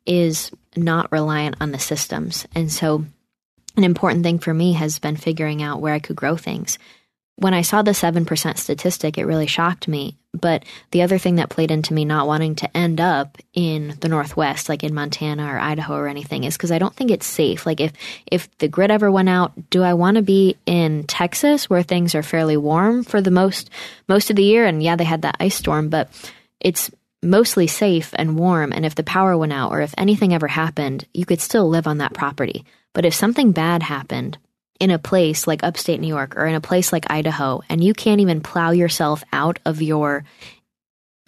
is 0.06 0.52
not 0.76 1.12
reliant 1.12 1.56
on 1.62 1.72
the 1.72 1.80
systems. 1.80 2.48
And 2.56 2.72
so, 2.72 3.06
an 3.78 3.84
important 3.84 4.24
thing 4.24 4.40
for 4.40 4.54
me 4.54 4.74
has 4.74 5.00
been 5.00 5.16
figuring 5.16 5.62
out 5.62 5.80
where 5.80 5.94
I 5.94 6.00
could 6.00 6.16
grow 6.16 6.36
things. 6.36 6.80
When 7.40 7.54
I 7.54 7.62
saw 7.62 7.82
the 7.82 7.92
7% 7.92 8.58
statistic, 8.58 9.18
it 9.18 9.26
really 9.26 9.48
shocked 9.48 9.88
me. 9.88 10.18
But 10.34 10.66
the 10.92 11.02
other 11.02 11.18
thing 11.18 11.36
that 11.36 11.50
played 11.50 11.72
into 11.72 11.94
me 11.94 12.04
not 12.04 12.28
wanting 12.28 12.56
to 12.56 12.78
end 12.78 13.00
up 13.00 13.38
in 13.54 13.96
the 14.02 14.10
Northwest, 14.10 14.68
like 14.68 14.84
in 14.84 14.94
Montana 14.94 15.46
or 15.46 15.58
Idaho 15.58 15.96
or 15.96 16.08
anything, 16.10 16.44
is 16.44 16.58
because 16.58 16.72
I 16.72 16.80
don't 16.80 16.94
think 16.94 17.12
it's 17.12 17.26
safe. 17.26 17.66
Like, 17.66 17.80
if, 17.80 17.94
if 18.30 18.56
the 18.58 18.68
grid 18.68 18.92
ever 18.92 19.10
went 19.10 19.30
out, 19.30 19.54
do 19.70 19.84
I 19.84 19.94
want 19.94 20.16
to 20.16 20.22
be 20.22 20.58
in 20.66 21.06
Texas 21.06 21.70
where 21.70 21.82
things 21.82 22.14
are 22.14 22.24
fairly 22.24 22.58
warm 22.58 23.06
for 23.06 23.22
the 23.22 23.32
most, 23.32 23.70
most 24.10 24.30
of 24.30 24.36
the 24.36 24.44
year? 24.44 24.66
And 24.66 24.84
yeah, 24.84 24.98
they 24.98 25.06
had 25.06 25.22
that 25.22 25.38
ice 25.40 25.56
storm, 25.56 25.88
but 25.88 26.12
it's 26.60 26.92
mostly 27.24 27.68
safe 27.68 28.12
and 28.16 28.38
warm, 28.38 28.72
and 28.74 28.86
if 28.86 28.96
the 28.96 29.04
power 29.04 29.38
went 29.38 29.54
out 29.54 29.72
or 29.72 29.82
if 29.82 29.94
anything 29.98 30.34
ever 30.34 30.48
happened, 30.48 31.06
you 31.14 31.26
could 31.26 31.42
still 31.42 31.70
live 31.70 31.88
on 31.88 32.00
that 32.00 32.14
property. 32.14 32.66
But 32.94 33.06
if 33.06 33.14
something 33.14 33.52
bad 33.52 33.84
happened 33.84 34.38
in 34.80 34.92
a 34.92 35.00
place 35.00 35.46
like 35.46 35.64
upstate 35.64 36.00
New 36.00 36.08
York 36.08 36.38
or 36.38 36.46
in 36.46 36.56
a 36.56 36.62
place 36.62 36.94
like 36.94 37.10
Idaho, 37.10 37.62
and 37.70 37.84
you 37.84 37.94
can't 37.94 38.22
even 38.22 38.42
plow 38.42 38.72
yourself 38.72 39.24
out 39.34 39.60
of 39.66 39.82
your 39.82 40.24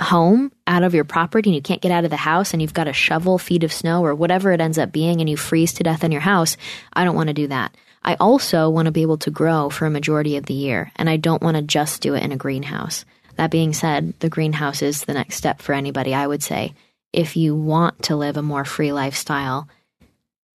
home, 0.02 0.52
out 0.66 0.84
of 0.84 0.96
your 0.96 1.04
property, 1.04 1.50
and 1.50 1.56
you 1.56 1.62
can't 1.62 1.82
get 1.82 1.92
out 1.92 2.04
of 2.04 2.10
the 2.10 2.18
house, 2.18 2.54
and 2.54 2.62
you've 2.62 2.74
got 2.74 2.88
a 2.88 2.94
shovel, 2.94 3.38
feet 3.38 3.64
of 3.64 3.74
snow, 3.74 4.04
or 4.04 4.16
whatever 4.16 4.52
it 4.52 4.62
ends 4.62 4.78
up 4.78 4.92
being, 4.92 5.20
and 5.20 5.30
you 5.30 5.38
freeze 5.38 5.74
to 5.74 5.84
death 5.84 6.04
in 6.04 6.12
your 6.12 6.22
house, 6.22 6.58
I 6.94 7.04
don't 7.04 7.16
want 7.16 7.28
to 7.28 7.34
do 7.34 7.48
that. 7.48 7.76
I 8.04 8.16
also 8.16 8.70
want 8.70 8.88
to 8.88 8.92
be 8.92 9.04
able 9.04 9.20
to 9.20 9.30
grow 9.30 9.70
for 9.70 9.86
a 9.86 9.92
majority 9.92 10.38
of 10.38 10.46
the 10.46 10.56
year, 10.56 10.92
and 10.96 11.10
I 11.10 11.18
don't 11.18 11.44
want 11.44 11.58
to 11.58 11.62
just 11.62 12.02
do 12.02 12.16
it 12.16 12.24
in 12.24 12.32
a 12.32 12.38
greenhouse. 12.38 13.06
That 13.36 13.52
being 13.52 13.74
said, 13.74 14.14
the 14.20 14.30
greenhouse 14.30 14.82
is 14.82 15.06
the 15.06 15.14
next 15.14 15.36
step 15.36 15.62
for 15.62 15.74
anybody, 15.74 16.14
I 16.14 16.26
would 16.26 16.42
say. 16.42 16.74
If 17.14 17.38
you 17.38 17.56
want 17.56 18.04
to 18.04 18.16
live 18.16 18.38
a 18.38 18.42
more 18.42 18.66
free 18.66 18.92
lifestyle, 18.92 19.68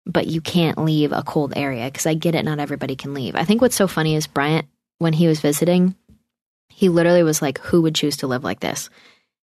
but 0.06 0.26
you 0.26 0.40
can't 0.40 0.78
leave 0.78 1.12
a 1.12 1.22
cold 1.22 1.54
area, 1.56 1.86
because 1.86 2.06
I 2.06 2.14
get 2.14 2.34
it, 2.34 2.44
not 2.44 2.60
everybody 2.60 2.96
can 2.96 3.14
leave. 3.14 3.34
I 3.34 3.44
think 3.44 3.60
what's 3.60 3.76
so 3.76 3.86
funny 3.86 4.14
is 4.16 4.26
Bryant, 4.26 4.66
when 4.98 5.12
he 5.12 5.26
was 5.26 5.40
visiting, 5.40 5.94
he 6.68 6.88
literally 6.88 7.22
was 7.22 7.40
like, 7.40 7.58
Who 7.58 7.82
would 7.82 7.94
choose 7.94 8.18
to 8.18 8.26
live 8.26 8.44
like 8.44 8.60
this? 8.60 8.90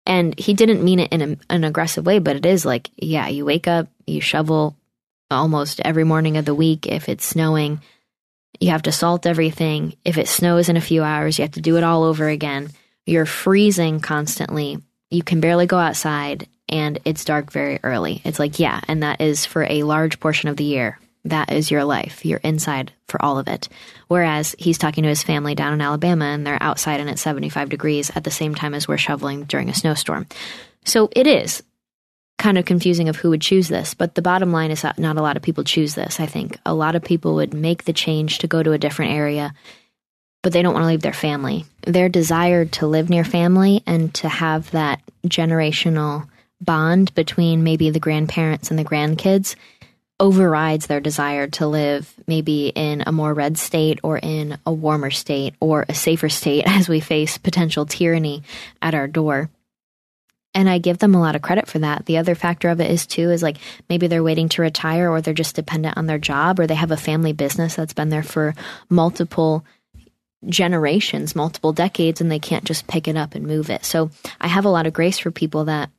And 0.05 0.37
he 0.39 0.53
didn't 0.53 0.83
mean 0.83 0.99
it 0.99 1.11
in 1.11 1.21
a, 1.21 1.53
an 1.53 1.63
aggressive 1.65 2.05
way, 2.05 2.19
but 2.19 2.37
it 2.37 2.45
is 2.45 2.65
like, 2.65 2.89
yeah, 2.95 3.27
you 3.27 3.43
wake 3.43 3.67
up, 3.67 3.89
you 4.05 4.21
shovel 4.21 4.77
almost 5.29 5.81
every 5.83 6.05
morning 6.05 6.37
of 6.37 6.45
the 6.45 6.55
week 6.55 6.87
if 6.87 7.09
it's 7.09 7.25
snowing 7.25 7.81
You 8.61 8.69
have 8.69 8.83
to 8.83 8.91
salt 8.91 9.25
everything. 9.25 9.95
If 10.05 10.17
it 10.17 10.27
snows 10.27 10.69
in 10.69 10.77
a 10.77 10.81
few 10.81 11.03
hours, 11.03 11.37
you 11.37 11.43
have 11.43 11.51
to 11.53 11.61
do 11.61 11.77
it 11.77 11.83
all 11.83 12.03
over 12.03 12.27
again. 12.27 12.69
You're 13.05 13.25
freezing 13.25 13.99
constantly. 13.99 14.79
You 15.11 15.23
can 15.23 15.41
barely 15.41 15.65
go 15.65 15.77
outside 15.77 16.47
and 16.69 16.99
it's 17.05 17.25
dark 17.25 17.51
very 17.51 17.79
early. 17.83 18.21
It's 18.23 18.39
like, 18.39 18.59
yeah, 18.59 18.81
and 18.87 19.03
that 19.03 19.21
is 19.21 19.45
for 19.45 19.63
a 19.63 19.83
large 19.83 20.19
portion 20.19 20.49
of 20.49 20.57
the 20.57 20.63
year. 20.63 20.99
That 21.25 21.51
is 21.51 21.71
your 21.71 21.83
life. 21.83 22.25
You're 22.25 22.39
inside 22.39 22.93
for 23.07 23.21
all 23.21 23.37
of 23.37 23.47
it. 23.47 23.67
Whereas 24.07 24.55
he's 24.57 24.77
talking 24.77 25.03
to 25.03 25.09
his 25.09 25.23
family 25.23 25.55
down 25.55 25.73
in 25.73 25.81
Alabama 25.81 26.25
and 26.25 26.47
they're 26.47 26.61
outside 26.61 26.99
and 26.99 27.09
it's 27.09 27.21
75 27.21 27.69
degrees 27.69 28.11
at 28.15 28.23
the 28.23 28.31
same 28.31 28.55
time 28.55 28.73
as 28.73 28.87
we're 28.87 28.97
shoveling 28.97 29.43
during 29.43 29.69
a 29.69 29.73
snowstorm. 29.73 30.27
So 30.85 31.09
it 31.11 31.27
is 31.27 31.63
kind 32.37 32.57
of 32.57 32.65
confusing 32.65 33.09
of 33.09 33.17
who 33.17 33.29
would 33.29 33.41
choose 33.41 33.67
this, 33.67 33.93
but 33.93 34.15
the 34.15 34.21
bottom 34.21 34.51
line 34.51 34.71
is 34.71 34.83
that 34.83 34.99
not 34.99 35.17
a 35.17 35.21
lot 35.21 35.35
of 35.35 35.43
people 35.43 35.63
choose 35.63 35.95
this, 35.95 36.19
I 36.19 36.27
think. 36.27 36.57
A 36.65 36.73
lot 36.73 36.95
of 36.95 37.03
people 37.03 37.35
would 37.35 37.53
make 37.53 37.83
the 37.83 37.93
change 37.93 38.37
to 38.39 38.47
go 38.47 38.61
to 38.61 38.73
a 38.73 38.77
different 38.77 39.13
area, 39.13 39.53
but 40.43 40.53
they 40.53 40.61
don't 40.61 40.73
want 40.73 40.83
to 40.83 40.87
leave 40.87 41.01
their 41.01 41.13
family. 41.13 41.65
Their 41.85 42.09
desire 42.09 42.65
to 42.65 42.87
live 42.87 43.09
near 43.09 43.23
family 43.23 43.81
and 43.87 44.13
to 44.15 44.29
have 44.29 44.69
that 44.71 45.01
generational 45.25 46.27
bond 46.61 47.13
between 47.13 47.63
maybe 47.63 47.89
the 47.89 47.99
grandparents 47.99 48.69
and 48.69 48.79
the 48.79 48.85
grandkids 48.85 49.55
overrides 50.19 50.87
their 50.87 50.99
desire 50.99 51.47
to 51.47 51.67
live 51.67 52.11
maybe 52.25 52.69
in 52.69 53.03
a 53.05 53.11
more 53.11 53.33
red 53.33 53.57
state 53.57 53.99
or 54.01 54.17
in 54.17 54.57
a 54.65 54.73
warmer 54.73 55.11
state 55.11 55.53
or 55.59 55.85
a 55.87 55.93
safer 55.93 56.29
state 56.29 56.63
as 56.67 56.89
we 56.89 56.99
face 56.99 57.37
potential 57.37 57.85
tyranny 57.85 58.43
at 58.81 58.95
our 58.95 59.07
door. 59.07 59.49
And 60.53 60.67
I 60.67 60.79
give 60.79 60.97
them 60.97 61.13
a 61.13 61.19
lot 61.19 61.35
of 61.35 61.43
credit 61.43 61.67
for 61.67 61.77
that. 61.79 62.07
The 62.07 62.17
other 62.17 62.33
factor 62.33 62.69
of 62.69 62.81
it 62.81 62.89
is 62.89 63.05
too 63.05 63.29
is 63.29 63.43
like 63.43 63.57
maybe 63.89 64.07
they're 64.07 64.23
waiting 64.23 64.49
to 64.49 64.63
retire 64.63 65.07
or 65.11 65.21
they're 65.21 65.35
just 65.35 65.55
dependent 65.55 65.97
on 65.97 66.07
their 66.07 66.17
job 66.17 66.59
or 66.59 66.65
they 66.65 66.73
have 66.73 66.89
a 66.89 66.97
family 66.97 67.31
business 67.31 67.75
that's 67.75 67.93
been 67.93 68.09
there 68.09 68.23
for 68.23 68.55
multiple 68.89 69.63
generations, 70.47 71.35
multiple 71.35 71.73
decades, 71.73 72.21
and 72.21 72.31
they 72.31 72.39
can't 72.39 72.63
just 72.63 72.87
pick 72.87 73.07
it 73.07 73.17
up 73.17 73.35
and 73.35 73.45
move 73.45 73.69
it. 73.69 73.85
So 73.85 74.09
I 74.41 74.47
have 74.47 74.65
a 74.65 74.69
lot 74.69 74.87
of 74.87 74.93
grace 74.93 75.19
for 75.19 75.29
people 75.29 75.65
that 75.65 75.91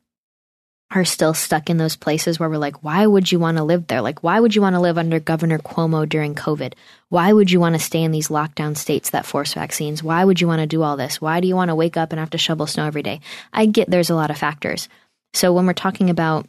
are 0.90 1.05
still 1.05 1.35
stuck 1.35 1.68
in 1.68 1.77
those 1.77 1.96
places 1.96 2.40
where 2.40 2.48
we're 2.48 2.57
like, 2.57 2.83
why 2.83 3.07
would 3.07 3.31
you 3.31 3.38
want 3.38 3.59
to 3.59 3.64
live 3.64 3.87
there? 3.87 4.01
Like, 4.01 4.22
why 4.22 4.40
would 4.40 4.55
you 4.55 4.62
want 4.62 4.74
to 4.74 4.81
live 4.81 4.96
under 4.96 5.20
Governor 5.20 5.59
Cuomo 5.59 6.09
during 6.09 6.35
COVID? 6.35 6.72
Why 7.11 7.33
would 7.33 7.51
you 7.51 7.61
want 7.61 7.74
to 7.74 7.81
stay 7.81 8.03
in 8.03 8.11
these 8.11 8.29
lockdown 8.29 8.74
states 8.74 9.11
that 9.11 9.27
force 9.27 9.53
vaccines? 9.53 10.03
Why 10.03 10.24
would 10.24 10.40
you 10.40 10.46
want 10.46 10.61
to 10.61 10.66
do 10.66 10.83
all 10.83 10.96
this? 10.96 11.20
Why 11.20 11.40
do 11.40 11.48
you 11.48 11.55
want 11.55 11.68
to 11.68 11.74
wake 11.74 11.98
up 11.98 12.12
and 12.12 12.18
have 12.18 12.31
to 12.31 12.38
shovel 12.38 12.66
snow 12.66 12.87
every 12.87 13.03
day? 13.03 13.20
I 13.53 13.66
get 13.66 13.90
there's 13.90 14.11
a 14.11 14.14
lot 14.14 14.31
of 14.31 14.38
factors. 14.38 14.88
So 15.35 15.53
when 15.53 15.66
we're 15.66 15.74
talking 15.74 16.09
about 16.09 16.46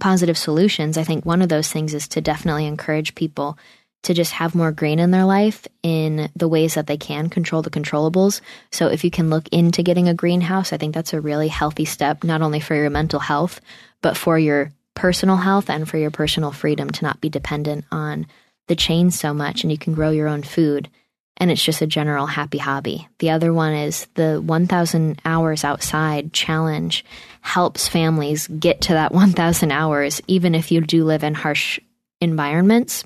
positive 0.00 0.36
solutions, 0.36 0.98
I 0.98 1.04
think 1.04 1.24
one 1.24 1.40
of 1.40 1.48
those 1.48 1.72
things 1.72 1.94
is 1.94 2.08
to 2.08 2.20
definitely 2.20 2.66
encourage 2.66 3.14
people 3.14 3.58
to 4.02 4.14
just 4.14 4.32
have 4.32 4.54
more 4.54 4.72
green 4.72 4.98
in 4.98 5.10
their 5.10 5.24
life 5.24 5.66
in 5.82 6.30
the 6.36 6.48
ways 6.48 6.74
that 6.74 6.86
they 6.86 6.96
can 6.96 7.28
control 7.28 7.62
the 7.62 7.70
controllables. 7.70 8.40
So 8.70 8.86
if 8.86 9.04
you 9.04 9.10
can 9.10 9.30
look 9.30 9.48
into 9.48 9.82
getting 9.82 10.08
a 10.08 10.14
greenhouse, 10.14 10.72
I 10.72 10.76
think 10.76 10.94
that's 10.94 11.12
a 11.12 11.20
really 11.20 11.48
healthy 11.48 11.84
step, 11.84 12.24
not 12.24 12.42
only 12.42 12.60
for 12.60 12.74
your 12.74 12.90
mental 12.90 13.20
health, 13.20 13.60
but 14.00 14.16
for 14.16 14.38
your 14.38 14.72
personal 14.94 15.36
health 15.36 15.68
and 15.68 15.88
for 15.88 15.98
your 15.98 16.10
personal 16.10 16.52
freedom 16.52 16.90
to 16.90 17.04
not 17.04 17.20
be 17.20 17.28
dependent 17.28 17.84
on 17.90 18.26
the 18.68 18.76
chain 18.76 19.10
so 19.10 19.32
much 19.34 19.62
and 19.62 19.72
you 19.72 19.78
can 19.78 19.94
grow 19.94 20.10
your 20.10 20.28
own 20.28 20.42
food. 20.42 20.88
And 21.36 21.50
it's 21.50 21.62
just 21.62 21.82
a 21.82 21.86
general 21.86 22.26
happy 22.26 22.58
hobby. 22.58 23.08
The 23.20 23.30
other 23.30 23.52
one 23.52 23.72
is 23.72 24.06
the 24.14 24.40
1,000 24.40 25.20
hours 25.24 25.64
outside 25.64 26.32
challenge 26.32 27.04
helps 27.40 27.88
families 27.88 28.48
get 28.48 28.80
to 28.82 28.94
that 28.94 29.12
1,000 29.14 29.72
hours, 29.72 30.20
even 30.28 30.54
if 30.54 30.70
you 30.70 30.80
do 30.80 31.04
live 31.04 31.24
in 31.24 31.34
harsh 31.34 31.80
environments 32.20 33.04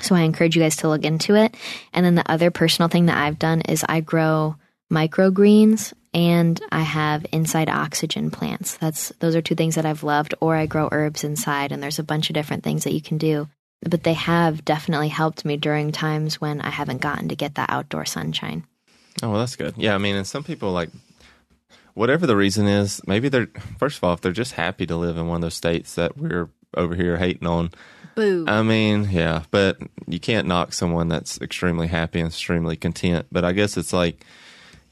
so 0.00 0.14
I 0.14 0.22
encourage 0.22 0.56
you 0.56 0.62
guys 0.62 0.76
to 0.76 0.88
look 0.88 1.04
into 1.04 1.34
it. 1.34 1.54
And 1.92 2.04
then 2.04 2.14
the 2.14 2.30
other 2.30 2.50
personal 2.50 2.88
thing 2.88 3.06
that 3.06 3.18
I've 3.18 3.38
done 3.38 3.62
is 3.62 3.84
I 3.88 4.00
grow 4.00 4.56
microgreens 4.92 5.92
and 6.12 6.60
I 6.70 6.82
have 6.82 7.26
inside 7.32 7.68
oxygen 7.68 8.30
plants. 8.30 8.76
That's 8.76 9.10
those 9.20 9.34
are 9.34 9.42
two 9.42 9.54
things 9.54 9.74
that 9.74 9.86
I've 9.86 10.02
loved 10.02 10.34
or 10.40 10.54
I 10.54 10.66
grow 10.66 10.88
herbs 10.92 11.24
inside 11.24 11.72
and 11.72 11.82
there's 11.82 11.98
a 11.98 12.04
bunch 12.04 12.30
of 12.30 12.34
different 12.34 12.62
things 12.64 12.84
that 12.84 12.94
you 12.94 13.00
can 13.00 13.18
do. 13.18 13.48
But 13.82 14.02
they 14.02 14.14
have 14.14 14.64
definitely 14.64 15.08
helped 15.08 15.44
me 15.44 15.56
during 15.56 15.92
times 15.92 16.40
when 16.40 16.60
I 16.60 16.70
haven't 16.70 17.02
gotten 17.02 17.28
to 17.28 17.36
get 17.36 17.56
that 17.56 17.70
outdoor 17.70 18.06
sunshine. 18.06 18.64
Oh, 19.22 19.30
well, 19.30 19.40
that's 19.40 19.56
good. 19.56 19.74
Yeah, 19.76 19.94
I 19.94 19.98
mean, 19.98 20.16
and 20.16 20.26
some 20.26 20.44
people 20.44 20.72
like 20.72 20.90
whatever 21.94 22.26
the 22.26 22.36
reason 22.36 22.66
is, 22.66 23.00
maybe 23.06 23.28
they're 23.28 23.48
first 23.78 23.98
of 23.98 24.04
all, 24.04 24.14
if 24.14 24.20
they're 24.20 24.32
just 24.32 24.52
happy 24.52 24.86
to 24.86 24.96
live 24.96 25.16
in 25.16 25.26
one 25.26 25.36
of 25.36 25.42
those 25.42 25.54
states 25.54 25.94
that 25.94 26.16
we're 26.16 26.48
over 26.76 26.94
here 26.94 27.16
hating 27.16 27.46
on, 27.46 27.70
Boo. 28.14 28.44
I 28.48 28.62
mean, 28.62 29.08
yeah, 29.10 29.44
but 29.50 29.78
you 30.06 30.18
can't 30.18 30.48
knock 30.48 30.72
someone 30.72 31.08
that's 31.08 31.40
extremely 31.40 31.86
happy 31.86 32.20
and 32.20 32.28
extremely 32.28 32.76
content. 32.76 33.26
But 33.30 33.44
I 33.44 33.52
guess 33.52 33.76
it's 33.76 33.92
like 33.92 34.24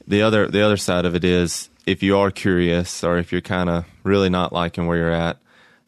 the 0.07 0.21
other 0.21 0.47
the 0.47 0.61
other 0.61 0.77
side 0.77 1.05
of 1.05 1.15
it 1.15 1.23
is 1.23 1.69
if 1.85 2.03
you 2.03 2.17
are 2.17 2.31
curious 2.31 3.03
or 3.03 3.17
if 3.17 3.31
you're 3.31 3.41
kind 3.41 3.69
of 3.69 3.85
really 4.03 4.29
not 4.29 4.53
liking 4.53 4.85
where 4.87 4.97
you're 4.97 5.11
at, 5.11 5.37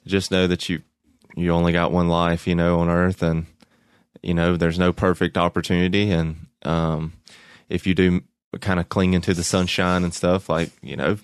just 0.06 0.32
know 0.32 0.48
that 0.48 0.68
you 0.68 0.82
you 1.36 1.52
only 1.52 1.74
got 1.74 1.92
one 1.92 2.10
life, 2.10 2.48
you 2.48 2.56
know, 2.56 2.80
on 2.80 2.90
earth 2.90 3.22
and 3.22 3.46
you 4.24 4.34
know, 4.34 4.58
there's 4.58 4.80
no 4.80 4.92
perfect 4.92 5.38
opportunity 5.38 6.12
and 6.12 6.48
um 6.64 7.14
if 7.70 7.86
you 7.86 7.94
do 7.94 8.22
kind 8.62 8.80
of 8.80 8.90
cling 8.90 9.14
into 9.14 9.34
the 9.34 9.44
sunshine 9.44 10.04
and 10.04 10.14
stuff 10.14 10.50
like, 10.50 10.72
you 10.82 10.96
know, 10.96 11.18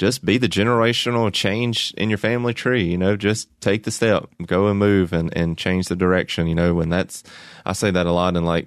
just 0.00 0.24
be 0.24 0.38
the 0.38 0.48
generational 0.48 1.30
change 1.30 1.92
in 1.98 2.08
your 2.08 2.16
family 2.16 2.54
tree. 2.54 2.84
You 2.84 2.96
know, 2.96 3.16
just 3.16 3.48
take 3.60 3.82
the 3.82 3.90
step, 3.90 4.30
go 4.46 4.68
and 4.68 4.78
move 4.78 5.12
and, 5.12 5.36
and 5.36 5.58
change 5.58 5.88
the 5.88 5.94
direction. 5.94 6.46
You 6.46 6.54
know, 6.54 6.80
and 6.80 6.90
that's, 6.90 7.22
I 7.66 7.74
say 7.74 7.90
that 7.90 8.06
a 8.06 8.10
lot 8.12 8.34
in 8.34 8.46
like, 8.46 8.66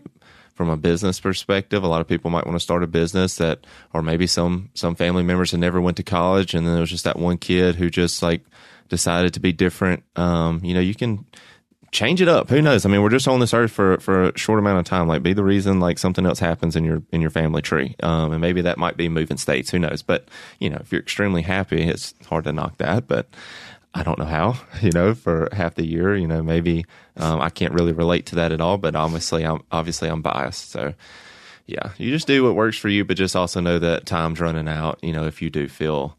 from 0.53 0.69
a 0.69 0.77
business 0.77 1.19
perspective, 1.19 1.81
a 1.81 1.87
lot 1.87 2.01
of 2.01 2.07
people 2.07 2.29
might 2.29 2.45
want 2.45 2.55
to 2.55 2.59
start 2.59 2.83
a 2.83 2.87
business 2.87 3.37
that, 3.37 3.65
or 3.95 4.03
maybe 4.03 4.27
some, 4.27 4.69
some 4.75 4.93
family 4.93 5.23
members 5.23 5.49
had 5.49 5.59
never 5.59 5.81
went 5.81 5.97
to 5.97 6.03
college 6.03 6.53
and 6.53 6.67
then 6.67 6.75
there 6.75 6.81
was 6.81 6.91
just 6.91 7.05
that 7.05 7.17
one 7.17 7.39
kid 7.39 7.73
who 7.73 7.89
just 7.89 8.21
like 8.21 8.45
decided 8.87 9.33
to 9.33 9.39
be 9.39 9.51
different. 9.51 10.03
Um, 10.15 10.59
you 10.63 10.75
know, 10.75 10.79
you 10.79 10.93
can, 10.93 11.25
change 11.93 12.21
it 12.21 12.27
up. 12.27 12.49
Who 12.49 12.61
knows? 12.61 12.85
I 12.85 12.89
mean, 12.89 13.01
we're 13.01 13.09
just 13.09 13.27
on 13.27 13.39
this 13.39 13.53
earth 13.53 13.71
for 13.71 13.97
for 13.99 14.29
a 14.29 14.37
short 14.37 14.59
amount 14.59 14.79
of 14.79 14.85
time. 14.85 15.07
Like, 15.07 15.23
be 15.23 15.33
the 15.33 15.43
reason 15.43 15.79
like 15.79 15.97
something 15.97 16.25
else 16.25 16.39
happens 16.39 16.75
in 16.75 16.83
your 16.83 17.01
in 17.11 17.21
your 17.21 17.29
family 17.29 17.61
tree, 17.61 17.95
um, 18.03 18.33
and 18.33 18.41
maybe 18.41 18.61
that 18.61 18.77
might 18.77 18.97
be 18.97 19.07
moving 19.07 19.37
states. 19.37 19.69
Who 19.71 19.79
knows? 19.79 20.01
But 20.01 20.27
you 20.59 20.69
know, 20.69 20.79
if 20.81 20.91
you're 20.91 21.01
extremely 21.01 21.43
happy, 21.43 21.83
it's 21.83 22.13
hard 22.27 22.43
to 22.45 22.51
knock 22.51 22.77
that. 22.79 23.07
But 23.07 23.29
I 23.93 24.03
don't 24.03 24.19
know 24.19 24.25
how. 24.25 24.57
You 24.81 24.91
know, 24.91 25.13
for 25.15 25.47
half 25.53 25.75
the 25.75 25.85
year, 25.85 26.13
you 26.17 26.27
know, 26.27 26.43
maybe 26.43 26.85
um, 27.15 27.39
I 27.39 27.49
can't 27.49 27.73
really 27.73 27.93
relate 27.93 28.25
to 28.27 28.35
that 28.35 28.51
at 28.51 28.59
all. 28.59 28.77
But 28.77 28.95
obviously, 28.95 29.45
I'm 29.45 29.61
obviously 29.71 30.09
I'm 30.09 30.21
biased. 30.21 30.71
So 30.71 30.93
yeah, 31.67 31.91
you 31.97 32.11
just 32.11 32.27
do 32.27 32.43
what 32.43 32.55
works 32.55 32.77
for 32.77 32.89
you, 32.89 33.05
but 33.05 33.15
just 33.15 33.35
also 33.35 33.61
know 33.61 33.79
that 33.79 34.05
time's 34.05 34.41
running 34.41 34.67
out. 34.67 34.99
You 35.01 35.13
know, 35.13 35.25
if 35.25 35.41
you 35.41 35.49
do 35.49 35.69
feel 35.69 36.17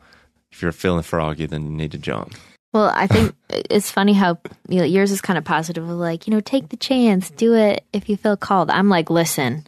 if 0.51 0.63
you're 0.63 0.73
feeling 0.73 1.03
froggy, 1.03 1.47
then 1.47 1.65
you 1.65 1.73
need 1.73 1.93
to 1.93 1.99
jump. 1.99 2.35
Well, 2.75 2.91
I 2.93 3.07
think 3.07 3.35
it's 3.49 3.91
funny 3.91 4.13
how 4.13 4.39
you 4.69 4.79
know, 4.81 4.85
yours 4.85 5.13
is 5.13 5.21
kind 5.21 5.39
of 5.39 5.45
positive, 5.45 5.85
of 5.89 5.97
like 5.97 6.27
you 6.27 6.33
know, 6.35 6.41
take 6.41 6.69
the 6.71 6.77
chance, 6.77 7.31
do 7.31 7.55
it 7.55 7.85
if 7.93 8.09
you 8.09 8.17
feel 8.17 8.37
called. 8.37 8.69
I'm 8.69 8.89
like, 8.89 9.09
listen, 9.11 9.67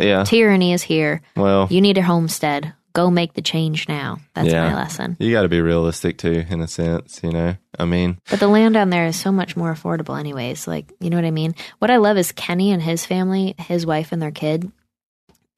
Yeah. 0.00 0.24
tyranny 0.24 0.72
is 0.72 0.82
here. 0.82 1.20
Well, 1.36 1.68
You 1.70 1.80
need 1.82 1.98
a 1.98 2.02
homestead. 2.02 2.72
Go 2.94 3.10
make 3.10 3.34
the 3.34 3.42
change 3.42 3.88
now. 3.88 4.18
That's 4.34 4.48
Yeah. 4.48 4.68
my 4.70 4.74
lesson. 4.74 5.16
you 5.20 5.30
got 5.32 5.42
to 5.42 5.48
be 5.48 5.60
realistic 5.60 6.18
too, 6.18 6.44
in 6.48 6.60
a 6.62 6.68
sense. 6.68 7.20
You 7.22 7.30
know, 7.32 7.56
I 7.78 7.84
mean, 7.84 8.18
But 8.30 8.40
the 8.40 8.48
land 8.48 8.74
down 8.74 8.90
there 8.90 9.06
is 9.06 9.16
so 9.16 9.30
much 9.32 9.56
more 9.56 9.72
affordable, 9.74 10.18
anyways. 10.18 10.66
Like, 10.66 10.90
you 11.00 11.08
know 11.10 11.16
what 11.16 11.24
I 11.26 11.30
mean? 11.30 11.54
What 11.80 11.90
I 11.90 11.96
love 11.98 12.16
is 12.18 12.32
Kenny 12.32 12.70
and 12.72 12.82
his 12.82 13.04
family, 13.06 13.54
his 13.58 13.84
wife 13.86 14.10
and 14.12 14.20
their 14.22 14.30
kid. 14.30 14.72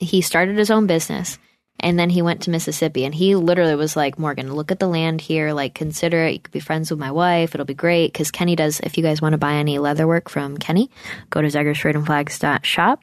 He 0.00 0.20
started 0.22 0.56
his 0.58 0.70
own 0.72 0.86
business 0.88 1.38
and 1.80 1.98
then 1.98 2.10
he 2.10 2.22
went 2.22 2.42
to 2.42 2.50
Mississippi 2.50 3.04
and 3.04 3.14
he 3.14 3.34
literally 3.34 3.74
was 3.74 3.96
like, 3.96 4.18
Morgan, 4.18 4.54
look 4.54 4.70
at 4.70 4.78
the 4.78 4.86
land 4.86 5.20
here. 5.20 5.52
Like, 5.52 5.74
consider 5.74 6.24
it. 6.24 6.32
You 6.32 6.38
could 6.40 6.52
be 6.52 6.60
friends 6.60 6.90
with 6.90 7.00
my 7.00 7.10
wife. 7.10 7.54
It'll 7.54 7.66
be 7.66 7.74
great. 7.74 8.12
Because 8.12 8.30
Kenny 8.30 8.56
does, 8.56 8.80
if 8.80 8.96
you 8.96 9.02
guys 9.02 9.20
want 9.20 9.32
to 9.32 9.38
buy 9.38 9.54
any 9.54 9.78
leather 9.78 10.06
work 10.06 10.28
from 10.28 10.56
Kenny, 10.56 10.90
go 11.30 11.42
to 11.42 11.48
zeggersfreedomflags.shop. 11.48 13.02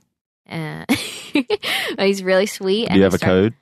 Uh, 0.50 0.86
he's 2.00 2.24
really 2.24 2.46
sweet. 2.46 2.90
do 2.90 2.98
you 2.98 3.04
have 3.04 3.14
a 3.14 3.20
code? 3.20 3.54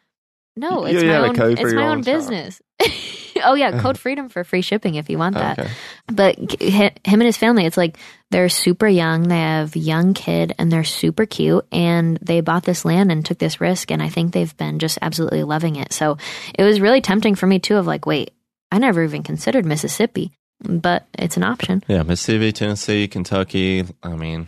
No, 0.55 0.85
it's 0.85 1.01
you 1.01 1.07
my 1.07 1.17
own. 1.17 1.39
it's 1.39 1.73
my 1.73 1.83
own 1.83 1.97
own 1.97 2.01
business. 2.01 2.61
oh 3.43 3.55
yeah, 3.55 3.79
code 3.81 3.97
freedom 3.97 4.27
for 4.27 4.43
free 4.43 4.61
shipping 4.61 4.95
if 4.95 5.09
you 5.09 5.17
want 5.17 5.35
that. 5.35 5.59
Okay. 5.59 5.71
But 6.07 6.61
him 6.61 6.91
and 7.05 7.23
his 7.23 7.37
family, 7.37 7.65
it's 7.65 7.77
like 7.77 7.97
they're 8.31 8.49
super 8.49 8.87
young. 8.87 9.23
They 9.23 9.39
have 9.39 9.75
young 9.75 10.13
kid 10.13 10.53
and 10.59 10.71
they're 10.71 10.83
super 10.83 11.25
cute. 11.25 11.65
And 11.71 12.17
they 12.21 12.41
bought 12.41 12.63
this 12.63 12.85
land 12.85 13.11
and 13.11 13.25
took 13.25 13.39
this 13.39 13.59
risk. 13.59 13.91
And 13.91 14.01
I 14.01 14.09
think 14.09 14.33
they've 14.33 14.55
been 14.57 14.79
just 14.79 14.99
absolutely 15.01 15.43
loving 15.43 15.75
it. 15.75 15.93
So 15.93 16.17
it 16.53 16.63
was 16.63 16.79
really 16.79 17.01
tempting 17.01 17.35
for 17.35 17.47
me 17.47 17.59
too. 17.59 17.77
Of 17.77 17.87
like, 17.87 18.05
wait, 18.05 18.31
I 18.71 18.77
never 18.77 19.03
even 19.03 19.23
considered 19.23 19.65
Mississippi, 19.65 20.31
but 20.61 21.07
it's 21.17 21.37
an 21.37 21.43
option. 21.43 21.83
Yeah, 21.87 22.03
Mississippi, 22.03 22.51
Tennessee, 22.51 23.07
Kentucky. 23.07 23.85
I 24.03 24.15
mean, 24.15 24.47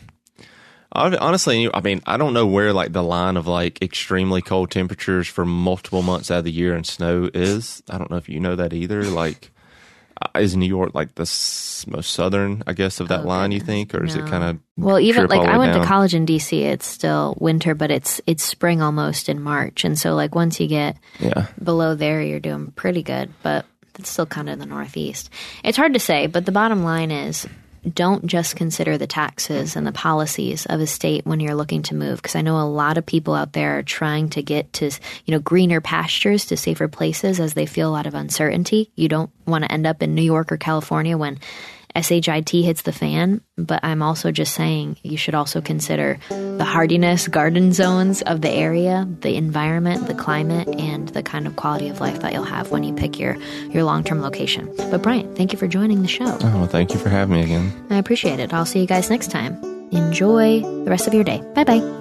honestly, 0.92 1.68
I 1.74 1.82
mean, 1.82 2.02
I 2.06 2.18
don't 2.18 2.34
know 2.34 2.46
where 2.46 2.74
like 2.74 2.94
the 2.94 3.04
line 3.04 3.36
of 3.36 3.48
like 3.48 3.82
extremely 3.82 4.44
cold 4.44 4.70
temperatures 4.70 5.28
for 5.28 5.44
multiple 5.44 6.04
months 6.04 6.30
out 6.30 6.40
of 6.40 6.44
the 6.44 6.52
year 6.52 6.76
and 6.76 6.86
snow 6.86 7.30
is. 7.34 7.82
I 7.90 7.98
don't 7.98 8.12
know 8.12 8.18
if 8.18 8.30
you 8.30 8.40
know 8.40 8.56
that 8.56 8.74
either. 8.74 9.04
Like, 9.06 9.52
Uh, 10.22 10.40
is 10.40 10.56
New 10.56 10.68
York 10.68 10.94
like 10.94 11.16
the 11.16 11.24
s- 11.24 11.86
most 11.88 12.12
southern, 12.12 12.62
I 12.68 12.74
guess, 12.74 13.00
of 13.00 13.08
that 13.08 13.22
Oh, 13.22 13.28
line? 13.28 13.52
You 13.52 13.60
think, 13.60 13.96
or 13.96 14.04
is 14.04 14.16
it 14.16 14.28
kind 14.28 14.44
of 14.44 14.60
Well, 14.78 15.00
even 15.00 15.26
like 15.28 15.42
I 15.42 15.54
way 15.58 15.68
went 15.68 15.74
to 15.82 15.88
college 15.88 16.14
in 16.14 16.26
DC, 16.28 16.62
it's 16.62 16.86
still 16.86 17.36
winter, 17.40 17.74
but 17.74 17.90
it's 17.90 18.22
it's 18.28 18.44
spring 18.44 18.82
almost 18.82 19.30
in 19.30 19.42
March, 19.42 19.84
and 19.84 19.98
so 19.98 20.14
like 20.14 20.36
once 20.36 20.60
you 20.60 20.68
get 20.68 20.98
yeah? 21.20 21.48
below 21.64 21.96
there, 21.96 22.22
you're 22.22 22.40
doing 22.40 22.72
pretty 22.76 23.02
good, 23.02 23.34
but 23.42 23.66
it's 23.98 24.10
still 24.10 24.26
kind 24.28 24.50
of 24.50 24.60
the 24.60 24.66
Northeast. 24.66 25.30
It's 25.64 25.78
hard 25.78 25.94
to 25.94 26.00
say, 26.00 26.28
but 26.28 26.46
the 26.46 26.52
bottom 26.52 26.84
line 26.84 27.10
is 27.12 27.48
don't 27.90 28.26
just 28.28 28.56
consider 28.56 28.98
the 28.98 29.08
taxes 29.08 29.76
and 29.76 29.88
the 29.88 29.92
policies 29.92 30.66
of 30.68 30.80
a 30.80 30.88
state 30.88 31.26
when 31.26 31.40
you're 31.40 31.56
looking 31.56 31.82
to 31.84 31.96
move 31.96 32.22
because 32.22 32.36
I 32.36 32.42
know 32.42 32.60
a 32.60 32.68
lot 32.68 32.98
of 32.98 33.06
people 33.06 33.34
out 33.34 33.54
there 33.54 33.80
are 33.80 33.84
trying 33.84 34.30
to 34.30 34.44
get 34.44 34.72
to 34.74 34.92
you 35.26 35.32
know 35.32 35.40
greener 35.40 35.82
pastures 35.82 36.46
to 36.46 36.58
safer 36.58 36.88
places 36.88 37.40
as 37.40 37.54
they 37.54 37.66
feel 37.66 37.90
a 37.90 37.92
lot 37.92 38.06
of 38.06 38.14
uncertainty. 38.14 38.92
You 38.96 39.10
don't 39.10 39.32
want 39.48 39.64
to 39.64 39.72
end 39.72 39.88
up 39.88 40.04
in 40.04 40.14
New 40.14 40.22
York 40.22 40.52
or 40.52 40.58
California 40.58 41.18
when 41.18 41.40
SHIT 41.96 42.50
hits 42.50 42.84
the 42.84 42.92
fan, 42.92 43.42
but 43.58 43.80
I'm 43.84 44.02
also 44.02 44.32
just 44.32 44.54
saying 44.54 44.98
you 45.04 45.18
should 45.18 45.36
also 45.36 45.62
consider 45.62 46.20
the 46.30 46.66
hardiness, 46.66 47.28
garden 47.28 47.74
zones 47.74 48.22
of 48.24 48.42
the 48.42 48.50
area, 48.50 49.08
the 49.22 49.36
environment, 49.36 50.08
the 50.08 50.14
climate, 50.14 50.68
and 50.80 51.10
the 51.10 51.24
kind 51.24 51.48
of 51.48 51.56
quality 51.56 51.90
of 51.90 52.00
life 52.00 52.20
that 52.22 52.34
you'll 52.34 52.44
have 52.44 52.72
when 52.72 52.84
you 52.84 52.94
pick 52.94 53.20
your, 53.20 53.36
your 53.70 53.84
long 53.84 54.04
term 54.04 54.22
location. 54.22 54.72
But 54.78 55.02
Brian, 55.02 55.34
thank 55.36 55.52
you 55.54 55.60
for 55.60 55.68
joining 55.68 56.02
the 56.02 56.08
show. 56.08 56.38
Oh, 56.42 56.68
thank 56.68 56.94
you 56.94 57.00
for 57.00 57.10
having 57.10 57.36
me 57.36 57.44
again. 57.44 57.72
I 57.90 57.98
appreciate 57.98 58.40
it. 58.40 58.54
I'll 58.54 58.66
see 58.66 58.80
you 58.80 58.88
guys 58.88 59.10
next 59.10 59.32
time. 59.32 59.62
Enjoy 59.92 60.62
the 60.62 60.90
rest 60.90 61.08
of 61.08 61.14
your 61.14 61.24
day. 61.24 61.42
Bye 61.54 61.66
bye. 61.66 62.01